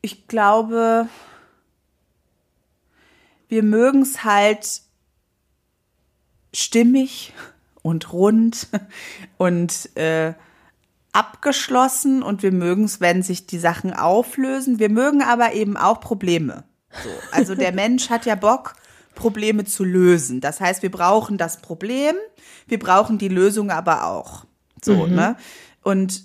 ich 0.02 0.28
glaube, 0.28 1.08
wir 3.50 3.64
mögen 3.64 4.02
es 4.02 4.24
halt 4.24 4.83
stimmig 6.54 7.34
und 7.82 8.14
rund 8.14 8.68
und 9.38 9.96
äh, 9.98 10.34
abgeschlossen 11.12 12.24
und 12.24 12.42
wir 12.44 12.52
mögen 12.52 12.86
es, 12.86 13.00
wenn 13.00 13.22
sich 13.22 13.46
die 13.46 13.60
Sachen 13.60 13.94
auflösen. 13.94 14.80
Wir 14.80 14.90
mögen 14.90 15.22
aber 15.22 15.54
eben 15.54 15.78
auch 15.78 16.00
Probleme. 16.00 16.64
So. 17.04 17.10
Also 17.32 17.56
der 17.56 17.72
Mensch 17.74 18.10
hat 18.10 18.26
ja 18.26 18.36
Bock, 18.36 18.74
Probleme 19.16 19.64
zu 19.66 19.84
lösen. 19.84 20.42
Das 20.42 20.60
heißt, 20.60 20.82
wir 20.82 20.92
brauchen 20.92 21.38
das 21.38 21.62
Problem, 21.62 22.16
wir 22.68 22.80
brauchen 22.80 23.20
die 23.20 23.28
Lösung 23.28 23.70
aber 23.70 24.08
auch. 24.08 24.46
So, 24.84 25.08
mhm. 25.08 25.16
ne? 25.16 25.38
Und 25.84 26.24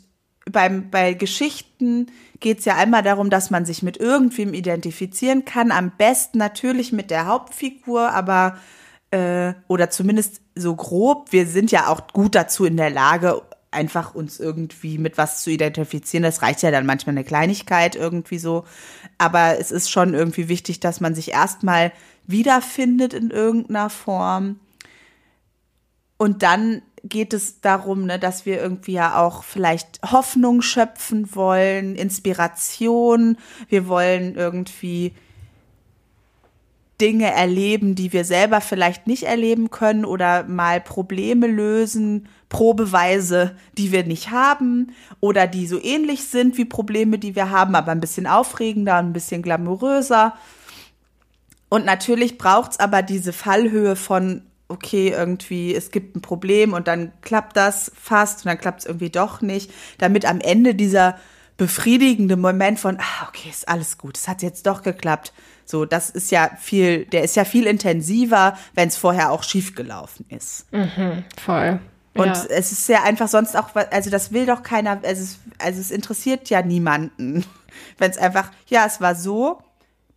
beim, 0.50 0.90
bei 0.90 1.12
Geschichten 1.12 2.06
geht 2.40 2.60
es 2.60 2.64
ja 2.64 2.76
einmal 2.76 3.02
darum, 3.02 3.28
dass 3.28 3.50
man 3.50 3.66
sich 3.66 3.82
mit 3.82 3.98
irgendwem 3.98 4.54
identifizieren 4.54 5.44
kann. 5.44 5.70
Am 5.70 5.92
besten 5.98 6.38
natürlich 6.38 6.92
mit 6.92 7.10
der 7.10 7.26
Hauptfigur, 7.26 8.10
aber 8.12 8.56
äh, 9.10 9.54
oder 9.68 9.90
zumindest 9.90 10.40
so 10.54 10.74
grob. 10.74 11.32
Wir 11.32 11.46
sind 11.46 11.70
ja 11.70 11.88
auch 11.88 12.08
gut 12.08 12.34
dazu 12.34 12.64
in 12.64 12.76
der 12.76 12.90
Lage, 12.90 13.42
einfach 13.70 14.14
uns 14.14 14.40
irgendwie 14.40 14.98
mit 14.98 15.18
was 15.18 15.42
zu 15.42 15.50
identifizieren. 15.50 16.22
Das 16.22 16.42
reicht 16.42 16.62
ja 16.62 16.70
dann 16.70 16.86
manchmal 16.86 17.14
eine 17.14 17.24
Kleinigkeit 17.24 17.96
irgendwie 17.96 18.38
so. 18.38 18.64
Aber 19.18 19.58
es 19.58 19.70
ist 19.70 19.90
schon 19.90 20.14
irgendwie 20.14 20.48
wichtig, 20.48 20.80
dass 20.80 21.00
man 21.00 21.14
sich 21.14 21.32
erstmal 21.32 21.92
wiederfindet 22.26 23.14
in 23.14 23.30
irgendeiner 23.30 23.90
Form. 23.90 24.60
Und 26.16 26.42
dann 26.42 26.82
geht 27.04 27.32
es 27.32 27.60
darum, 27.60 28.06
ne, 28.06 28.18
dass 28.18 28.44
wir 28.44 28.60
irgendwie 28.60 28.92
ja 28.92 29.22
auch 29.22 29.44
vielleicht 29.44 30.00
Hoffnung 30.10 30.62
schöpfen 30.62 31.34
wollen, 31.34 31.94
Inspiration. 31.94 33.38
Wir 33.68 33.86
wollen 33.86 34.34
irgendwie 34.34 35.14
Dinge 37.00 37.32
erleben, 37.32 37.94
die 37.94 38.12
wir 38.12 38.24
selber 38.24 38.60
vielleicht 38.60 39.06
nicht 39.06 39.22
erleben 39.22 39.70
können 39.70 40.04
oder 40.04 40.44
mal 40.44 40.80
Probleme 40.80 41.46
lösen, 41.46 42.28
Probeweise, 42.48 43.56
die 43.76 43.92
wir 43.92 44.04
nicht 44.04 44.30
haben 44.30 44.92
oder 45.20 45.46
die 45.46 45.66
so 45.66 45.80
ähnlich 45.80 46.24
sind 46.24 46.56
wie 46.56 46.64
Probleme, 46.64 47.18
die 47.18 47.36
wir 47.36 47.50
haben, 47.50 47.74
aber 47.74 47.92
ein 47.92 48.00
bisschen 48.00 48.26
aufregender, 48.26 48.96
ein 48.96 49.12
bisschen 49.12 49.42
glamouröser. 49.42 50.34
Und 51.68 51.84
natürlich 51.84 52.38
braucht's 52.38 52.80
aber 52.80 53.02
diese 53.02 53.32
Fallhöhe 53.32 53.94
von, 53.94 54.42
okay, 54.68 55.10
irgendwie, 55.10 55.74
es 55.74 55.90
gibt 55.90 56.16
ein 56.16 56.22
Problem 56.22 56.72
und 56.72 56.88
dann 56.88 57.12
klappt 57.20 57.56
das 57.56 57.92
fast 57.94 58.44
und 58.44 58.46
dann 58.46 58.58
klappt 58.58 58.80
es 58.80 58.86
irgendwie 58.86 59.10
doch 59.10 59.40
nicht, 59.40 59.70
damit 59.98 60.24
am 60.24 60.40
Ende 60.40 60.74
dieser 60.74 61.16
befriedigende 61.58 62.36
Moment 62.36 62.80
von, 62.80 62.98
ah, 62.98 63.28
okay, 63.28 63.50
ist 63.50 63.68
alles 63.68 63.98
gut, 63.98 64.16
es 64.16 64.26
hat 64.26 64.40
jetzt 64.42 64.66
doch 64.66 64.82
geklappt, 64.82 65.34
so, 65.66 65.84
das 65.84 66.08
ist 66.08 66.30
ja 66.30 66.50
viel, 66.58 67.04
der 67.04 67.24
ist 67.24 67.36
ja 67.36 67.44
viel 67.44 67.66
intensiver, 67.66 68.56
wenn 68.72 68.88
es 68.88 68.96
vorher 68.96 69.30
auch 69.30 69.42
schief 69.42 69.74
gelaufen 69.74 70.24
ist. 70.30 70.72
Mhm, 70.72 71.24
voll. 71.44 71.80
Und 72.14 72.26
ja. 72.26 72.44
es 72.48 72.72
ist 72.72 72.88
ja 72.88 73.02
einfach 73.02 73.28
sonst 73.28 73.54
auch, 73.54 73.74
also 73.74 74.08
das 74.08 74.32
will 74.32 74.46
doch 74.46 74.62
keiner, 74.62 75.00
also 75.04 75.22
es, 75.22 75.38
also 75.58 75.78
es 75.78 75.90
interessiert 75.90 76.48
ja 76.48 76.62
niemanden. 76.62 77.44
Wenn 77.98 78.10
es 78.10 78.16
einfach, 78.16 78.50
ja, 78.66 78.86
es 78.86 79.00
war 79.00 79.14
so, 79.14 79.60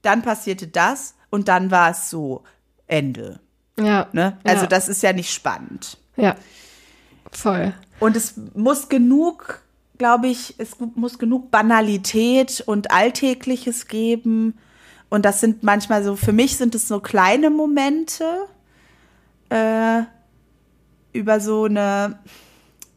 dann 0.02 0.22
passierte 0.22 0.68
das 0.68 1.16
und 1.30 1.48
dann 1.48 1.70
war 1.70 1.92
es 1.92 2.10
so. 2.10 2.44
Ende. 2.92 3.40
Ja. 3.80 4.08
Ne? 4.12 4.38
Also 4.44 4.64
ja. 4.64 4.68
das 4.68 4.90
ist 4.90 5.02
ja 5.02 5.14
nicht 5.14 5.34
spannend. 5.34 5.98
Ja. 6.18 6.36
Voll. 7.32 7.74
Und 8.00 8.18
es 8.18 8.36
muss 8.54 8.90
genug, 8.90 9.62
glaube 10.02 10.30
ich, 10.30 10.56
es 10.58 10.78
muss 10.96 11.20
genug 11.20 11.52
Banalität 11.52 12.64
und 12.66 12.90
Alltägliches 12.90 13.88
geben, 13.88 14.56
und 15.12 15.26
das 15.26 15.42
sind 15.42 15.62
manchmal 15.62 16.04
so, 16.04 16.16
für 16.16 16.32
mich 16.32 16.58
sind 16.58 16.74
es 16.74 16.88
so 16.88 17.02
kleine 17.02 17.52
Momente 17.52 18.26
äh, 19.50 20.02
über 21.14 21.40
so 21.40 21.66
eine 21.66 22.18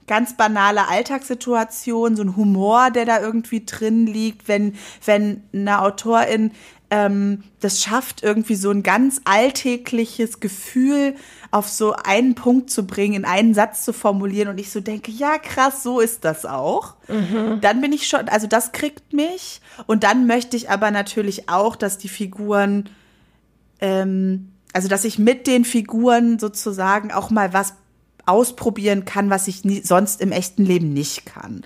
ganz 0.07 0.35
banale 0.35 0.89
Alltagssituation, 0.89 2.17
so 2.17 2.23
ein 2.23 2.37
Humor, 2.37 2.91
der 2.91 3.05
da 3.05 3.21
irgendwie 3.21 3.67
drin 3.67 4.07
liegt, 4.07 4.49
wenn, 4.49 4.77
wenn 5.05 5.43
eine 5.53 5.83
Autorin 5.83 6.53
ähm, 6.95 7.43
das 7.59 7.83
schafft 7.83 8.23
irgendwie 8.23 8.55
so 8.55 8.71
ein 8.71 8.85
ganz 8.85 9.21
alltägliches 9.25 10.39
Gefühl 10.39 11.17
auf 11.51 11.69
so 11.69 11.93
einen 11.95 12.37
Punkt 12.37 12.71
zu 12.71 12.87
bringen, 12.87 13.15
in 13.15 13.25
einen 13.25 13.53
Satz 13.53 13.85
zu 13.85 13.93
formulieren 13.93 14.49
und 14.49 14.59
ich 14.59 14.71
so 14.71 14.79
denke, 14.79 15.11
ja 15.11 15.39
krass, 15.39 15.83
so 15.83 15.99
ist 15.99 16.25
das 16.25 16.47
auch. 16.47 16.95
Mhm. 17.09 17.61
Dann 17.61 17.81
bin 17.81 17.93
ich 17.93 18.07
schon, 18.07 18.29
also 18.29 18.47
das 18.47 18.71
kriegt 18.71 19.13
mich 19.13 19.61
und 19.87 20.05
dann 20.05 20.29
möchte 20.29 20.57
ich 20.57 20.71
aber 20.71 20.93
natürlich 20.93 21.49
auch, 21.49 21.75
dass 21.75 21.99
die 21.99 22.09
Figuren, 22.09 22.89
ähm, 23.81 24.53
also 24.73 24.87
dass 24.87 25.05
ich 25.05 25.19
mit 25.19 25.49
den 25.49 25.65
Figuren 25.65 26.39
sozusagen 26.39 27.11
auch 27.11 27.31
mal 27.31 27.53
was 27.53 27.75
ausprobieren 28.25 29.05
kann, 29.05 29.31
was 29.31 29.49
ich 29.49 29.65
nie, 29.65 29.83
sonst 29.83 30.21
im 30.21 30.31
echten 30.31 30.65
Leben 30.65 30.93
nicht 30.93 31.27
kann. 31.27 31.63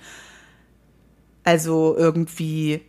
Also 1.43 1.95
irgendwie 1.95 2.81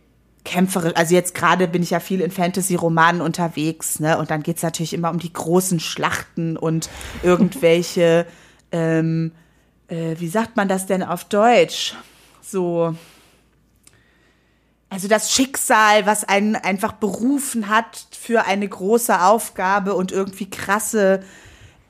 kämpferisch, 0.43 0.93
also 0.95 1.13
jetzt 1.13 1.35
gerade 1.35 1.67
bin 1.67 1.83
ich 1.83 1.91
ja 1.91 1.99
viel 1.99 2.21
in 2.21 2.31
Fantasy-Romanen 2.31 3.21
unterwegs, 3.21 3.99
ne? 3.99 4.17
Und 4.17 4.31
dann 4.31 4.43
geht's 4.43 4.63
natürlich 4.63 4.93
immer 4.93 5.11
um 5.11 5.19
die 5.19 5.33
großen 5.33 5.79
Schlachten 5.79 6.57
und 6.57 6.89
irgendwelche, 7.23 8.25
ähm, 8.71 9.31
äh, 9.87 10.15
wie 10.17 10.29
sagt 10.29 10.57
man 10.57 10.67
das 10.67 10.85
denn 10.85 11.03
auf 11.03 11.25
Deutsch? 11.25 11.95
So, 12.41 12.95
also 14.89 15.07
das 15.07 15.31
Schicksal, 15.31 16.05
was 16.05 16.25
einen 16.25 16.55
einfach 16.55 16.91
berufen 16.91 17.69
hat 17.69 18.07
für 18.11 18.45
eine 18.45 18.67
große 18.67 19.21
Aufgabe 19.21 19.93
und 19.93 20.11
irgendwie 20.11 20.49
krasse 20.49 21.23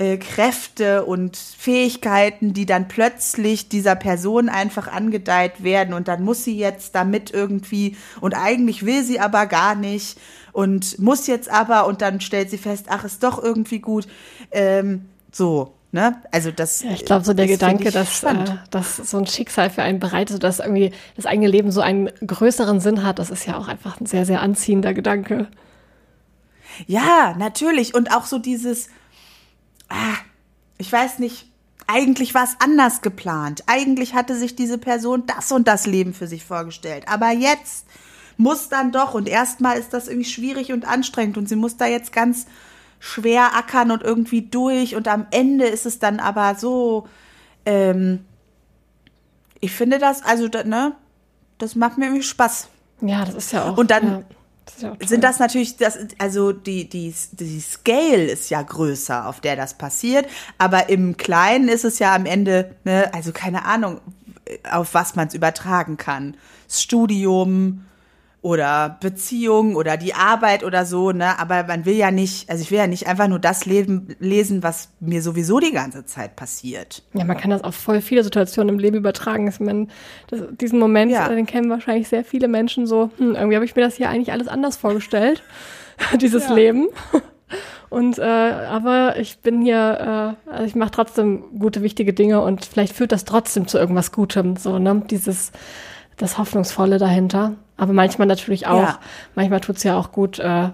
äh, 0.02 0.18
Kräfte 0.18 1.06
und 1.06 1.38
Fähigkeiten, 1.38 2.54
die 2.54 2.66
dann 2.66 2.88
plötzlich 2.88 3.70
dieser 3.70 3.95
Person 3.95 4.49
einfach 4.49 4.88
angedeiht 4.88 5.64
werden 5.64 5.93
und 5.93 6.08
dann 6.08 6.24
muss 6.24 6.43
sie 6.43 6.58
jetzt 6.58 6.95
damit 6.95 7.30
irgendwie 7.32 7.95
und 8.20 8.34
eigentlich 8.34 8.84
will 8.84 9.04
sie 9.04 9.20
aber 9.20 9.45
gar 9.45 9.76
nicht 9.76 10.18
und 10.54 10.97
muss 10.97 11.28
jetzt 11.28 11.52
aber 11.52 11.86
und 11.86 12.02
dann 12.02 12.20
stellt 12.20 12.49
sie 12.49 12.58
fest, 12.58 12.88
ach, 12.89 13.04
ist 13.04 13.22
doch 13.22 13.41
irgendwie 13.43 13.78
gut. 13.78 14.08
Ähm, 14.52 15.06
so, 15.32 15.74
Ne? 15.93 16.16
Also 16.32 16.52
das. 16.52 16.84
Ja, 16.84 16.91
ich 16.91 17.04
glaube, 17.04 17.26
so 17.26 17.34
der 17.34 17.47
Gedanke, 17.47 17.91
dass, 17.91 18.24
äh, 18.24 18.34
dass 18.70 18.95
so 18.95 19.18
ein 19.18 19.28
Schicksal 19.28 19.70
für 19.70 19.82
einen 19.84 19.99
bereitet, 19.99 20.41
dass 20.41 20.60
irgendwie 20.60 20.93
das 21.18 21.26
eigene 21.26 21.49
Leben 21.49 21.70
so 21.70 21.82
einen 21.82 22.10
größeren 22.26 22.80
Sinn 22.80 23.04
hat, 23.04 23.20
das 23.20 23.30
ist 23.30 23.45
ja 23.45 23.58
auch 23.58 23.68
einfach 23.68 23.99
ein 23.99 24.06
sehr, 24.06 24.26
sehr 24.26 24.41
anziehender 24.41 24.93
Gedanke. 24.93 25.49
Ja, 26.88 27.36
natürlich. 27.38 27.93
Und 27.93 28.16
auch 28.16 28.26
so 28.26 28.38
dieses, 28.38 28.88
ah, 29.92 30.18
ich 30.78 30.92
weiß 30.92 31.20
nicht, 31.20 31.48
eigentlich 31.88 32.34
war 32.34 32.44
es 32.44 32.56
anders 32.60 33.02
geplant. 33.02 33.64
Eigentlich 33.68 34.14
hatte 34.14 34.36
sich 34.36 34.56
diese 34.56 34.78
Person 34.78 35.24
das 35.28 35.52
und 35.52 35.68
das 35.68 35.86
Leben 35.86 36.14
für 36.14 36.28
sich 36.28 36.46
vorgestellt. 36.46 37.04
Aber 37.08 37.32
jetzt 37.32 37.86
muss 38.38 38.70
dann 38.70 38.92
doch, 38.92 39.14
und 39.14 39.28
erstmal 39.28 39.78
ist 39.78 39.94
das 39.94 40.08
irgendwie 40.08 40.30
schwierig 40.30 40.72
und 40.72 40.88
anstrengend 40.88 41.38
und 41.38 41.50
sie 41.50 41.56
muss 41.56 41.78
da 41.78 41.86
jetzt 41.86 42.14
ganz 42.14 42.46
schwer 43.00 43.56
ackern 43.56 43.92
und 43.92 44.04
irgendwie 44.04 44.44
durch 44.44 44.96
und 44.96 45.08
am 45.08 45.28
Ende 45.32 45.66
ist 45.66 45.86
es 45.86 46.00
dann 46.00 46.20
aber 46.20 46.56
so, 46.56 47.08
ähm, 47.66 48.26
ich 49.60 49.72
finde 49.72 50.00
das, 50.00 50.24
also, 50.24 50.48
ne, 50.48 50.96
das 51.58 51.76
macht 51.76 51.98
mir 51.98 52.06
irgendwie 52.06 52.24
Spaß. 52.24 52.70
Ja, 53.02 53.26
das 53.26 53.36
ist 53.36 53.52
ja 53.52 53.70
auch. 53.70 53.78
Und 53.78 53.92
dann, 53.92 54.08
ja 54.08 54.24
sind 55.06 55.24
das 55.24 55.40
natürlich, 55.40 55.78
das, 55.78 55.98
also 56.18 56.52
die, 56.52 56.90
die, 56.90 57.14
die 57.32 57.60
Scale 57.60 58.26
ist 58.26 58.50
ja 58.50 58.62
größer, 58.62 59.28
auf 59.28 59.40
der 59.42 59.56
das 59.56 59.76
passiert, 59.76 60.28
aber 60.58 60.90
im 60.90 61.18
Kleinen 61.18 61.68
ist 61.68 61.86
es 61.86 62.00
ja 62.00 62.16
am 62.16 62.26
Ende, 62.26 62.76
ne, 62.84 63.14
also 63.14 63.32
keine 63.32 63.66
Ahnung, 63.66 64.02
auf 64.70 64.94
was 64.94 65.16
man 65.16 65.28
es 65.28 65.34
übertragen 65.34 65.98
kann. 65.98 66.36
Das 66.68 66.82
Studium, 66.82 67.86
oder 68.42 68.98
Beziehung 69.00 69.76
oder 69.76 69.98
die 69.98 70.16
Arbeit 70.16 70.64
oder 70.64 70.86
so, 70.86 71.12
ne? 71.12 71.38
Aber 71.39 71.64
man 71.64 71.86
will 71.86 71.96
ja 71.96 72.10
nicht, 72.10 72.50
also 72.50 72.64
ich 72.64 72.72
will 72.72 72.80
ja 72.80 72.88
nicht 72.88 73.06
einfach 73.06 73.28
nur 73.28 73.38
das 73.38 73.66
Leben 73.66 74.16
lesen, 74.20 74.64
was 74.64 74.89
mir 75.00 75.22
sowieso 75.22 75.60
die 75.60 75.72
ganze 75.72 76.06
Zeit 76.06 76.36
passiert. 76.36 77.04
Ja, 77.14 77.24
man 77.24 77.38
kann 77.38 77.52
das 77.52 77.64
auf 77.64 77.76
voll 77.76 78.02
viele 78.02 78.24
Situationen 78.24 78.76
im 78.76 78.80
Leben 78.80 78.98
übertragen. 78.98 79.48
Ich 79.48 79.60
meine, 79.60 79.88
das, 80.28 80.42
diesen 80.60 80.80
Moment, 80.80 81.12
ja. 81.12 81.30
den 81.30 81.46
kennen 81.46 81.70
wahrscheinlich 81.70 82.08
sehr 82.08 82.26
viele 82.26 82.48
Menschen 82.48 82.88
so, 82.88 83.12
hm, 83.18 83.36
irgendwie 83.36 83.56
habe 83.56 83.66
ich 83.66 83.76
mir 83.76 83.84
das 83.84 83.96
hier 83.96 84.10
eigentlich 84.10 84.32
alles 84.32 84.48
anders 84.48 84.76
vorgestellt, 84.76 85.44
dieses 86.20 86.48
ja. 86.48 86.56
Leben. 86.56 86.88
Und 87.92 88.20
äh, 88.20 88.22
aber 88.24 89.18
ich 89.20 89.39
bin 89.39 89.62
hier, 89.62 90.38
äh, 90.48 90.50
also 90.50 90.64
ich 90.64 90.76
mache 90.76 90.92
trotzdem 90.92 91.44
gute, 91.60 91.82
wichtige 91.82 92.14
Dinge 92.14 92.42
und 92.42 92.64
vielleicht 92.64 92.94
führt 92.94 93.12
das 93.12 93.26
trotzdem 93.26 93.68
zu 93.68 93.78
irgendwas 93.78 94.14
Gutem, 94.14 94.56
so, 94.56 94.80
ne? 94.80 95.04
Dieses 95.10 95.52
das 96.16 96.38
Hoffnungsvolle 96.38 97.00
dahinter. 97.00 97.56
Aber 97.82 97.94
manchmal 97.94 98.28
natürlich 98.28 98.68
auch, 98.68 98.84
ja. 98.84 99.00
manchmal 99.34 99.60
tut's 99.60 99.82
ja 99.82 99.98
auch 99.98 100.12
gut, 100.12 100.38
äh, 100.38 100.66
äh, 100.66 100.70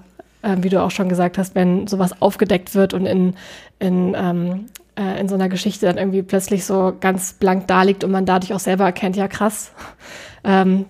wie 0.58 0.68
du 0.68 0.84
auch 0.84 0.92
schon 0.92 1.08
gesagt 1.08 1.38
hast, 1.38 1.56
wenn 1.56 1.88
sowas 1.88 2.22
aufgedeckt 2.22 2.76
wird 2.76 2.94
und 2.94 3.06
in, 3.06 3.34
in, 3.80 4.14
ähm, 4.14 4.66
äh, 5.00 5.18
in 5.18 5.30
so 5.30 5.36
einer 5.36 5.48
Geschichte 5.48 5.86
dann 5.86 5.98
irgendwie 5.98 6.22
plötzlich 6.22 6.66
so 6.66 6.94
ganz 7.00 7.32
blank 7.32 7.66
da 7.68 7.84
liegt 7.84 8.04
und 8.04 8.12
man 8.12 8.26
dadurch 8.26 8.54
auch 8.54 8.60
selber 8.60 8.84
erkennt, 8.84 9.16
ja 9.16 9.30
krass, 9.30 9.72
ähm, 10.44 10.84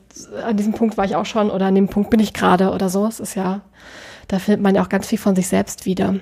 an 0.44 0.58
diesem 0.58 0.74
Punkt 0.74 0.98
war 0.98 1.06
ich 1.06 1.16
auch 1.16 1.28
schon 1.28 1.52
oder 1.52 1.68
an 1.68 1.76
dem 1.76 1.88
Punkt 1.88 2.10
bin 2.10 2.20
ich 2.20 2.34
gerade 2.34 2.72
oder 2.72 2.90
so. 2.90 3.06
Es 3.06 3.20
ist 3.20 3.36
ja, 3.36 3.62
da 4.28 4.40
findet 4.40 4.64
man 4.64 4.74
ja 4.74 4.82
auch 4.82 4.90
ganz 4.90 5.06
viel 5.06 5.20
von 5.20 5.36
sich 5.36 5.48
selbst 5.48 5.86
wieder. 5.86 6.16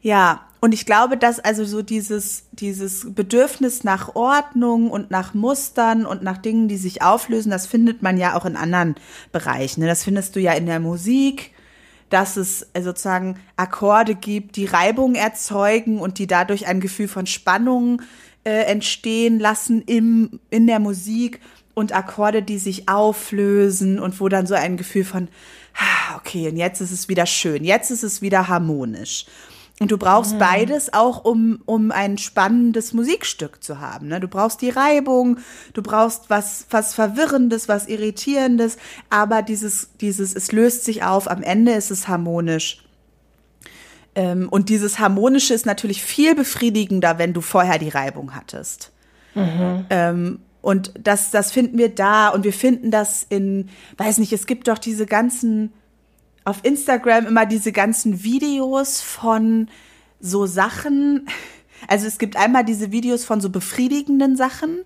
Ja, 0.00 0.40
und 0.60 0.72
ich 0.72 0.84
glaube, 0.84 1.16
dass 1.16 1.40
also 1.40 1.64
so 1.64 1.80
dieses, 1.80 2.44
dieses 2.52 3.14
Bedürfnis 3.14 3.82
nach 3.82 4.14
Ordnung 4.14 4.90
und 4.90 5.10
nach 5.10 5.32
Mustern 5.32 6.04
und 6.04 6.22
nach 6.22 6.36
Dingen, 6.36 6.68
die 6.68 6.76
sich 6.76 7.00
auflösen, 7.02 7.50
das 7.50 7.66
findet 7.66 8.02
man 8.02 8.18
ja 8.18 8.36
auch 8.36 8.44
in 8.44 8.56
anderen 8.56 8.94
Bereichen. 9.32 9.80
Ne? 9.80 9.86
Das 9.86 10.04
findest 10.04 10.36
du 10.36 10.40
ja 10.40 10.52
in 10.52 10.66
der 10.66 10.78
Musik, 10.78 11.52
dass 12.10 12.36
es 12.36 12.66
äh, 12.74 12.82
sozusagen 12.82 13.38
Akkorde 13.56 14.14
gibt, 14.14 14.56
die 14.56 14.66
Reibung 14.66 15.14
erzeugen 15.14 15.98
und 15.98 16.18
die 16.18 16.26
dadurch 16.26 16.66
ein 16.66 16.80
Gefühl 16.80 17.08
von 17.08 17.26
Spannung 17.26 18.02
äh, 18.44 18.64
entstehen 18.64 19.38
lassen 19.38 19.80
im, 19.82 20.40
in 20.50 20.66
der 20.66 20.78
Musik 20.78 21.40
und 21.72 21.94
Akkorde, 21.94 22.42
die 22.42 22.58
sich 22.58 22.86
auflösen 22.86 23.98
und 23.98 24.20
wo 24.20 24.28
dann 24.28 24.46
so 24.46 24.54
ein 24.54 24.76
Gefühl 24.76 25.04
von, 25.04 25.28
ah, 25.74 26.16
okay, 26.18 26.48
und 26.48 26.58
jetzt 26.58 26.82
ist 26.82 26.92
es 26.92 27.08
wieder 27.08 27.24
schön, 27.24 27.64
jetzt 27.64 27.90
ist 27.90 28.02
es 28.02 28.20
wieder 28.20 28.48
harmonisch. 28.48 29.24
Und 29.80 29.90
du 29.90 29.96
brauchst 29.96 30.34
mhm. 30.34 30.38
beides 30.38 30.92
auch, 30.92 31.24
um, 31.24 31.62
um 31.64 31.90
ein 31.90 32.18
spannendes 32.18 32.92
Musikstück 32.92 33.64
zu 33.64 33.80
haben. 33.80 34.08
Ne? 34.08 34.20
Du 34.20 34.28
brauchst 34.28 34.60
die 34.60 34.68
Reibung, 34.68 35.38
du 35.72 35.82
brauchst 35.82 36.28
was, 36.28 36.66
was 36.68 36.92
Verwirrendes, 36.92 37.66
was 37.66 37.88
Irritierendes, 37.88 38.76
aber 39.08 39.40
dieses, 39.40 39.96
dieses, 39.98 40.34
es 40.34 40.52
löst 40.52 40.84
sich 40.84 41.02
auf, 41.02 41.30
am 41.30 41.42
Ende 41.42 41.72
ist 41.72 41.90
es 41.90 42.08
harmonisch. 42.08 42.84
Ähm, 44.14 44.50
und 44.50 44.68
dieses 44.68 44.98
Harmonische 44.98 45.54
ist 45.54 45.64
natürlich 45.64 46.02
viel 46.02 46.34
befriedigender, 46.34 47.16
wenn 47.16 47.32
du 47.32 47.40
vorher 47.40 47.78
die 47.78 47.88
Reibung 47.88 48.34
hattest. 48.34 48.92
Mhm. 49.34 49.86
Ähm, 49.88 50.40
und 50.60 50.92
das, 51.02 51.30
das 51.30 51.52
finden 51.52 51.78
wir 51.78 51.88
da 51.88 52.28
und 52.28 52.44
wir 52.44 52.52
finden 52.52 52.90
das 52.90 53.24
in, 53.30 53.70
weiß 53.96 54.18
nicht, 54.18 54.34
es 54.34 54.46
gibt 54.46 54.68
doch 54.68 54.76
diese 54.76 55.06
ganzen 55.06 55.72
auf 56.44 56.64
Instagram 56.64 57.26
immer 57.26 57.46
diese 57.46 57.72
ganzen 57.72 58.22
Videos 58.24 59.00
von 59.00 59.68
so 60.20 60.46
Sachen. 60.46 61.26
Also 61.88 62.06
es 62.06 62.18
gibt 62.18 62.36
einmal 62.36 62.64
diese 62.64 62.92
Videos 62.92 63.24
von 63.24 63.40
so 63.40 63.50
befriedigenden 63.50 64.36
Sachen, 64.36 64.84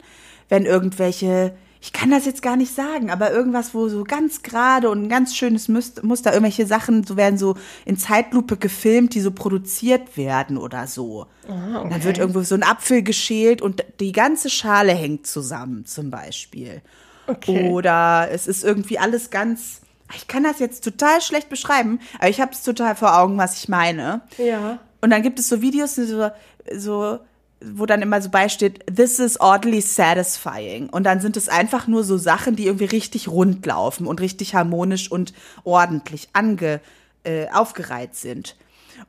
wenn 0.48 0.64
irgendwelche, 0.64 1.56
ich 1.80 1.92
kann 1.92 2.10
das 2.10 2.24
jetzt 2.24 2.40
gar 2.42 2.56
nicht 2.56 2.74
sagen, 2.74 3.10
aber 3.10 3.32
irgendwas, 3.32 3.74
wo 3.74 3.88
so 3.88 4.04
ganz 4.04 4.42
gerade 4.42 4.90
und 4.90 5.02
ein 5.02 5.08
ganz 5.08 5.34
schönes 5.34 5.68
Muster, 5.68 6.32
irgendwelche 6.32 6.66
Sachen, 6.66 7.04
so 7.04 7.16
werden 7.16 7.38
so 7.38 7.56
in 7.84 7.96
Zeitlupe 7.96 8.56
gefilmt, 8.56 9.14
die 9.14 9.20
so 9.20 9.32
produziert 9.32 10.16
werden 10.16 10.56
oder 10.56 10.86
so. 10.86 11.26
Ah, 11.48 11.80
okay. 11.80 11.88
Dann 11.90 12.04
wird 12.04 12.18
irgendwo 12.18 12.42
so 12.42 12.54
ein 12.54 12.62
Apfel 12.62 13.02
geschält 13.02 13.60
und 13.60 13.84
die 14.00 14.12
ganze 14.12 14.50
Schale 14.50 14.92
hängt 14.92 15.26
zusammen, 15.26 15.84
zum 15.86 16.10
Beispiel. 16.10 16.80
Okay. 17.26 17.70
Oder 17.70 18.28
es 18.30 18.46
ist 18.46 18.64
irgendwie 18.64 18.98
alles 18.98 19.30
ganz 19.30 19.80
ich 20.16 20.28
kann 20.28 20.44
das 20.44 20.58
jetzt 20.58 20.84
total 20.84 21.20
schlecht 21.20 21.48
beschreiben, 21.48 22.00
aber 22.18 22.28
ich 22.28 22.40
habe 22.40 22.52
es 22.52 22.62
total 22.62 22.96
vor 22.96 23.18
Augen, 23.18 23.38
was 23.38 23.56
ich 23.58 23.68
meine. 23.68 24.22
Ja. 24.38 24.78
Und 25.00 25.10
dann 25.10 25.22
gibt 25.22 25.38
es 25.38 25.48
so 25.48 25.60
Videos, 25.60 25.96
so, 25.96 26.30
so, 26.74 27.18
wo 27.62 27.86
dann 27.86 28.02
immer 28.02 28.20
so 28.22 28.30
beisteht, 28.30 28.84
this 28.94 29.18
is 29.18 29.40
oddly 29.40 29.80
satisfying. 29.80 30.88
Und 30.88 31.04
dann 31.04 31.20
sind 31.20 31.36
es 31.36 31.48
einfach 31.48 31.86
nur 31.86 32.04
so 32.04 32.16
Sachen, 32.16 32.56
die 32.56 32.66
irgendwie 32.66 32.84
richtig 32.84 33.28
rund 33.28 33.64
laufen 33.66 34.06
und 34.06 34.20
richtig 34.20 34.54
harmonisch 34.54 35.10
und 35.10 35.34
ordentlich 35.64 36.28
ange, 36.32 36.80
äh, 37.24 37.48
aufgereiht 37.50 38.14
sind. 38.14 38.56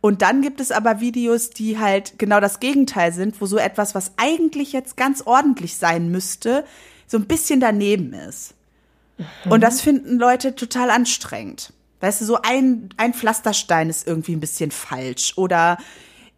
Und 0.02 0.22
dann 0.22 0.42
gibt 0.42 0.60
es 0.60 0.72
aber 0.72 1.00
Videos, 1.00 1.50
die 1.50 1.80
halt 1.80 2.18
genau 2.18 2.40
das 2.40 2.60
Gegenteil 2.60 3.14
sind, 3.14 3.40
wo 3.40 3.46
so 3.46 3.58
etwas, 3.58 3.96
was 3.96 4.14
eigentlich 4.18 4.74
jetzt 4.74 4.98
ganz 4.98 5.22
ordentlich 5.26 5.78
sein 5.78 6.12
müsste, 6.12 6.66
so 7.08 7.18
ein 7.18 7.26
bisschen 7.26 7.60
daneben 7.60 8.14
ist. 8.14 8.54
Mhm. 9.18 9.52
Und 9.52 9.62
das 9.62 9.82
finden 9.82 10.18
Leute 10.18 10.56
total 10.56 10.90
anstrengend. 10.90 11.74
Weißt 12.02 12.22
du, 12.22 12.26
so 12.26 12.40
ein, 12.42 12.90
ein 12.98 13.14
Pflasterstein 13.14 13.90
ist 13.90 14.08
irgendwie 14.08 14.36
ein 14.36 14.40
bisschen 14.40 14.72
falsch 14.72 15.34
oder 15.38 15.78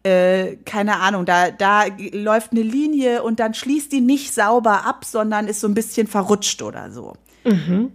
äh, 0.04 0.56
keine 0.64 1.00
Ahnung, 1.00 1.26
da, 1.26 1.50
da 1.50 1.84
läuft 2.12 2.52
eine 2.52 2.62
Linie 2.62 3.22
und 3.22 3.40
dann 3.40 3.54
schließt 3.54 3.90
die 3.92 4.00
nicht 4.00 4.32
sauber 4.32 4.86
ab, 4.86 5.04
sondern 5.04 5.48
ist 5.48 5.60
so 5.60 5.66
ein 5.66 5.74
bisschen 5.74 6.06
verrutscht 6.06 6.62
oder 6.62 6.90
so. 6.90 7.14
Mhm. 7.44 7.92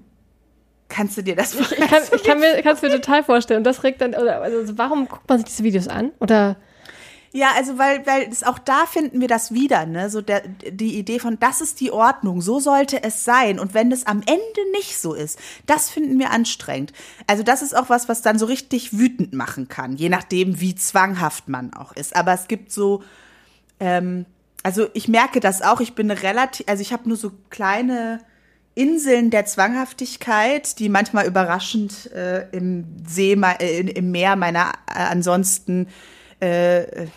Kannst 0.90 1.18
du 1.18 1.24
dir 1.24 1.36
das 1.36 1.56
vorstellen? 1.56 1.84
Ich, 1.84 1.90
kann, 1.90 2.04
ich 2.14 2.24
kann 2.24 2.40
mir, 2.40 2.64
es 2.64 2.82
mir 2.82 2.92
total 2.92 3.24
vorstellen. 3.24 3.60
Und 3.60 3.64
das 3.64 3.84
regt 3.84 4.02
dann, 4.02 4.14
also 4.14 4.78
warum 4.78 5.08
guckt 5.08 5.28
man 5.28 5.40
sich 5.40 5.48
diese 5.48 5.64
Videos 5.64 5.88
an? 5.88 6.12
Oder 6.20 6.58
ja, 7.36 7.52
also 7.56 7.80
weil, 7.80 8.06
weil 8.06 8.30
es 8.32 8.44
auch 8.44 8.60
da 8.60 8.86
finden 8.86 9.20
wir 9.20 9.28
das 9.28 9.52
wieder, 9.52 9.88
ne? 9.88 10.12
So 10.12 10.22
der, 10.22 10.42
die 10.48 11.00
Idee 11.00 11.18
von, 11.18 11.40
das 11.40 11.62
ist 11.62 11.80
die 11.80 11.92
Ordnung, 11.92 12.42
so 12.42 12.60
sollte 12.60 13.02
es 13.02 13.26
sein. 13.26 13.60
Und 13.60 13.74
wenn 13.74 13.92
es 13.92 14.06
am 14.06 14.20
Ende 14.20 14.72
nicht 14.72 15.00
so 15.00 15.16
ist, 15.16 15.40
das 15.66 15.90
finden 15.90 16.20
wir 16.20 16.30
anstrengend. 16.30 16.94
Also 17.26 17.42
das 17.42 17.64
ist 17.64 17.76
auch 17.76 17.90
was, 17.90 18.08
was 18.08 18.22
dann 18.22 18.38
so 18.38 18.46
richtig 18.46 18.96
wütend 19.00 19.34
machen 19.34 19.68
kann, 19.68 19.96
je 19.96 20.10
nachdem, 20.10 20.62
wie 20.62 20.76
zwanghaft 20.76 21.50
man 21.50 21.74
auch 21.74 21.94
ist. 21.94 22.16
Aber 22.16 22.34
es 22.34 22.48
gibt 22.48 22.72
so, 22.72 23.02
ähm, 23.80 24.28
also 24.62 24.88
ich 24.94 25.08
merke 25.08 25.40
das 25.40 25.64
auch, 25.64 25.82
ich 25.82 25.96
bin 25.96 26.12
relativ, 26.12 26.68
also 26.70 26.82
ich 26.82 26.94
habe 26.94 27.08
nur 27.08 27.18
so 27.18 27.32
kleine 27.50 28.20
Inseln 28.76 29.32
der 29.32 29.48
Zwanghaftigkeit, 29.48 30.78
die 30.78 30.88
manchmal 30.88 31.26
überraschend 31.26 32.12
äh, 32.12 32.48
im 32.52 32.86
See, 33.08 33.34
äh, 33.34 33.80
im 33.90 34.12
Meer 34.12 34.36
meiner 34.36 34.74
äh, 34.88 35.00
ansonsten 35.00 35.88
äh, 36.40 37.08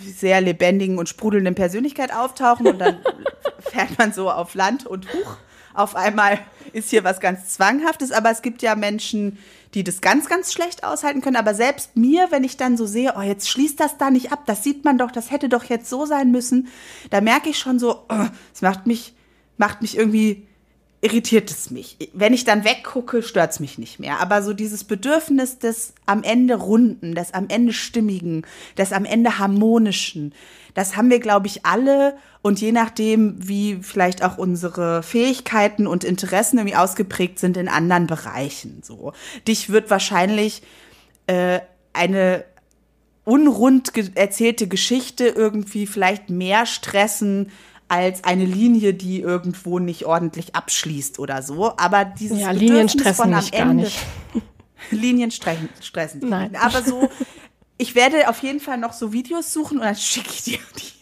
sehr 0.00 0.40
lebendigen 0.40 0.98
und 0.98 1.08
sprudelnden 1.08 1.54
Persönlichkeit 1.54 2.12
auftauchen 2.12 2.66
und 2.66 2.78
dann 2.78 2.98
fährt 3.60 3.98
man 3.98 4.12
so 4.12 4.30
auf 4.30 4.54
Land 4.54 4.86
und 4.86 5.12
huch, 5.12 5.36
auf 5.74 5.94
einmal 5.94 6.38
ist 6.72 6.90
hier 6.90 7.04
was 7.04 7.20
ganz 7.20 7.50
Zwanghaftes. 7.50 8.10
Aber 8.10 8.30
es 8.30 8.42
gibt 8.42 8.62
ja 8.62 8.74
Menschen, 8.74 9.38
die 9.74 9.84
das 9.84 10.00
ganz, 10.00 10.28
ganz 10.28 10.52
schlecht 10.52 10.84
aushalten 10.84 11.20
können. 11.20 11.36
Aber 11.36 11.54
selbst 11.54 11.96
mir, 11.96 12.28
wenn 12.30 12.44
ich 12.44 12.56
dann 12.56 12.76
so 12.76 12.86
sehe, 12.86 13.14
oh, 13.16 13.20
jetzt 13.20 13.48
schließt 13.48 13.78
das 13.78 13.98
da 13.98 14.10
nicht 14.10 14.32
ab, 14.32 14.44
das 14.46 14.64
sieht 14.64 14.84
man 14.84 14.96
doch, 14.96 15.10
das 15.10 15.30
hätte 15.30 15.48
doch 15.48 15.64
jetzt 15.64 15.90
so 15.90 16.06
sein 16.06 16.30
müssen, 16.30 16.68
da 17.10 17.20
merke 17.20 17.50
ich 17.50 17.58
schon 17.58 17.78
so, 17.78 18.06
es 18.08 18.62
oh, 18.62 18.66
macht 18.66 18.86
mich, 18.86 19.14
macht 19.58 19.82
mich 19.82 19.98
irgendwie 19.98 20.46
irritiert 21.00 21.50
es 21.50 21.70
mich. 21.70 21.96
Wenn 22.14 22.32
ich 22.32 22.44
dann 22.44 22.64
weggucke, 22.64 23.22
stört 23.22 23.52
es 23.52 23.60
mich 23.60 23.78
nicht 23.78 24.00
mehr. 24.00 24.20
Aber 24.20 24.42
so 24.42 24.52
dieses 24.52 24.84
Bedürfnis 24.84 25.58
des 25.58 25.94
am 26.06 26.22
Ende 26.22 26.54
Runden, 26.54 27.14
des 27.14 27.34
am 27.34 27.48
Ende 27.48 27.72
Stimmigen, 27.72 28.46
des 28.78 28.92
am 28.92 29.04
Ende 29.04 29.38
Harmonischen, 29.38 30.34
das 30.74 30.96
haben 30.96 31.10
wir, 31.10 31.20
glaube 31.20 31.46
ich, 31.46 31.64
alle. 31.64 32.16
Und 32.42 32.60
je 32.60 32.72
nachdem, 32.72 33.36
wie 33.38 33.78
vielleicht 33.82 34.22
auch 34.22 34.38
unsere 34.38 35.02
Fähigkeiten 35.02 35.86
und 35.86 36.04
Interessen 36.04 36.58
irgendwie 36.58 36.76
ausgeprägt 36.76 37.38
sind 37.38 37.56
in 37.56 37.68
anderen 37.68 38.06
Bereichen. 38.06 38.82
So, 38.82 39.12
dich 39.46 39.70
wird 39.70 39.90
wahrscheinlich 39.90 40.62
äh, 41.26 41.60
eine 41.92 42.44
unrund 43.24 43.92
erzählte 44.16 44.68
Geschichte 44.68 45.26
irgendwie 45.26 45.86
vielleicht 45.86 46.30
mehr 46.30 46.64
stressen 46.64 47.50
als 47.88 48.24
eine 48.24 48.44
Linie, 48.44 48.94
die 48.94 49.20
irgendwo 49.20 49.78
nicht 49.78 50.06
ordentlich 50.06 50.54
abschließt 50.54 51.18
oder 51.18 51.42
so. 51.42 51.76
Aber 51.76 52.04
dieses 52.04 52.40
ja, 52.40 52.50
Linien 52.50 52.88
stressen 52.88 53.30
mich 53.30 53.52
Ende, 53.52 53.64
gar 53.64 53.74
nicht. 53.74 53.98
Linien 54.90 55.30
stressen. 55.30 55.70
Nein. 56.28 56.56
Aber 56.56 56.82
so, 56.82 57.08
ich 57.78 57.94
werde 57.94 58.28
auf 58.28 58.42
jeden 58.42 58.60
Fall 58.60 58.78
noch 58.78 58.92
so 58.92 59.12
Videos 59.12 59.52
suchen 59.52 59.78
und 59.78 59.84
dann 59.84 59.96
schicke 59.96 60.30
ich 60.30 60.42
dir 60.44 60.58
die. 60.78 60.96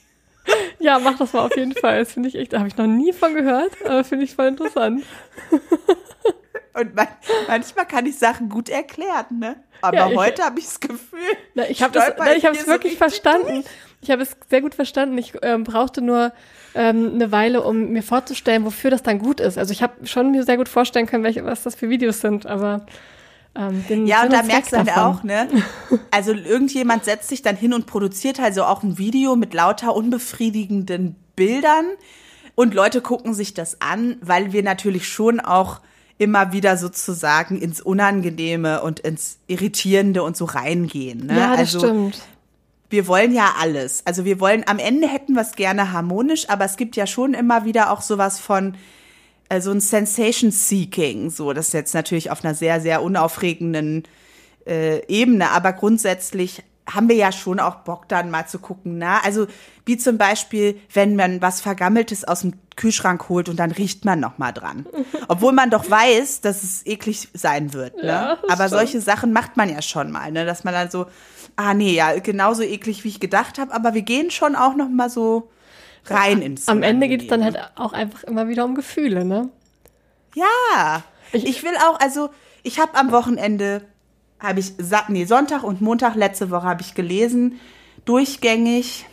Ja, 0.78 0.98
mach 0.98 1.16
das 1.16 1.32
mal 1.32 1.46
auf 1.46 1.56
jeden 1.56 1.74
Fall. 1.74 2.00
Das 2.00 2.12
finde 2.12 2.28
ich 2.28 2.34
echt, 2.34 2.52
da 2.52 2.58
habe 2.58 2.68
ich 2.68 2.76
noch 2.76 2.86
nie 2.86 3.14
von 3.14 3.32
gehört, 3.34 3.72
aber 3.84 4.04
finde 4.04 4.24
ich 4.24 4.34
voll 4.34 4.48
interessant. 4.48 5.02
Und 6.74 6.94
man, 6.94 7.06
manchmal 7.46 7.86
kann 7.86 8.04
ich 8.06 8.18
Sachen 8.18 8.48
gut 8.48 8.68
erklären, 8.68 9.38
ne? 9.38 9.56
Aber 9.80 9.96
ja, 9.96 10.14
heute 10.14 10.44
habe 10.44 10.58
ich 10.58 10.66
das 10.66 10.80
Gefühl, 10.80 11.20
na, 11.54 11.68
ich 11.68 11.82
habe 11.82 11.98
es 11.98 12.66
wirklich 12.66 12.92
so 12.92 12.98
verstanden. 12.98 13.62
Durch. 13.62 13.66
Ich 14.02 14.10
habe 14.10 14.22
es 14.22 14.36
sehr 14.50 14.60
gut 14.60 14.74
verstanden. 14.74 15.16
Ich 15.16 15.32
ähm, 15.42 15.64
brauchte 15.64 16.02
nur 16.02 16.32
ähm, 16.74 17.12
eine 17.14 17.32
Weile, 17.32 17.62
um 17.62 17.90
mir 17.90 18.02
vorzustellen, 18.02 18.64
wofür 18.64 18.90
das 18.90 19.02
dann 19.02 19.18
gut 19.18 19.40
ist. 19.40 19.56
Also 19.56 19.72
ich 19.72 19.82
habe 19.82 20.06
schon 20.06 20.30
mir 20.30 20.42
sehr 20.42 20.56
gut 20.56 20.68
vorstellen 20.68 21.06
können, 21.06 21.24
welche, 21.24 21.44
was 21.44 21.62
das 21.62 21.74
für 21.74 21.88
Videos 21.88 22.20
sind, 22.20 22.44
aber 22.46 22.86
ähm, 23.54 23.84
den 23.88 24.06
ja, 24.06 24.24
und 24.24 24.32
da 24.32 24.42
merkst 24.42 24.72
du 24.72 24.78
halt 24.78 24.96
auch, 24.96 25.22
ne? 25.22 25.48
Also 26.10 26.32
irgendjemand 26.32 27.04
setzt 27.04 27.28
sich 27.28 27.42
dann 27.42 27.56
hin 27.56 27.72
und 27.72 27.86
produziert 27.86 28.40
halt 28.40 28.54
so 28.54 28.64
auch 28.64 28.82
ein 28.82 28.98
Video 28.98 29.36
mit 29.36 29.54
lauter 29.54 29.94
unbefriedigenden 29.94 31.14
Bildern 31.36 31.86
und 32.56 32.74
Leute 32.74 33.00
gucken 33.00 33.32
sich 33.32 33.54
das 33.54 33.80
an, 33.80 34.16
weil 34.20 34.52
wir 34.52 34.62
natürlich 34.62 35.08
schon 35.08 35.40
auch 35.40 35.80
immer 36.18 36.52
wieder 36.52 36.76
sozusagen 36.76 37.60
ins 37.60 37.80
Unangenehme 37.80 38.82
und 38.82 39.00
ins 39.00 39.38
Irritierende 39.46 40.22
und 40.22 40.36
so 40.36 40.44
reingehen. 40.44 41.26
Ne? 41.26 41.38
Ja, 41.38 41.50
das 41.50 41.74
also, 41.74 41.78
stimmt 41.80 42.22
wir 42.94 43.08
wollen 43.08 43.34
ja 43.34 43.54
alles. 43.58 44.02
Also 44.04 44.24
wir 44.24 44.38
wollen, 44.38 44.62
am 44.68 44.78
Ende 44.78 45.08
hätten 45.08 45.34
wir 45.34 45.42
es 45.42 45.56
gerne 45.56 45.90
harmonisch, 45.90 46.48
aber 46.48 46.64
es 46.64 46.76
gibt 46.76 46.94
ja 46.94 47.08
schon 47.08 47.34
immer 47.34 47.64
wieder 47.64 47.90
auch 47.90 48.00
sowas 48.00 48.38
von 48.38 48.76
äh, 49.48 49.60
so 49.60 49.72
ein 49.72 49.80
Sensation 49.80 50.52
Seeking. 50.52 51.30
So, 51.30 51.52
das 51.52 51.68
ist 51.68 51.72
jetzt 51.74 51.94
natürlich 51.94 52.30
auf 52.30 52.44
einer 52.44 52.54
sehr, 52.54 52.80
sehr 52.80 53.02
unaufregenden 53.02 54.04
äh, 54.66 55.04
Ebene, 55.06 55.50
aber 55.50 55.72
grundsätzlich 55.72 56.62
haben 56.92 57.08
wir 57.08 57.16
ja 57.16 57.32
schon 57.32 57.60
auch 57.60 57.76
Bock 57.76 58.08
dann 58.08 58.30
mal 58.30 58.46
zu 58.46 58.58
gucken, 58.58 58.98
na, 58.98 59.20
also 59.20 59.46
wie 59.86 59.96
zum 59.96 60.18
Beispiel, 60.18 60.78
wenn 60.92 61.16
man 61.16 61.40
was 61.40 61.60
Vergammeltes 61.60 62.24
aus 62.24 62.42
dem 62.42 62.54
Kühlschrank 62.76 63.28
holt 63.28 63.48
und 63.48 63.58
dann 63.58 63.70
riecht 63.70 64.04
man 64.04 64.20
noch 64.20 64.38
mal 64.38 64.52
dran, 64.52 64.86
obwohl 65.28 65.52
man 65.52 65.70
doch 65.70 65.88
weiß, 65.88 66.40
dass 66.42 66.62
es 66.62 66.84
eklig 66.86 67.28
sein 67.32 67.72
wird, 67.72 67.96
ne? 67.96 68.06
Ja, 68.06 68.38
Aber 68.48 68.54
stimmt. 68.54 68.70
solche 68.70 69.00
Sachen 69.00 69.32
macht 69.32 69.56
man 69.56 69.70
ja 69.70 69.80
schon 69.80 70.10
mal, 70.10 70.30
ne, 70.30 70.44
dass 70.44 70.64
man 70.64 70.74
dann 70.74 70.90
so 70.90 71.06
ah 71.56 71.74
nee, 71.74 71.94
ja, 71.94 72.18
genauso 72.18 72.62
eklig, 72.62 73.04
wie 73.04 73.08
ich 73.08 73.20
gedacht 73.20 73.58
habe, 73.58 73.72
aber 73.74 73.94
wir 73.94 74.02
gehen 74.02 74.30
schon 74.30 74.56
auch 74.56 74.74
noch 74.74 74.88
mal 74.88 75.10
so 75.10 75.50
rein 76.06 76.40
ja, 76.40 76.46
ins 76.46 76.68
Am 76.68 76.82
Ende 76.82 77.08
geht 77.08 77.22
es 77.22 77.28
dann 77.28 77.44
halt 77.44 77.58
auch 77.76 77.92
einfach 77.92 78.24
immer 78.24 78.48
wieder 78.48 78.64
um 78.64 78.74
Gefühle, 78.74 79.24
ne? 79.24 79.48
Ja. 80.34 81.02
Ich, 81.32 81.46
ich 81.46 81.62
will 81.62 81.74
auch, 81.76 81.98
also 82.00 82.30
ich 82.62 82.78
habe 82.78 82.94
am 82.96 83.12
Wochenende, 83.12 83.82
habe 84.44 84.60
ich, 84.60 84.74
nee, 85.08 85.24
Sonntag 85.24 85.62
und 85.62 85.80
Montag 85.80 86.14
letzte 86.14 86.50
Woche 86.50 86.66
habe 86.66 86.82
ich 86.82 86.94
gelesen, 86.94 87.58
durchgängig. 88.04 89.06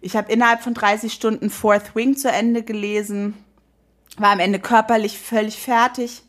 Ich 0.00 0.16
habe 0.16 0.32
innerhalb 0.32 0.62
von 0.62 0.74
30 0.74 1.12
Stunden 1.12 1.50
Fourth 1.50 1.94
Wing 1.94 2.16
zu 2.16 2.30
Ende 2.30 2.62
gelesen, 2.62 3.34
war 4.16 4.30
am 4.32 4.40
Ende 4.40 4.58
körperlich 4.58 5.18
völlig 5.18 5.56
fertig. 5.56 6.22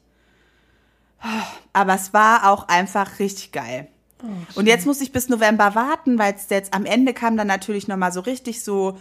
Aber 1.74 1.94
es 1.94 2.14
war 2.14 2.50
auch 2.50 2.68
einfach 2.68 3.20
richtig 3.20 3.52
geil. 3.52 3.88
Oh, 4.24 4.60
und 4.60 4.68
jetzt 4.68 4.86
muss 4.86 5.02
ich 5.02 5.12
bis 5.12 5.30
November 5.30 5.76
warten, 5.76 6.18
weil 6.18 6.34
es 6.34 6.50
jetzt 6.50 6.74
am 6.74 6.86
Ende 6.86 7.14
kam 7.14 7.38
dann 7.38 7.48
natürlich 7.48 7.88
noch 7.88 7.98
mal 7.98 8.12
so 8.12 8.22
richtig 8.22 8.64
so 8.64 8.98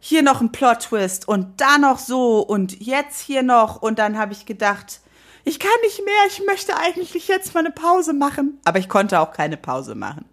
hier 0.00 0.22
noch 0.22 0.40
ein 0.40 0.52
Plot-Twist 0.52 1.26
und 1.26 1.60
da 1.60 1.78
noch 1.78 1.98
so 1.98 2.40
und 2.40 2.78
jetzt 2.80 3.20
hier 3.20 3.42
noch 3.42 3.80
und 3.80 3.98
dann 3.98 4.18
habe 4.18 4.32
ich 4.32 4.44
gedacht, 4.44 5.00
ich 5.44 5.58
kann 5.58 5.70
nicht 5.82 6.04
mehr, 6.04 6.14
ich 6.28 6.42
möchte 6.46 6.76
eigentlich 6.76 7.28
jetzt 7.28 7.54
mal 7.54 7.60
eine 7.60 7.70
Pause 7.70 8.12
machen. 8.12 8.58
Aber 8.64 8.78
ich 8.78 8.88
konnte 8.88 9.20
auch 9.20 9.32
keine 9.32 9.56
Pause 9.56 9.94
machen. 9.94 10.24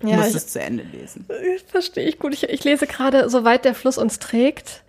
Ich 0.00 0.10
ja, 0.10 0.16
musste 0.16 0.36
es 0.36 0.48
zu 0.48 0.60
Ende 0.60 0.84
lesen. 0.84 1.26
Verstehe 1.66 2.06
ich 2.06 2.18
gut. 2.18 2.34
Ich, 2.34 2.42
ich 2.44 2.62
lese 2.64 2.86
gerade, 2.86 3.30
soweit 3.30 3.64
der 3.64 3.74
Fluss 3.74 3.96
uns 3.96 4.18
trägt. 4.18 4.82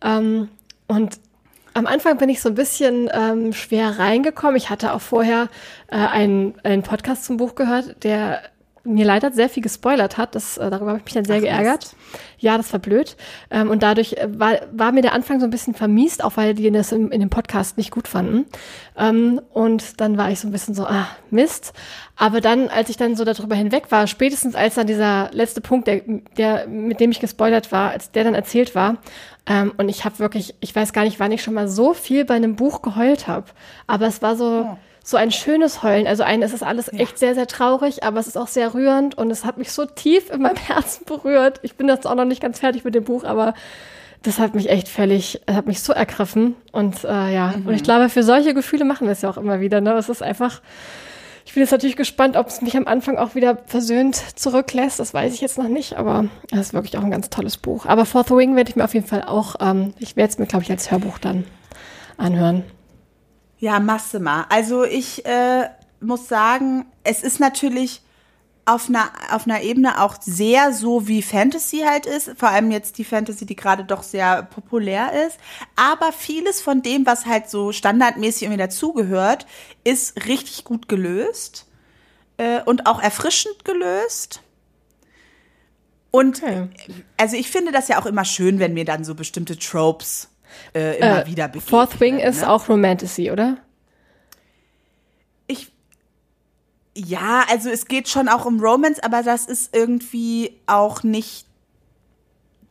Ähm, 0.00 0.48
und 0.86 1.18
am 1.74 1.86
Anfang 1.86 2.18
bin 2.18 2.28
ich 2.28 2.40
so 2.40 2.48
ein 2.48 2.54
bisschen 2.54 3.10
ähm, 3.12 3.52
schwer 3.52 3.98
reingekommen. 3.98 4.56
Ich 4.56 4.70
hatte 4.70 4.92
auch 4.92 5.00
vorher 5.00 5.48
äh, 5.88 5.96
einen, 5.96 6.54
einen 6.62 6.82
Podcast 6.82 7.24
zum 7.24 7.36
Buch 7.36 7.54
gehört, 7.54 8.02
der 8.04 8.42
mir 8.84 9.04
leider 9.04 9.30
sehr 9.32 9.48
viel 9.48 9.62
gespoilert 9.62 10.16
hat. 10.16 10.34
Das, 10.34 10.56
äh, 10.56 10.70
darüber 10.70 10.90
habe 10.90 10.98
ich 10.98 11.04
mich 11.04 11.14
dann 11.14 11.24
sehr 11.24 11.36
Ach, 11.36 11.42
geärgert. 11.42 11.80
Mist. 11.80 11.96
Ja, 12.38 12.56
das 12.56 12.72
war 12.72 12.80
blöd. 12.80 13.16
Ähm, 13.50 13.70
und 13.70 13.82
dadurch 13.82 14.14
äh, 14.14 14.28
war, 14.38 14.60
war 14.72 14.92
mir 14.92 15.02
der 15.02 15.12
Anfang 15.12 15.40
so 15.40 15.46
ein 15.46 15.50
bisschen 15.50 15.74
vermiest, 15.74 16.24
auch 16.24 16.36
weil 16.36 16.54
die 16.54 16.70
das 16.70 16.92
in, 16.92 17.10
in 17.10 17.20
dem 17.20 17.30
Podcast 17.30 17.76
nicht 17.76 17.90
gut 17.90 18.08
fanden. 18.08 18.46
Ähm, 18.96 19.40
und 19.52 20.00
dann 20.00 20.16
war 20.16 20.30
ich 20.30 20.40
so 20.40 20.48
ein 20.48 20.52
bisschen 20.52 20.74
so, 20.74 20.86
ah, 20.86 21.08
Mist. 21.30 21.72
Aber 22.16 22.40
dann, 22.40 22.68
als 22.68 22.88
ich 22.88 22.96
dann 22.96 23.16
so 23.16 23.24
darüber 23.24 23.54
hinweg 23.54 23.90
war, 23.90 24.06
spätestens 24.06 24.54
als 24.54 24.74
dann 24.74 24.86
dieser 24.86 25.30
letzte 25.32 25.60
Punkt, 25.60 25.86
der, 25.86 26.02
der 26.36 26.66
mit 26.66 27.00
dem 27.00 27.10
ich 27.10 27.20
gespoilert 27.20 27.72
war, 27.72 27.90
als 27.90 28.10
der 28.12 28.24
dann 28.24 28.34
erzählt 28.34 28.74
war, 28.74 28.96
ähm, 29.46 29.72
und 29.76 29.88
ich 29.88 30.04
habe 30.04 30.18
wirklich, 30.18 30.54
ich 30.60 30.74
weiß 30.74 30.92
gar 30.92 31.04
nicht, 31.04 31.18
wann 31.18 31.32
ich 31.32 31.42
schon 31.42 31.54
mal 31.54 31.68
so 31.68 31.92
viel 31.94 32.24
bei 32.24 32.34
einem 32.34 32.56
Buch 32.56 32.82
geheult 32.82 33.26
habe. 33.26 33.46
Aber 33.86 34.06
es 34.06 34.22
war 34.22 34.36
so. 34.36 34.66
Oh 34.70 34.76
so 35.02 35.16
ein 35.16 35.30
schönes 35.30 35.82
Heulen. 35.82 36.06
Also 36.06 36.22
ein, 36.22 36.42
es 36.42 36.52
ist 36.52 36.62
alles 36.62 36.90
ja. 36.92 36.98
echt 36.98 37.18
sehr, 37.18 37.34
sehr 37.34 37.46
traurig, 37.46 38.02
aber 38.04 38.20
es 38.20 38.26
ist 38.26 38.36
auch 38.36 38.48
sehr 38.48 38.74
rührend 38.74 39.16
und 39.16 39.30
es 39.30 39.44
hat 39.44 39.58
mich 39.58 39.72
so 39.72 39.86
tief 39.86 40.30
in 40.30 40.42
meinem 40.42 40.56
Herzen 40.68 41.04
berührt. 41.04 41.60
Ich 41.62 41.76
bin 41.76 41.88
jetzt 41.88 42.06
auch 42.06 42.14
noch 42.14 42.24
nicht 42.24 42.42
ganz 42.42 42.60
fertig 42.60 42.84
mit 42.84 42.94
dem 42.94 43.04
Buch, 43.04 43.24
aber 43.24 43.54
das 44.22 44.38
hat 44.38 44.54
mich 44.54 44.68
echt 44.68 44.88
völlig, 44.88 45.40
hat 45.50 45.66
mich 45.66 45.80
so 45.80 45.92
ergriffen. 45.92 46.54
Und 46.72 47.04
äh, 47.04 47.32
ja, 47.34 47.54
mhm. 47.56 47.66
und 47.66 47.74
ich 47.74 47.82
glaube, 47.82 48.08
für 48.08 48.22
solche 48.22 48.54
Gefühle 48.54 48.84
machen 48.84 49.06
wir 49.06 49.12
es 49.12 49.22
ja 49.22 49.30
auch 49.30 49.38
immer 49.38 49.60
wieder. 49.60 49.80
Ne? 49.80 49.94
Es 49.94 50.08
ist 50.08 50.22
einfach, 50.22 50.60
ich 51.46 51.54
bin 51.54 51.62
jetzt 51.62 51.72
natürlich 51.72 51.96
gespannt, 51.96 52.36
ob 52.36 52.48
es 52.48 52.60
mich 52.60 52.76
am 52.76 52.86
Anfang 52.86 53.16
auch 53.16 53.34
wieder 53.34 53.58
versöhnt 53.66 54.16
zurücklässt. 54.38 55.00
Das 55.00 55.14
weiß 55.14 55.32
ich 55.32 55.40
jetzt 55.40 55.56
noch 55.56 55.68
nicht, 55.68 55.96
aber 55.96 56.26
es 56.52 56.58
ist 56.58 56.74
wirklich 56.74 56.98
auch 56.98 57.02
ein 57.02 57.10
ganz 57.10 57.30
tolles 57.30 57.56
Buch. 57.56 57.86
Aber 57.86 58.04
Fourth 58.04 58.30
Wing 58.30 58.56
werde 58.56 58.70
ich 58.70 58.76
mir 58.76 58.84
auf 58.84 58.94
jeden 58.94 59.06
Fall 59.06 59.24
auch, 59.24 59.56
ähm, 59.60 59.94
ich 59.98 60.16
werde 60.16 60.30
es 60.30 60.38
mir, 60.38 60.46
glaube 60.46 60.64
ich, 60.64 60.70
als 60.70 60.90
Hörbuch 60.90 61.18
dann 61.18 61.44
anhören. 62.18 62.64
Ja, 63.60 63.78
Massima. 63.78 64.46
Also 64.48 64.84
ich 64.84 65.24
äh, 65.26 65.68
muss 66.00 66.28
sagen, 66.28 66.86
es 67.04 67.22
ist 67.22 67.40
natürlich 67.40 68.00
auf 68.64 68.88
einer, 68.88 69.10
auf 69.32 69.46
einer 69.46 69.62
Ebene 69.62 70.00
auch 70.00 70.16
sehr 70.20 70.72
so 70.72 71.08
wie 71.08 71.22
Fantasy 71.22 71.82
halt 71.86 72.06
ist, 72.06 72.30
vor 72.38 72.48
allem 72.48 72.70
jetzt 72.70 72.96
die 72.98 73.04
Fantasy, 73.04 73.44
die 73.44 73.56
gerade 73.56 73.84
doch 73.84 74.02
sehr 74.02 74.44
populär 74.44 75.26
ist. 75.26 75.38
Aber 75.76 76.12
vieles 76.12 76.62
von 76.62 76.80
dem, 76.80 77.04
was 77.04 77.26
halt 77.26 77.50
so 77.50 77.72
standardmäßig 77.72 78.44
irgendwie 78.44 78.62
dazugehört, 78.62 79.46
ist 79.84 80.26
richtig 80.26 80.64
gut 80.64 80.88
gelöst 80.88 81.66
äh, 82.38 82.62
und 82.62 82.86
auch 82.86 83.02
erfrischend 83.02 83.64
gelöst. 83.66 84.40
Und 86.10 86.42
okay. 86.42 86.68
also 87.18 87.36
ich 87.36 87.50
finde 87.50 87.72
das 87.72 87.88
ja 87.88 88.00
auch 88.00 88.06
immer 88.06 88.24
schön, 88.24 88.58
wenn 88.58 88.72
mir 88.72 88.84
dann 88.86 89.04
so 89.04 89.14
bestimmte 89.14 89.58
Tropes 89.58 90.28
äh, 90.74 90.98
immer 90.98 91.22
äh, 91.22 91.26
wieder 91.26 91.48
begegnen. 91.48 91.68
Fourth 91.68 92.00
Wing 92.00 92.16
ne? 92.16 92.24
ist 92.24 92.44
auch 92.44 92.68
Romantasy, 92.68 93.30
oder? 93.30 93.58
Ich 95.46 95.72
ja, 96.94 97.44
also 97.50 97.70
es 97.70 97.86
geht 97.86 98.08
schon 98.08 98.28
auch 98.28 98.44
um 98.44 98.60
Romance, 98.60 99.02
aber 99.02 99.22
das 99.22 99.46
ist 99.46 99.74
irgendwie 99.74 100.60
auch 100.66 101.02
nicht 101.02 101.46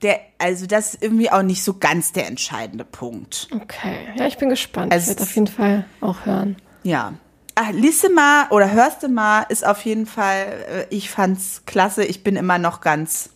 der, 0.02 0.20
also 0.38 0.66
das 0.66 0.94
ist 0.94 1.04
irgendwie 1.04 1.30
auch 1.32 1.42
nicht 1.42 1.64
so 1.64 1.76
ganz 1.76 2.12
der 2.12 2.28
entscheidende 2.28 2.86
Punkt. 2.86 3.48
Okay, 3.54 3.98
ja, 4.16 4.28
ich 4.28 4.38
bin 4.38 4.50
gespannt. 4.50 4.94
Also, 4.94 5.12
ich 5.12 5.18
werde 5.18 5.24
auf 5.24 5.36
jeden 5.36 5.48
Fall 5.48 5.86
auch 6.02 6.26
hören. 6.26 6.56
Ja. 6.84 7.14
Ach, 7.56 7.72
lisse 7.72 8.10
mal 8.10 8.48
oder 8.52 8.72
hörst 8.72 9.04
du 9.04 9.10
mal, 9.10 9.46
ist 9.50 9.66
auf 9.66 9.84
jeden 9.84 10.06
Fall, 10.06 10.88
äh, 10.90 10.96
ich 10.96 11.10
fand's 11.10 11.64
klasse. 11.66 12.06
Ich 12.06 12.24
bin 12.24 12.38
immer 12.38 12.58
noch 12.58 12.80
ganz 12.80 13.32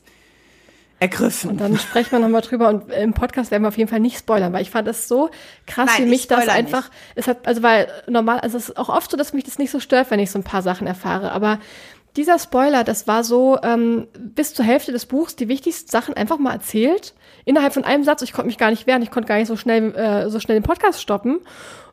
ergriffen. 1.03 1.51
Und 1.51 1.61
dann 1.61 1.77
sprechen 1.77 2.11
wir 2.11 2.19
nochmal 2.19 2.41
drüber 2.41 2.69
und 2.69 2.91
im 2.91 3.13
Podcast 3.13 3.51
werden 3.51 3.63
wir 3.63 3.67
auf 3.67 3.77
jeden 3.77 3.89
Fall 3.89 3.99
nicht 3.99 4.17
spoilern, 4.17 4.53
weil 4.53 4.61
ich 4.61 4.71
fand 4.71 4.87
das 4.87 5.07
so 5.07 5.29
krass 5.67 5.87
Nein, 5.87 6.03
für 6.03 6.09
mich, 6.09 6.27
dass 6.27 6.47
einfach, 6.47 6.89
nicht. 6.89 6.93
es 7.15 7.27
hat, 7.27 7.45
also 7.45 7.61
weil 7.61 7.87
normal, 8.07 8.39
also 8.39 8.57
es 8.57 8.69
ist 8.69 8.77
auch 8.77 8.89
oft 8.89 9.11
so, 9.11 9.17
dass 9.17 9.33
mich 9.33 9.43
das 9.43 9.59
nicht 9.59 9.71
so 9.71 9.79
stört, 9.79 10.09
wenn 10.11 10.19
ich 10.19 10.31
so 10.31 10.39
ein 10.39 10.43
paar 10.43 10.61
Sachen 10.61 10.87
erfahre, 10.87 11.31
aber 11.31 11.59
dieser 12.15 12.37
Spoiler, 12.37 12.83
das 12.83 13.07
war 13.07 13.23
so 13.23 13.57
ähm, 13.63 14.07
bis 14.17 14.53
zur 14.53 14.65
Hälfte 14.65 14.91
des 14.91 15.05
Buchs 15.05 15.35
die 15.35 15.47
wichtigsten 15.47 15.89
Sachen 15.89 16.13
einfach 16.13 16.37
mal 16.37 16.53
erzählt. 16.53 17.15
Innerhalb 17.43 17.73
von 17.73 17.83
einem 17.83 18.03
Satz, 18.03 18.21
ich 18.21 18.33
konnte 18.33 18.47
mich 18.47 18.59
gar 18.59 18.69
nicht 18.69 18.85
wehren, 18.85 19.01
ich 19.01 19.09
konnte 19.09 19.27
gar 19.27 19.37
nicht 19.37 19.47
so 19.47 19.57
schnell, 19.57 19.95
äh, 19.95 20.29
so 20.29 20.39
schnell 20.39 20.59
den 20.59 20.63
Podcast 20.63 21.01
stoppen. 21.01 21.39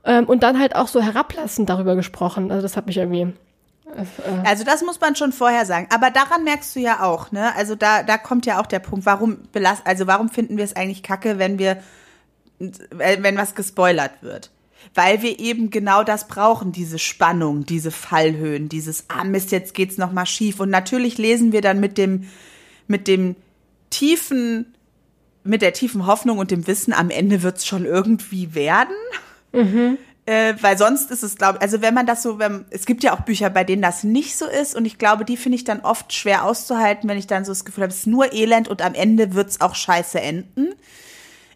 Ähm, 0.04 0.26
und 0.26 0.42
dann 0.42 0.60
halt 0.60 0.76
auch 0.76 0.88
so 0.88 1.00
herablassend 1.00 1.70
darüber 1.70 1.96
gesprochen. 1.96 2.50
Also 2.50 2.62
das 2.62 2.76
hat 2.76 2.86
mich 2.86 2.98
irgendwie 2.98 3.32
also 4.44 4.64
das 4.64 4.82
muss 4.82 5.00
man 5.00 5.16
schon 5.16 5.32
vorher 5.32 5.66
sagen. 5.66 5.86
Aber 5.90 6.10
daran 6.10 6.44
merkst 6.44 6.74
du 6.76 6.80
ja 6.80 7.02
auch, 7.02 7.32
ne? 7.32 7.54
Also 7.56 7.74
da, 7.74 8.02
da 8.02 8.18
kommt 8.18 8.46
ja 8.46 8.60
auch 8.60 8.66
der 8.66 8.78
Punkt, 8.78 9.06
warum 9.06 9.38
belast, 9.52 9.82
also 9.84 10.06
warum 10.06 10.28
finden 10.28 10.56
wir 10.56 10.64
es 10.64 10.76
eigentlich 10.76 11.02
kacke, 11.02 11.38
wenn 11.38 11.58
wir, 11.58 11.82
wenn 12.58 13.36
was 13.36 13.54
gespoilert 13.54 14.22
wird? 14.22 14.50
Weil 14.94 15.22
wir 15.22 15.38
eben 15.38 15.70
genau 15.70 16.04
das 16.04 16.26
brauchen, 16.26 16.72
diese 16.72 16.98
Spannung, 16.98 17.66
diese 17.66 17.90
Fallhöhen, 17.90 18.68
dieses, 18.68 19.04
ah 19.08 19.24
Mist, 19.24 19.52
jetzt 19.52 19.74
geht's 19.74 19.98
nochmal 19.98 20.26
schief. 20.26 20.58
Und 20.60 20.70
natürlich 20.70 21.18
lesen 21.18 21.52
wir 21.52 21.60
dann 21.60 21.80
mit 21.80 21.98
dem, 21.98 22.28
mit 22.86 23.06
dem 23.06 23.36
tiefen, 23.90 24.74
mit 25.44 25.62
der 25.62 25.72
tiefen 25.72 26.06
Hoffnung 26.06 26.38
und 26.38 26.50
dem 26.50 26.66
Wissen, 26.66 26.92
am 26.92 27.10
Ende 27.10 27.42
wird's 27.42 27.66
schon 27.66 27.84
irgendwie 27.84 28.54
werden. 28.54 28.96
Mhm. 29.52 29.98
Äh, 30.30 30.54
weil 30.62 30.78
sonst 30.78 31.10
ist 31.10 31.24
es, 31.24 31.34
glaube 31.34 31.58
ich, 31.58 31.62
also 31.62 31.82
wenn 31.82 31.92
man 31.92 32.06
das 32.06 32.22
so, 32.22 32.38
wenn, 32.38 32.64
es 32.70 32.86
gibt 32.86 33.02
ja 33.02 33.12
auch 33.12 33.22
Bücher, 33.22 33.50
bei 33.50 33.64
denen 33.64 33.82
das 33.82 34.04
nicht 34.04 34.36
so 34.36 34.46
ist 34.46 34.76
und 34.76 34.84
ich 34.84 34.96
glaube, 34.96 35.24
die 35.24 35.36
finde 35.36 35.56
ich 35.56 35.64
dann 35.64 35.80
oft 35.80 36.12
schwer 36.12 36.44
auszuhalten, 36.44 37.10
wenn 37.10 37.18
ich 37.18 37.26
dann 37.26 37.44
so 37.44 37.50
das 37.50 37.64
Gefühl 37.64 37.82
habe, 37.82 37.92
es 37.92 38.00
ist 38.00 38.06
nur 38.06 38.32
Elend 38.32 38.68
und 38.68 38.80
am 38.80 38.94
Ende 38.94 39.34
wird 39.34 39.50
es 39.50 39.60
auch 39.60 39.74
scheiße 39.74 40.20
enden. 40.20 40.68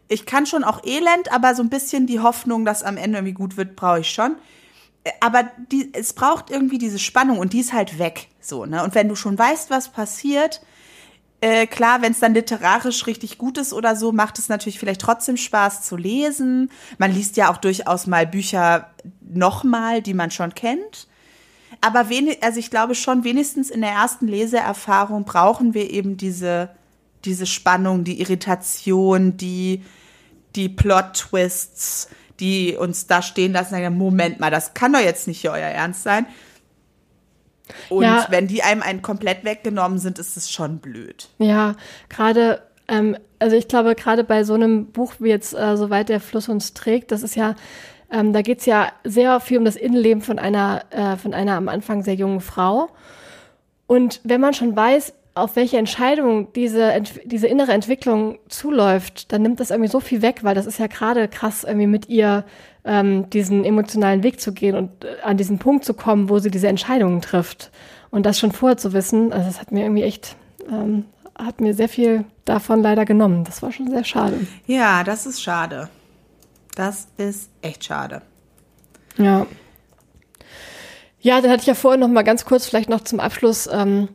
Ich 0.09 0.27
kann 0.27 0.45
schon 0.45 0.65
auch 0.65 0.83
Elend, 0.85 1.31
aber 1.31 1.55
so 1.55 1.63
ein 1.63 1.71
bisschen 1.71 2.09
die 2.09 2.19
Hoffnung, 2.19 2.65
dass 2.65 2.83
am 2.83 2.97
Ende 2.97 3.19
irgendwie 3.19 3.35
gut 3.35 3.57
wird, 3.57 3.77
brauche 3.77 4.01
ich 4.01 4.11
schon. 4.11 4.35
Äh, 5.05 5.13
aber 5.21 5.49
die, 5.71 5.93
es 5.93 6.13
braucht 6.13 6.51
irgendwie 6.51 6.79
diese 6.79 6.99
Spannung 6.99 7.39
und 7.39 7.53
die 7.53 7.61
ist 7.61 7.75
halt 7.75 8.01
weg, 8.01 8.27
so, 8.41 8.67
ne? 8.67 8.83
Und 8.83 8.97
wenn 8.97 9.09
du 9.09 9.15
schon 9.15 9.39
weißt, 9.39 9.71
was 9.71 9.91
passiert, 9.91 10.63
äh, 11.45 11.67
klar, 11.67 12.01
wenn 12.01 12.13
es 12.13 12.21
dann 12.21 12.33
literarisch 12.33 13.07
richtig 13.07 13.37
gut 13.37 13.59
ist 13.59 13.75
oder 13.75 13.97
so, 13.97 14.13
macht 14.13 14.39
es 14.39 14.49
natürlich 14.49 14.79
vielleicht 14.79 15.03
trotzdem 15.03 15.37
Spaß 15.37 15.83
zu 15.83 15.95
lesen. 15.95 16.71
Man 16.97 17.13
liest 17.13 17.37
ja 17.37 17.53
auch 17.53 17.59
durchaus 17.59 18.07
mal 18.07 18.27
Bücher 18.27 18.89
nochmal, 19.21 20.01
die 20.01 20.15
man 20.15 20.31
schon 20.31 20.55
kennt. 20.55 21.07
Aber 21.83 22.09
wenig, 22.09 22.43
also 22.43 22.59
ich 22.59 22.71
glaube 22.71 22.95
schon, 22.95 23.25
wenigstens 23.25 23.69
in 23.69 23.83
der 23.83 23.91
ersten 23.91 24.27
Leseerfahrung 24.27 25.25
brauchen 25.27 25.75
wir 25.75 25.91
eben 25.91 26.17
diese, 26.17 26.71
diese 27.27 27.45
Spannung, 27.45 28.05
die 28.05 28.23
Irritation, 28.23 29.37
die, 29.37 29.83
die 30.57 30.71
Plot-Twists, 30.71 32.09
die 32.41 32.75
uns 32.75 33.07
da 33.07 33.21
stehen 33.21 33.53
lassen. 33.53 33.99
Moment 33.99 34.41
mal, 34.41 34.51
das 34.51 34.73
kann 34.73 34.95
doch 34.95 35.01
jetzt 35.01 35.29
nicht 35.29 35.47
euer 35.47 35.59
Ernst 35.59 36.05
sein. 36.05 36.25
Und 37.89 38.05
ja. 38.05 38.27
wenn 38.31 38.47
die 38.47 38.63
einem 38.63 38.83
einen 38.83 39.03
komplett 39.03 39.45
weggenommen 39.45 39.99
sind, 39.99 40.19
ist 40.19 40.37
es 40.37 40.51
schon 40.51 40.79
blöd. 40.79 41.29
Ja, 41.39 41.77
gerade, 42.09 42.63
ähm, 42.89 43.17
also 43.39 43.57
ich 43.57 43.69
glaube, 43.69 43.95
gerade 43.95 44.25
bei 44.25 44.45
so 44.45 44.55
einem 44.55 44.87
Buch 44.87 45.15
wie 45.19 45.31
jetzt 45.31 45.55
äh, 45.55 45.77
Soweit 45.77 46.09
der 46.09 46.21
Fluss 46.21 46.49
uns 46.49 46.75
trägt, 46.75 47.11
das 47.11 47.23
ist 47.23 47.37
ja, 47.37 47.55
ähm, 48.11 48.33
da 48.33 48.43
geht 48.43 48.61
es 48.61 48.67
ja 48.67 48.93
sehr 49.05 49.41
viel 49.41 49.59
um 49.59 49.65
das 49.65 49.77
Innenleben 49.77 50.23
von 50.23 50.39
einer, 50.39 50.85
äh, 50.91 51.17
von 51.17 51.35
einer 51.35 51.57
am 51.57 51.69
Anfang 51.69 52.03
sehr 52.03 52.15
jungen 52.15 52.41
Frau. 52.41 52.89
Und 53.87 54.21
wenn 54.25 54.41
man 54.41 54.55
schon 54.55 54.77
weiß, 54.77 55.15
auf 55.35 55.57
welche 55.57 55.79
Entscheidung 55.79 56.53
diese, 56.53 57.03
diese 57.25 57.49
innere 57.49 57.73
Entwicklung 57.73 58.39
zuläuft, 58.49 59.33
dann 59.33 59.43
nimmt 59.43 59.59
das 59.59 59.71
irgendwie 59.71 59.91
so 59.91 59.99
viel 60.01 60.23
weg, 60.23 60.41
weil 60.43 60.55
das 60.55 60.67
ist 60.67 60.79
ja 60.79 60.87
gerade 60.87 61.27
krass, 61.27 61.65
irgendwie 61.65 61.89
mit 61.89 62.09
ihr 62.09 62.45
ähm, 62.85 63.29
diesen 63.31 63.65
emotionalen 63.65 64.23
Weg 64.23 64.41
zu 64.41 64.53
gehen 64.53 64.77
und 64.77 65.05
äh, 65.05 65.17
an 65.23 65.37
diesen 65.37 65.59
Punkt 65.59 65.85
zu 65.85 65.95
kommen, 65.95 66.29
wo 66.29 66.39
sie 66.39 66.51
diese 66.51 66.69
Entscheidungen 66.69 67.21
trifft. 67.21 67.71
Und 68.11 68.27
das 68.27 68.39
schon 68.39 68.53
vorher 68.53 68.77
zu 68.77 68.93
wissen, 68.93 69.33
also 69.33 69.47
das 69.47 69.61
hat 69.61 69.73
mir 69.73 69.83
irgendwie 69.83 70.05
echt, 70.05 70.37
ähm, 70.71 71.07
hat 71.37 71.61
mir 71.61 71.75
sehr 71.75 71.89
viel 71.89 72.25
davon 72.45 72.81
leider 72.81 73.05
genommen. 73.05 73.43
Das 73.43 73.61
war 73.61 73.73
schon 73.73 73.91
sehr 73.91 74.05
schade. 74.05 74.47
Ja, 74.67 75.03
das 75.03 75.27
ist 75.27 75.43
schade. 75.43 75.89
Das 76.77 77.09
ist 77.17 77.51
echt 77.61 77.85
schade. 77.85 78.23
Ja. 79.17 79.47
Ja, 81.21 81.41
dann 81.41 81.51
hatte 81.51 81.63
ich 81.63 81.67
ja 81.67 81.75
vorhin 81.75 82.01
noch 82.01 82.09
mal 82.09 82.23
ganz 82.23 82.45
kurz 82.45 82.67
vielleicht 82.67 82.91
noch 82.91 83.01
zum 83.01 83.19
Abschluss 83.19 83.69
ähm, 83.73 84.09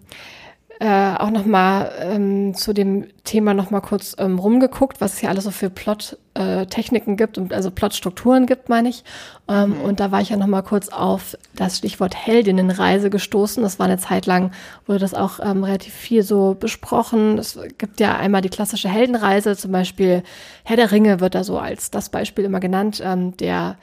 äh, 0.81 1.15
auch 1.17 1.29
noch 1.29 1.45
mal 1.45 1.91
ähm, 1.99 2.53
zu 2.53 2.71
dem 2.71 3.07
Thema 3.25 3.53
noch 3.53 3.69
mal 3.69 3.81
kurz 3.81 4.15
ähm, 4.17 4.39
rumgeguckt, 4.39 5.01
was 5.01 5.13
es 5.13 5.19
hier 5.19 5.27
alles 5.27 5.43
so 5.43 5.51
für 5.51 5.69
Plot-Techniken 5.69 7.13
äh, 7.13 7.15
gibt 7.17 7.37
und 7.37 7.53
also 7.53 7.69
Plot-Strukturen 7.69 8.45
gibt, 8.45 8.69
meine 8.69 8.87
ich. 8.87 9.03
Ähm, 9.49 9.71
mhm. 9.71 9.81
Und 9.81 9.99
da 9.99 10.11
war 10.11 10.21
ich 10.21 10.29
ja 10.29 10.37
noch 10.37 10.47
mal 10.47 10.61
kurz 10.61 10.87
auf 10.87 11.37
das 11.53 11.79
Stichwort 11.79 12.15
Heldinnenreise 12.15 13.09
gestoßen. 13.09 13.61
Das 13.61 13.77
war 13.77 13.87
eine 13.87 13.97
Zeit 13.97 14.25
lang, 14.25 14.51
wurde 14.85 14.99
das 14.99 15.13
auch 15.13 15.41
ähm, 15.41 15.65
relativ 15.65 15.93
viel 15.93 16.23
so 16.23 16.55
besprochen. 16.57 17.37
Es 17.37 17.59
gibt 17.77 17.99
ja 17.99 18.15
einmal 18.15 18.41
die 18.41 18.49
klassische 18.49 18.87
Heldenreise, 18.87 19.57
zum 19.57 19.73
Beispiel 19.73 20.23
Herr 20.63 20.77
der 20.77 20.93
Ringe 20.93 21.19
wird 21.19 21.35
da 21.35 21.43
so 21.43 21.59
als 21.59 21.91
das 21.91 22.07
Beispiel 22.07 22.45
immer 22.45 22.61
genannt, 22.61 23.01
ähm, 23.03 23.35
der 23.35 23.75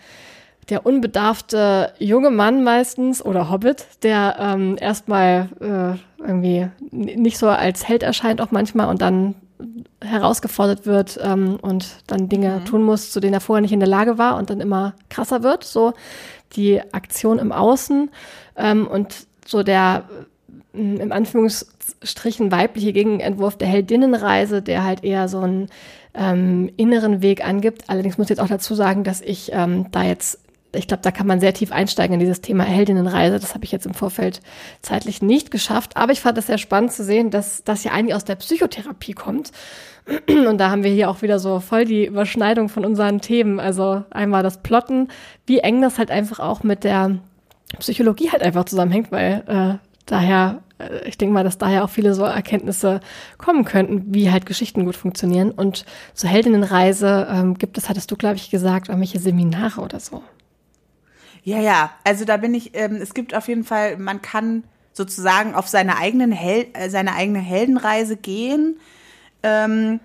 der 0.69 0.85
unbedarfte 0.85 1.93
junge 1.99 2.31
Mann 2.31 2.65
meistens 2.65 3.25
oder 3.25 3.51
Hobbit, 3.51 3.87
der 4.03 4.37
ähm, 4.39 4.77
erstmal 4.81 5.49
äh, 5.61 6.23
irgendwie 6.27 6.69
nicht 6.91 7.39
so 7.39 7.49
als 7.49 7.87
Held 7.87 8.03
erscheint 8.03 8.41
auch 8.41 8.51
manchmal 8.51 8.89
und 8.89 9.01
dann 9.01 9.37
herausgefordert 10.03 10.87
wird 10.87 11.19
ähm, 11.23 11.59
und 11.63 11.87
dann 12.07 12.29
Dinge 12.29 12.61
mhm. 12.61 12.65
tun 12.65 12.83
muss, 12.83 13.11
zu 13.13 13.21
denen 13.21 13.35
er 13.35 13.41
vorher 13.41 13.63
nicht 13.63 13.73
in 13.73 13.81
der 13.81 13.89
Lage 13.89 14.19
war 14.19 14.37
und 14.37 14.51
dann 14.51 14.61
immer 14.61 14.95
krasser 15.09 15.43
wird. 15.43 15.65
So 15.65 15.95
die 16.53 16.81
Aktion 16.93 17.39
im 17.39 17.53
Außen 17.53 18.11
ähm, 18.57 18.87
und 18.87 19.27
so 19.47 19.63
der 19.63 20.05
äh, 20.75 20.79
im 20.79 21.13
Anführungsstrichen 21.13 22.53
weibliche 22.53 22.93
Gegenentwurf 22.93 23.57
der 23.57 23.69
Heldinnenreise, 23.69 24.61
der 24.61 24.85
halt 24.85 25.05
eher 25.05 25.29
so 25.29 25.41
einen 25.41 25.69
ähm, 26.13 26.71
inneren 26.77 27.23
Weg 27.23 27.47
angibt. 27.47 27.85
Allerdings 27.89 28.19
muss 28.19 28.27
ich 28.27 28.31
jetzt 28.31 28.41
auch 28.41 28.49
dazu 28.49 28.75
sagen, 28.75 29.05
dass 29.05 29.23
ich 29.23 29.51
ähm, 29.53 29.87
da 29.91 30.03
jetzt 30.03 30.41
ich 30.77 30.87
glaube, 30.89 31.03
da 31.03 31.11
kann 31.11 31.27
man 31.27 31.41
sehr 31.41 31.55
tief 31.55 31.73
einsteigen 31.73 32.15
in 32.15 32.21
dieses 32.21 32.41
Thema 32.41 32.65
Heldinnenreise. 32.65 33.39
Das 33.39 33.55
habe 33.55 33.65
ich 33.65 33.73
jetzt 33.73 33.87
im 33.87 33.95
Vorfeld 33.95 34.41
zeitlich 34.83 35.23
nicht 35.23 35.51
geschafft. 35.51 35.97
Aber 35.97 36.13
ich 36.13 36.21
fand 36.21 36.39
es 36.39 36.47
sehr 36.47 36.59
spannend 36.59 36.93
zu 36.93 37.05
sehen, 37.05 37.31
dass 37.31 37.65
das 37.65 37.85
ja 37.85 37.93
eigentlich 37.93 38.15
aus 38.15 38.25
der 38.25 38.37
Psychotherapie 38.37 39.13
kommt. 39.13 39.53
Und 40.29 40.59
da 40.59 40.71
haben 40.71 40.85
wir 40.85 40.91
hier 40.91 41.11
auch 41.11 41.23
wieder 41.23 41.39
so 41.39 41.61
voll 41.61 41.85
die 41.85 42.07
Überschneidung 42.07 42.69
von 42.69 42.85
unseren 42.85 43.21
Themen. 43.21 43.59
Also 43.59 44.05
einmal 44.11 44.43
das 44.43 44.63
Plotten, 44.63 45.09
wie 45.47 45.59
eng 45.59 45.83
das 45.83 45.99
halt 45.99 46.11
einfach 46.11 46.39
auch 46.39 46.63
mit 46.63 46.85
der 46.85 47.19
Psychologie 47.79 48.31
halt 48.31 48.43
einfach 48.43 48.65
zusammenhängt, 48.65 49.11
weil 49.11 49.43
äh, 49.47 49.87
daher, 50.07 50.63
äh, 50.79 51.09
ich 51.09 51.19
denke 51.19 51.35
mal, 51.35 51.45
dass 51.45 51.59
daher 51.59 51.85
auch 51.85 51.91
viele 51.91 52.15
so 52.15 52.23
Erkenntnisse 52.23 53.01
kommen 53.39 53.65
könnten, 53.65 54.15
wie 54.15 54.31
halt 54.31 54.47
Geschichten 54.47 54.85
gut 54.85 54.97
funktionieren. 54.97 55.51
Und 55.51 55.85
zur 56.15 56.31
Heldinnenreise 56.31 57.27
ähm, 57.31 57.55
gibt 57.55 57.77
es, 57.77 57.89
hattest 57.89 58.11
du, 58.11 58.17
glaube 58.17 58.37
ich, 58.37 58.51
gesagt, 58.51 58.89
irgendwelche 58.89 59.19
Seminare 59.19 59.81
oder 59.81 59.99
so. 59.99 60.23
Ja, 61.47 61.61
ja, 61.61 61.93
also 62.03 62.25
da 62.25 62.39
bin 62.39 62.55
ich, 62.55 62.73
ähm, 62.75 62.97
es 62.97 63.15
gibt 63.15 63.33
auf 63.33 63.47
jeden 63.47 63.63
Fall, 63.63 63.99
man 63.99 64.21
kann 64.21 64.65
sozusagen 64.93 65.55
auf 65.55 65.69
seine, 65.69 65.97
eigenen 65.97 66.33
Hel 66.33 66.67
äh, 66.73 66.91
seine 66.91 67.15
eigene 67.15 67.39
Heldenreise 67.39 68.17
gehen. 68.17 68.81
Ähm, 69.45 70.01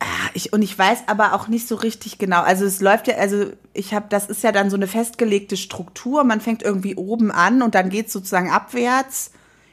ah, 0.00 0.28
ich, 0.34 0.52
und 0.52 0.60
ich 0.62 0.76
weiß 0.76 1.04
aber 1.06 1.34
auch 1.34 1.46
nicht 1.46 1.68
so 1.68 1.76
richtig 1.76 2.18
genau. 2.18 2.42
Also 2.42 2.64
es 2.64 2.80
läuft 2.80 3.06
ja, 3.06 3.14
also 3.14 3.52
ich 3.74 3.94
habe, 3.94 4.06
das 4.08 4.26
ist 4.26 4.42
ja 4.42 4.50
dann 4.50 4.70
so 4.70 4.76
eine 4.76 4.88
festgelegte 4.88 5.56
Struktur. 5.56 6.24
Man 6.24 6.40
fängt 6.40 6.64
irgendwie 6.64 6.96
oben 6.96 7.30
an 7.30 7.62
und 7.62 7.76
dann 7.76 7.88
geht 7.88 8.08
es 8.08 8.12
sozusagen 8.12 8.50
abwärts 8.50 9.30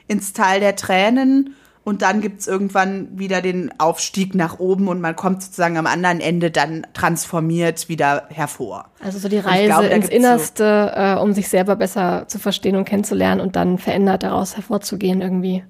ins 0.08 0.34
Tal 0.34 0.60
der 0.60 0.76
Tränen 0.76 1.56
und 1.90 2.04
dann 2.04 2.22
gibt's 2.22 2.46
irgendwann 2.46 3.18
wieder 3.18 3.42
den 3.42 3.72
Aufstieg 3.80 4.36
nach 4.36 4.60
oben 4.60 4.88
und 4.88 5.02
man 5.02 5.16
kommt 5.16 5.42
sozusagen 5.42 5.76
am 5.76 5.88
anderen 5.88 6.20
Ende 6.22 6.52
dann 6.52 6.86
transformiert 6.94 7.90
wieder 7.90 8.28
hervor. 8.30 8.92
Also 9.04 9.18
so 9.18 9.28
die 9.28 9.40
Reise 9.40 9.66
glaube, 9.66 9.88
ins 9.88 10.08
Innerste, 10.08 10.94
so 10.96 11.02
äh, 11.02 11.16
um 11.16 11.34
sich 11.34 11.50
selber 11.50 11.76
besser 11.76 12.26
zu 12.28 12.38
verstehen 12.38 12.76
und 12.76 12.86
kennenzulernen 12.86 13.42
und 13.42 13.56
dann 13.56 13.80
verändert 13.80 14.22
daraus 14.22 14.56
hervorzugehen 14.56 15.22
irgendwie. 15.22 15.64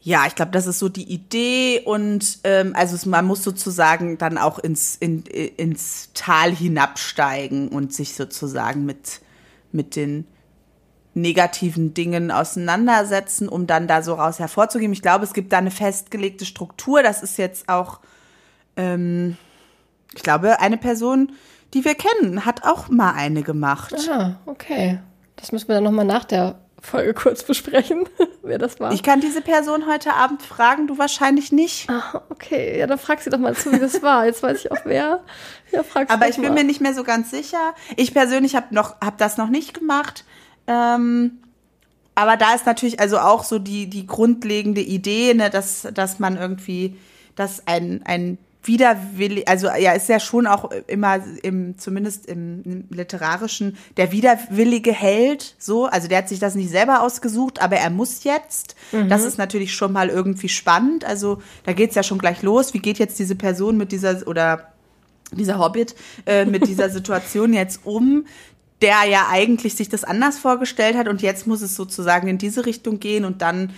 Ja, 0.00 0.24
ich 0.26 0.34
glaube, 0.34 0.52
das 0.52 0.66
ist 0.66 0.78
so 0.78 0.88
die 0.88 1.12
Idee 1.12 1.82
und 1.84 2.38
ähm, 2.44 2.72
also 2.74 2.94
es, 2.94 3.04
man 3.04 3.26
muss 3.26 3.44
sozusagen 3.44 4.16
dann 4.16 4.38
auch 4.38 4.58
ins, 4.58 4.96
in, 4.96 5.24
ins 5.24 6.12
Tal 6.14 6.50
hinabsteigen 6.50 7.68
und 7.68 7.92
sich 7.92 8.14
sozusagen 8.14 8.86
mit, 8.86 9.20
mit 9.70 9.96
den 9.96 10.24
negativen 11.20 11.94
Dingen 11.94 12.30
auseinandersetzen, 12.30 13.48
um 13.48 13.66
dann 13.66 13.86
da 13.86 14.02
so 14.02 14.14
raus 14.14 14.38
hervorzugehen. 14.38 14.92
Ich 14.92 15.02
glaube, 15.02 15.24
es 15.24 15.34
gibt 15.34 15.52
da 15.52 15.58
eine 15.58 15.70
festgelegte 15.70 16.44
Struktur. 16.44 17.02
Das 17.02 17.22
ist 17.22 17.38
jetzt 17.38 17.68
auch, 17.68 18.00
ähm, 18.76 19.36
ich 20.14 20.22
glaube, 20.22 20.60
eine 20.60 20.76
Person, 20.76 21.32
die 21.74 21.84
wir 21.84 21.94
kennen, 21.94 22.44
hat 22.44 22.64
auch 22.64 22.88
mal 22.88 23.12
eine 23.12 23.42
gemacht. 23.42 23.94
Ah, 24.10 24.36
okay. 24.46 25.00
Das 25.36 25.52
müssen 25.52 25.68
wir 25.68 25.76
dann 25.76 25.84
nochmal 25.84 26.04
nach 26.04 26.24
der 26.24 26.58
Folge 26.80 27.12
kurz 27.12 27.42
besprechen, 27.42 28.08
wer 28.42 28.58
das 28.58 28.78
war. 28.78 28.92
Ich 28.92 29.02
kann 29.02 29.20
diese 29.20 29.40
Person 29.40 29.86
heute 29.86 30.14
Abend 30.14 30.42
fragen, 30.42 30.86
du 30.86 30.98
wahrscheinlich 30.98 31.50
nicht. 31.50 31.90
Ah, 31.90 32.22
okay. 32.30 32.78
Ja, 32.78 32.86
dann 32.86 32.98
frag 32.98 33.20
sie 33.20 33.30
doch 33.30 33.38
mal 33.38 33.54
zu, 33.54 33.72
wie 33.72 33.80
das 33.80 34.02
war. 34.02 34.26
Jetzt 34.26 34.42
weiß 34.42 34.64
ich 34.64 34.72
auch 34.72 34.84
wer. 34.84 35.24
Ja, 35.72 35.82
fragst 35.82 36.12
Aber 36.12 36.28
ich 36.28 36.36
bin 36.36 36.54
mir 36.54 36.64
nicht 36.64 36.80
mehr 36.80 36.94
so 36.94 37.02
ganz 37.02 37.30
sicher. 37.30 37.74
Ich 37.96 38.14
persönlich 38.14 38.54
habe 38.54 38.74
noch, 38.74 39.00
hab 39.00 39.18
das 39.18 39.36
noch 39.36 39.48
nicht 39.48 39.74
gemacht. 39.74 40.24
Ähm, 40.68 41.38
aber 42.14 42.36
da 42.36 42.54
ist 42.54 42.66
natürlich 42.66 43.00
also 43.00 43.18
auch 43.18 43.44
so 43.44 43.58
die, 43.58 43.88
die 43.88 44.06
grundlegende 44.06 44.80
Idee, 44.80 45.34
ne, 45.34 45.50
dass, 45.50 45.86
dass 45.94 46.18
man 46.18 46.36
irgendwie, 46.36 46.96
dass 47.36 47.66
ein, 47.66 48.02
ein 48.04 48.38
widerwillig, 48.68 49.48
also 49.48 49.68
ja, 49.68 49.92
ist 49.92 50.08
ja 50.08 50.20
schon 50.20 50.46
auch 50.46 50.70
immer 50.86 51.20
im, 51.42 51.78
zumindest 51.78 52.26
im, 52.26 52.62
im, 52.64 52.84
literarischen, 52.90 53.76
der 53.96 54.12
widerwillige 54.12 54.92
Held, 54.92 55.54
so, 55.58 55.86
also 55.86 56.08
der 56.08 56.18
hat 56.18 56.28
sich 56.28 56.38
das 56.38 56.54
nicht 56.54 56.70
selber 56.70 57.02
ausgesucht, 57.02 57.62
aber 57.62 57.76
er 57.76 57.90
muss 57.90 58.24
jetzt. 58.24 58.76
Mhm. 58.92 59.08
Das 59.08 59.24
ist 59.24 59.38
natürlich 59.38 59.74
schon 59.74 59.92
mal 59.92 60.08
irgendwie 60.08 60.48
spannend. 60.48 61.04
Also 61.04 61.40
da 61.64 61.72
geht's 61.72 61.94
ja 61.94 62.02
schon 62.02 62.18
gleich 62.18 62.42
los. 62.42 62.74
Wie 62.74 62.80
geht 62.80 62.98
jetzt 62.98 63.18
diese 63.18 63.36
Person 63.36 63.76
mit 63.76 63.90
dieser 63.92 64.26
oder 64.26 64.72
dieser 65.32 65.58
Hobbit 65.58 65.94
äh, 66.26 66.44
mit 66.44 66.66
dieser 66.66 66.90
Situation 66.90 67.52
jetzt 67.52 67.80
um? 67.84 68.26
Der 68.82 69.04
ja 69.08 69.26
eigentlich 69.30 69.74
sich 69.74 69.88
das 69.88 70.04
anders 70.04 70.38
vorgestellt 70.38 70.96
hat 70.96 71.08
und 71.08 71.22
jetzt 71.22 71.46
muss 71.46 71.62
es 71.62 71.74
sozusagen 71.74 72.28
in 72.28 72.38
diese 72.38 72.66
Richtung 72.66 73.00
gehen 73.00 73.24
und 73.24 73.42
dann 73.42 73.72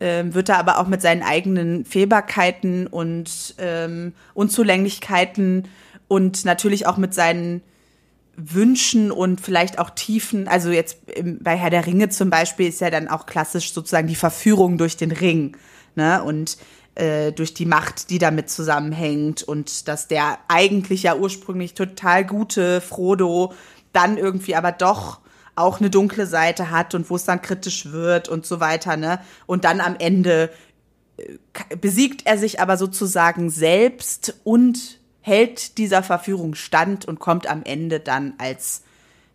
ähm, 0.00 0.34
wird 0.34 0.48
er 0.48 0.58
aber 0.58 0.78
auch 0.78 0.86
mit 0.86 1.02
seinen 1.02 1.22
eigenen 1.22 1.84
Fehlbarkeiten 1.84 2.86
und 2.86 3.54
ähm, 3.58 4.12
Unzulänglichkeiten 4.34 5.68
und 6.08 6.44
natürlich 6.44 6.86
auch 6.86 6.96
mit 6.96 7.14
seinen 7.14 7.62
Wünschen 8.36 9.12
und 9.12 9.40
vielleicht 9.40 9.78
auch 9.78 9.90
Tiefen, 9.90 10.48
also 10.48 10.70
jetzt 10.70 10.98
bei 11.40 11.56
Herr 11.56 11.70
der 11.70 11.86
Ringe 11.86 12.08
zum 12.08 12.30
Beispiel 12.30 12.68
ist 12.68 12.80
ja 12.80 12.90
dann 12.90 13.08
auch 13.08 13.26
klassisch 13.26 13.72
sozusagen 13.72 14.08
die 14.08 14.14
Verführung 14.14 14.78
durch 14.78 14.96
den 14.96 15.12
Ring, 15.12 15.56
ne? 15.94 16.22
Und 16.22 16.56
äh, 16.94 17.32
durch 17.32 17.54
die 17.54 17.66
Macht, 17.66 18.10
die 18.10 18.18
damit 18.18 18.50
zusammenhängt 18.50 19.42
und 19.42 19.88
dass 19.88 20.08
der 20.08 20.38
eigentlich 20.48 21.04
ja 21.04 21.16
ursprünglich 21.16 21.74
total 21.74 22.24
gute 22.24 22.80
Frodo 22.80 23.52
dann 23.92 24.18
irgendwie 24.18 24.54
aber 24.54 24.72
doch 24.72 25.20
auch 25.56 25.80
eine 25.80 25.90
dunkle 25.90 26.26
Seite 26.26 26.70
hat 26.70 26.94
und 26.94 27.10
wo 27.10 27.16
es 27.16 27.24
dann 27.24 27.42
kritisch 27.42 27.92
wird 27.92 28.28
und 28.28 28.46
so 28.46 28.60
weiter, 28.60 28.96
ne? 28.96 29.20
Und 29.46 29.64
dann 29.64 29.80
am 29.80 29.96
Ende 29.98 30.50
äh, 31.18 31.76
besiegt 31.76 32.26
er 32.26 32.38
sich 32.38 32.60
aber 32.60 32.76
sozusagen 32.76 33.50
selbst 33.50 34.40
und 34.44 34.98
hält 35.20 35.76
dieser 35.78 36.02
Verführung 36.02 36.54
stand 36.54 37.04
und 37.06 37.20
kommt 37.20 37.46
am 37.48 37.62
Ende 37.62 38.00
dann 38.00 38.34
als 38.38 38.82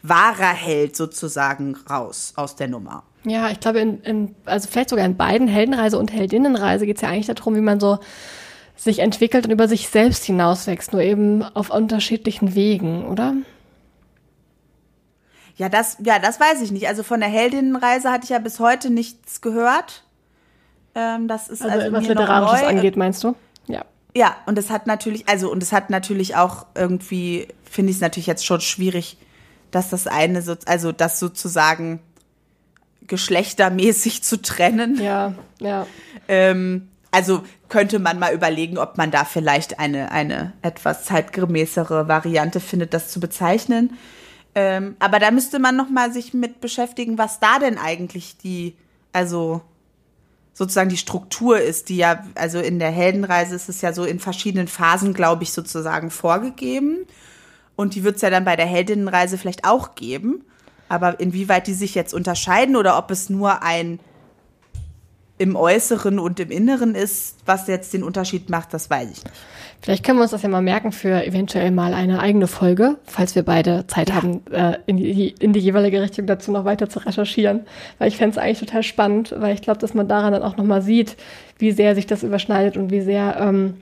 wahrer 0.01 0.53
Held 0.53 0.95
sozusagen 0.95 1.75
raus 1.89 2.33
aus 2.35 2.55
der 2.55 2.67
Nummer. 2.67 3.03
Ja, 3.23 3.49
ich 3.49 3.59
glaube, 3.59 3.79
in, 3.79 4.01
in, 4.01 4.35
also 4.45 4.67
vielleicht 4.69 4.89
sogar 4.89 5.05
in 5.05 5.17
beiden 5.17 5.47
Heldenreise 5.47 5.97
und 5.97 6.13
Heldinnenreise 6.13 6.85
geht 6.85 6.97
es 6.97 7.01
ja 7.01 7.09
eigentlich 7.09 7.27
darum, 7.27 7.55
wie 7.55 7.61
man 7.61 7.79
so 7.79 7.99
sich 8.75 8.99
entwickelt 8.99 9.45
und 9.45 9.51
über 9.51 9.67
sich 9.67 9.87
selbst 9.89 10.25
hinauswächst, 10.25 10.91
nur 10.93 11.01
eben 11.01 11.43
auf 11.43 11.69
unterschiedlichen 11.69 12.55
Wegen, 12.55 13.05
oder? 13.05 13.33
Ja, 15.55 15.69
das, 15.69 15.97
ja, 16.03 16.19
das 16.19 16.39
weiß 16.39 16.61
ich 16.61 16.71
nicht. 16.71 16.87
Also 16.87 17.03
von 17.03 17.19
der 17.19 17.29
Heldinnenreise 17.29 18.11
hatte 18.11 18.25
ich 18.25 18.29
ja 18.29 18.39
bis 18.39 18.59
heute 18.59 18.89
nichts 18.89 19.41
gehört. 19.41 20.03
Ähm, 20.95 21.27
das 21.27 21.47
ist 21.47 21.61
also, 21.61 21.77
also 21.77 21.91
was 21.91 22.07
Literarisches 22.07 22.67
angeht, 22.67 22.97
meinst 22.97 23.23
du? 23.23 23.35
Ja. 23.67 23.85
Ja, 24.15 24.35
und 24.45 24.57
es 24.57 24.69
hat 24.69 24.87
natürlich, 24.87 25.27
also 25.27 25.51
und 25.51 25.61
es 25.61 25.73
hat 25.73 25.89
natürlich 25.89 26.35
auch 26.35 26.65
irgendwie, 26.75 27.47
finde 27.69 27.91
ich 27.91 27.97
es 27.97 28.01
natürlich 28.01 28.27
jetzt 28.27 28.45
schon 28.45 28.61
schwierig, 28.61 29.17
dass 29.71 29.89
das 29.89 30.07
eine, 30.07 30.41
so, 30.41 30.55
also 30.65 30.91
das 30.91 31.19
sozusagen 31.19 31.99
geschlechtermäßig 33.07 34.23
zu 34.23 34.41
trennen. 34.41 35.01
Ja, 35.01 35.33
ja. 35.59 35.85
Ähm, 36.27 36.89
also 37.11 37.43
könnte 37.69 37.99
man 37.99 38.19
mal 38.19 38.33
überlegen, 38.33 38.77
ob 38.77 38.97
man 38.97 39.11
da 39.11 39.25
vielleicht 39.25 39.79
eine, 39.79 40.11
eine 40.11 40.53
etwas 40.61 41.05
zeitgemäßere 41.05 42.07
Variante 42.07 42.59
findet, 42.59 42.93
das 42.93 43.09
zu 43.09 43.19
bezeichnen. 43.19 43.97
Ähm, 44.55 44.95
aber 44.99 45.19
da 45.19 45.31
müsste 45.31 45.59
man 45.59 45.75
noch 45.75 45.89
mal 45.89 46.13
sich 46.13 46.33
mit 46.33 46.61
beschäftigen, 46.61 47.17
was 47.17 47.39
da 47.39 47.59
denn 47.59 47.77
eigentlich 47.77 48.37
die, 48.37 48.75
also 49.11 49.61
sozusagen 50.53 50.89
die 50.89 50.97
Struktur 50.97 51.59
ist, 51.59 51.89
die 51.89 51.97
ja, 51.97 52.23
also 52.35 52.59
in 52.59 52.79
der 52.79 52.91
Heldenreise 52.91 53.53
ist 53.53 53.67
es 53.67 53.81
ja 53.81 53.91
so 53.91 54.05
in 54.05 54.19
verschiedenen 54.19 54.69
Phasen, 54.69 55.13
glaube 55.13 55.43
ich, 55.43 55.51
sozusagen 55.51 56.09
vorgegeben. 56.09 57.05
Und 57.75 57.93
die 57.93 58.05
wird 58.05 58.15
es 58.15 58.21
ja 58.21 58.29
dann 58.29 58.45
bei 58.45 58.55
der 58.55 58.65
Heldinnenreise 58.65 59.37
vielleicht 59.37 59.65
auch 59.65 59.95
geben. 59.95 60.45
Aber 60.87 61.19
inwieweit 61.19 61.67
die 61.67 61.73
sich 61.73 61.93
jetzt 61.93 62.13
unterscheiden 62.13 62.77
oder 62.77 62.97
ob 62.97 63.11
es 63.11 63.29
nur 63.29 63.61
ein 63.63 63.99
im 65.37 65.57
Äußeren 65.57 66.17
und 66.19 66.39
im 66.39 66.49
Inneren 66.51 66.95
ist, 66.95 67.35
was 67.45 67.67
jetzt 67.67 67.93
den 67.93 68.03
Unterschied 68.03 68.49
macht, 68.49 68.73
das 68.73 68.89
weiß 68.89 69.09
ich 69.11 69.23
nicht. 69.23 69.35
Vielleicht 69.85 70.03
können 70.03 70.17
wir 70.17 70.23
uns 70.23 70.31
das 70.31 70.41
ja 70.41 70.49
mal 70.49 70.63
merken 70.63 70.91
für 70.91 71.23
eventuell 71.27 71.69
mal 71.69 71.93
eine 71.93 72.19
eigene 72.19 72.47
Folge, 72.47 72.97
falls 73.03 73.35
wir 73.35 73.43
beide 73.43 73.85
Zeit 73.85 74.09
ja. 74.09 74.15
haben, 74.15 74.41
äh, 74.51 74.79
in, 74.87 74.97
die, 74.97 75.35
in 75.39 75.53
die 75.53 75.59
jeweilige 75.59 76.01
Richtung 76.01 76.25
dazu 76.25 76.51
noch 76.51 76.65
weiter 76.65 76.89
zu 76.89 76.97
recherchieren. 76.97 77.67
Weil 77.99 78.07
ich 78.07 78.17
fände 78.17 78.31
es 78.31 78.39
eigentlich 78.39 78.61
total 78.61 78.81
spannend, 78.81 79.35
weil 79.37 79.53
ich 79.53 79.61
glaube, 79.61 79.79
dass 79.79 79.93
man 79.93 80.07
daran 80.07 80.33
dann 80.33 80.41
auch 80.41 80.57
nochmal 80.57 80.81
sieht, 80.81 81.17
wie 81.59 81.71
sehr 81.71 81.93
sich 81.93 82.07
das 82.07 82.23
überschneidet 82.23 82.77
und 82.77 82.89
wie 82.89 83.01
sehr 83.01 83.37
ähm, 83.39 83.75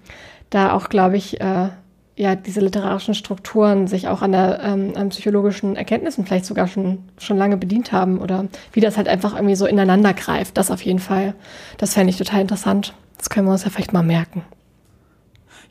da 0.50 0.74
auch, 0.74 0.90
glaube 0.90 1.16
ich, 1.16 1.40
äh, 1.40 1.70
ja, 2.18 2.36
diese 2.36 2.60
literarischen 2.60 3.14
Strukturen 3.14 3.88
sich 3.88 4.10
auch 4.10 4.22
an, 4.22 4.34
der, 4.34 4.60
ähm, 4.62 4.92
an 4.98 5.08
psychologischen 5.08 5.78
Erkenntnissen 5.78 6.26
vielleicht 6.26 6.44
sogar 6.44 6.68
schon, 6.68 7.00
schon 7.18 7.38
lange 7.38 7.56
bedient 7.56 7.94
haben 7.94 8.20
oder 8.20 8.48
wie 8.74 8.82
das 8.82 8.98
halt 8.98 9.08
einfach 9.08 9.36
irgendwie 9.36 9.56
so 9.56 9.66
ineinander 9.66 10.14
greift. 10.14 10.58
Das 10.58 10.70
auf 10.70 10.82
jeden 10.82 11.00
Fall. 11.00 11.34
Das 11.78 11.94
fände 11.94 12.10
ich 12.10 12.18
total 12.18 12.42
interessant. 12.42 12.94
Das 13.18 13.30
können 13.30 13.48
wir 13.48 13.54
uns 13.54 13.64
ja 13.64 13.70
vielleicht 13.70 13.94
mal 13.94 14.04
merken. 14.04 14.44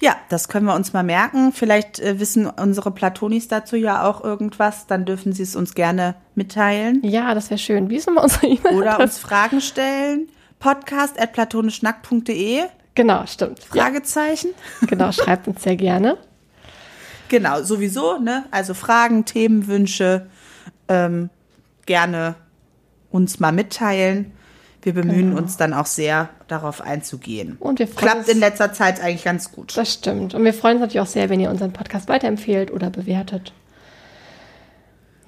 Ja, 0.02 0.16
das 0.30 0.48
können 0.48 0.66
wir 0.66 0.74
uns 0.74 0.92
mal 0.92 1.04
merken. 1.04 1.52
Vielleicht 1.52 2.00
äh, 2.00 2.18
wissen 2.18 2.46
unsere 2.46 2.90
Platonis 2.90 3.46
dazu 3.46 3.76
ja 3.76 4.04
auch 4.04 4.24
irgendwas. 4.24 4.88
Dann 4.88 5.04
dürfen 5.04 5.32
sie 5.32 5.44
es 5.44 5.54
uns 5.54 5.74
gerne 5.74 6.16
mitteilen. 6.34 7.00
Ja, 7.04 7.34
das 7.34 7.50
wäre 7.50 7.58
schön. 7.58 7.88
Wie 7.88 7.94
ist 7.94 8.08
nochmal 8.08 8.24
unsere 8.24 8.48
E-Mail? 8.48 8.74
Oder 8.74 8.98
uns 8.98 9.18
Fragen 9.18 9.60
stellen. 9.60 10.28
Podcast 10.58 11.20
at 11.20 11.32
platonischnackt.de. 11.32 12.62
Genau, 12.96 13.24
stimmt. 13.26 13.60
Fragezeichen. 13.60 14.48
Ja. 14.80 14.86
Genau, 14.88 15.12
schreibt 15.12 15.46
uns 15.46 15.62
sehr 15.62 15.76
gerne. 15.76 16.18
Genau, 17.28 17.62
sowieso, 17.62 18.18
ne? 18.18 18.46
Also 18.50 18.74
Fragen, 18.74 19.24
Themenwünsche 19.24 20.26
ähm, 20.88 21.30
gerne 21.86 22.34
uns 23.12 23.38
mal 23.38 23.52
mitteilen. 23.52 24.32
Wir 24.82 24.94
bemühen 24.94 25.30
genau. 25.30 25.38
uns 25.38 25.56
dann 25.56 25.72
auch 25.72 25.86
sehr, 25.86 26.28
darauf 26.48 26.80
einzugehen. 26.80 27.56
Und 27.60 27.78
wir 27.78 27.86
Klappt 27.86 28.16
uns, 28.18 28.28
in 28.28 28.40
letzter 28.40 28.72
Zeit 28.72 29.00
eigentlich 29.00 29.22
ganz 29.24 29.52
gut. 29.52 29.76
Das 29.76 29.92
stimmt. 29.92 30.34
Und 30.34 30.44
wir 30.44 30.52
freuen 30.52 30.74
uns 30.74 30.80
natürlich 30.82 31.00
auch 31.00 31.06
sehr, 31.06 31.30
wenn 31.30 31.38
ihr 31.38 31.50
unseren 31.50 31.72
Podcast 31.72 32.08
weiterempfehlt 32.08 32.72
oder 32.72 32.90
bewertet. 32.90 33.52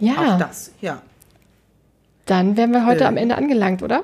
Ja. 0.01 0.35
Auch 0.35 0.39
das, 0.39 0.73
ja. 0.81 1.03
Dann 2.27 2.57
wären 2.57 2.73
wir 2.73 2.85
heute 2.85 3.05
äh. 3.05 3.07
am 3.07 3.17
Ende 3.17 3.37
angelangt, 3.37 3.83
oder? 3.83 4.03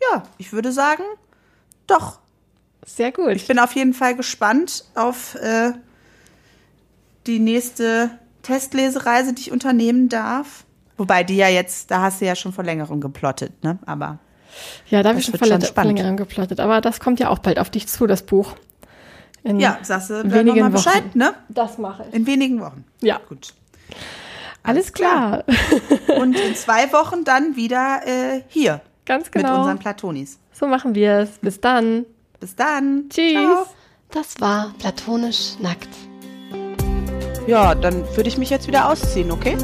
Ja, 0.00 0.22
ich 0.38 0.52
würde 0.52 0.70
sagen, 0.70 1.02
doch. 1.86 2.18
Sehr 2.86 3.12
gut. 3.12 3.32
Ich 3.32 3.46
bin 3.46 3.58
auf 3.58 3.74
jeden 3.74 3.94
Fall 3.94 4.14
gespannt 4.14 4.84
auf 4.94 5.34
äh, 5.36 5.72
die 7.26 7.38
nächste 7.38 8.10
Testlesereise, 8.42 9.32
die 9.32 9.42
ich 9.42 9.52
unternehmen 9.52 10.08
darf. 10.08 10.64
Wobei 10.96 11.24
die 11.24 11.36
ja 11.36 11.48
jetzt, 11.48 11.90
da 11.90 12.02
hast 12.02 12.20
du 12.20 12.26
ja 12.26 12.36
schon 12.36 12.52
vor 12.52 12.64
längerem 12.64 13.00
geplottet, 13.00 13.62
ne? 13.62 13.78
Aber. 13.86 14.18
Ja, 14.88 15.02
da 15.02 15.08
habe 15.10 15.18
ich 15.18 15.26
schon 15.26 15.34
vor, 15.34 15.48
vor 15.48 15.84
längerem 15.84 16.16
geplottet. 16.16 16.60
Aber 16.60 16.80
das 16.80 17.00
kommt 17.00 17.18
ja 17.18 17.28
auch 17.28 17.40
bald 17.40 17.58
auf 17.58 17.70
dich 17.70 17.88
zu, 17.88 18.06
das 18.06 18.22
Buch. 18.22 18.54
In 19.42 19.58
ja, 19.58 19.78
sagst 19.82 20.10
du 20.10 20.32
wenigen 20.32 20.60
mal 20.60 20.70
Bescheid, 20.70 21.04
Wochen. 21.08 21.18
ne? 21.18 21.34
Das 21.48 21.76
mache 21.78 22.06
ich. 22.08 22.14
In 22.14 22.26
wenigen 22.26 22.60
Wochen. 22.60 22.84
Ja. 23.00 23.20
Gut. 23.28 23.52
Alles, 24.62 24.92
klar. 24.92 25.42
klar. 25.42 26.18
Und 26.20 26.38
in 26.38 26.54
zwei 26.54 26.92
Wochen 26.92 27.24
dann 27.24 27.56
wieder 27.56 28.00
äh, 28.06 28.42
hier 28.48 28.80
Ganz 29.06 29.30
genau. 29.30 29.50
Mit 29.50 29.58
unseren 29.58 29.78
Platonis. 29.78 30.38
So 30.52 30.66
machen 30.66 30.94
wir 30.94 31.18
es. 31.18 31.30
Bis 31.38 31.60
dann. 31.60 32.06
Bis 32.40 32.56
dann. 32.56 33.08
Tschüss. 33.10 33.32
Ciao. 33.32 33.66
Das 34.10 34.40
war 34.40 34.72
platonisch 34.78 35.58
nackt. 35.60 35.88
Ja, 37.46 37.74
dann 37.74 38.04
würde 38.16 38.28
ich 38.28 38.38
mich 38.38 38.48
jetzt 38.48 38.66
wieder 38.66 38.88
ausziehen, 38.88 39.30
okay? 39.30 39.56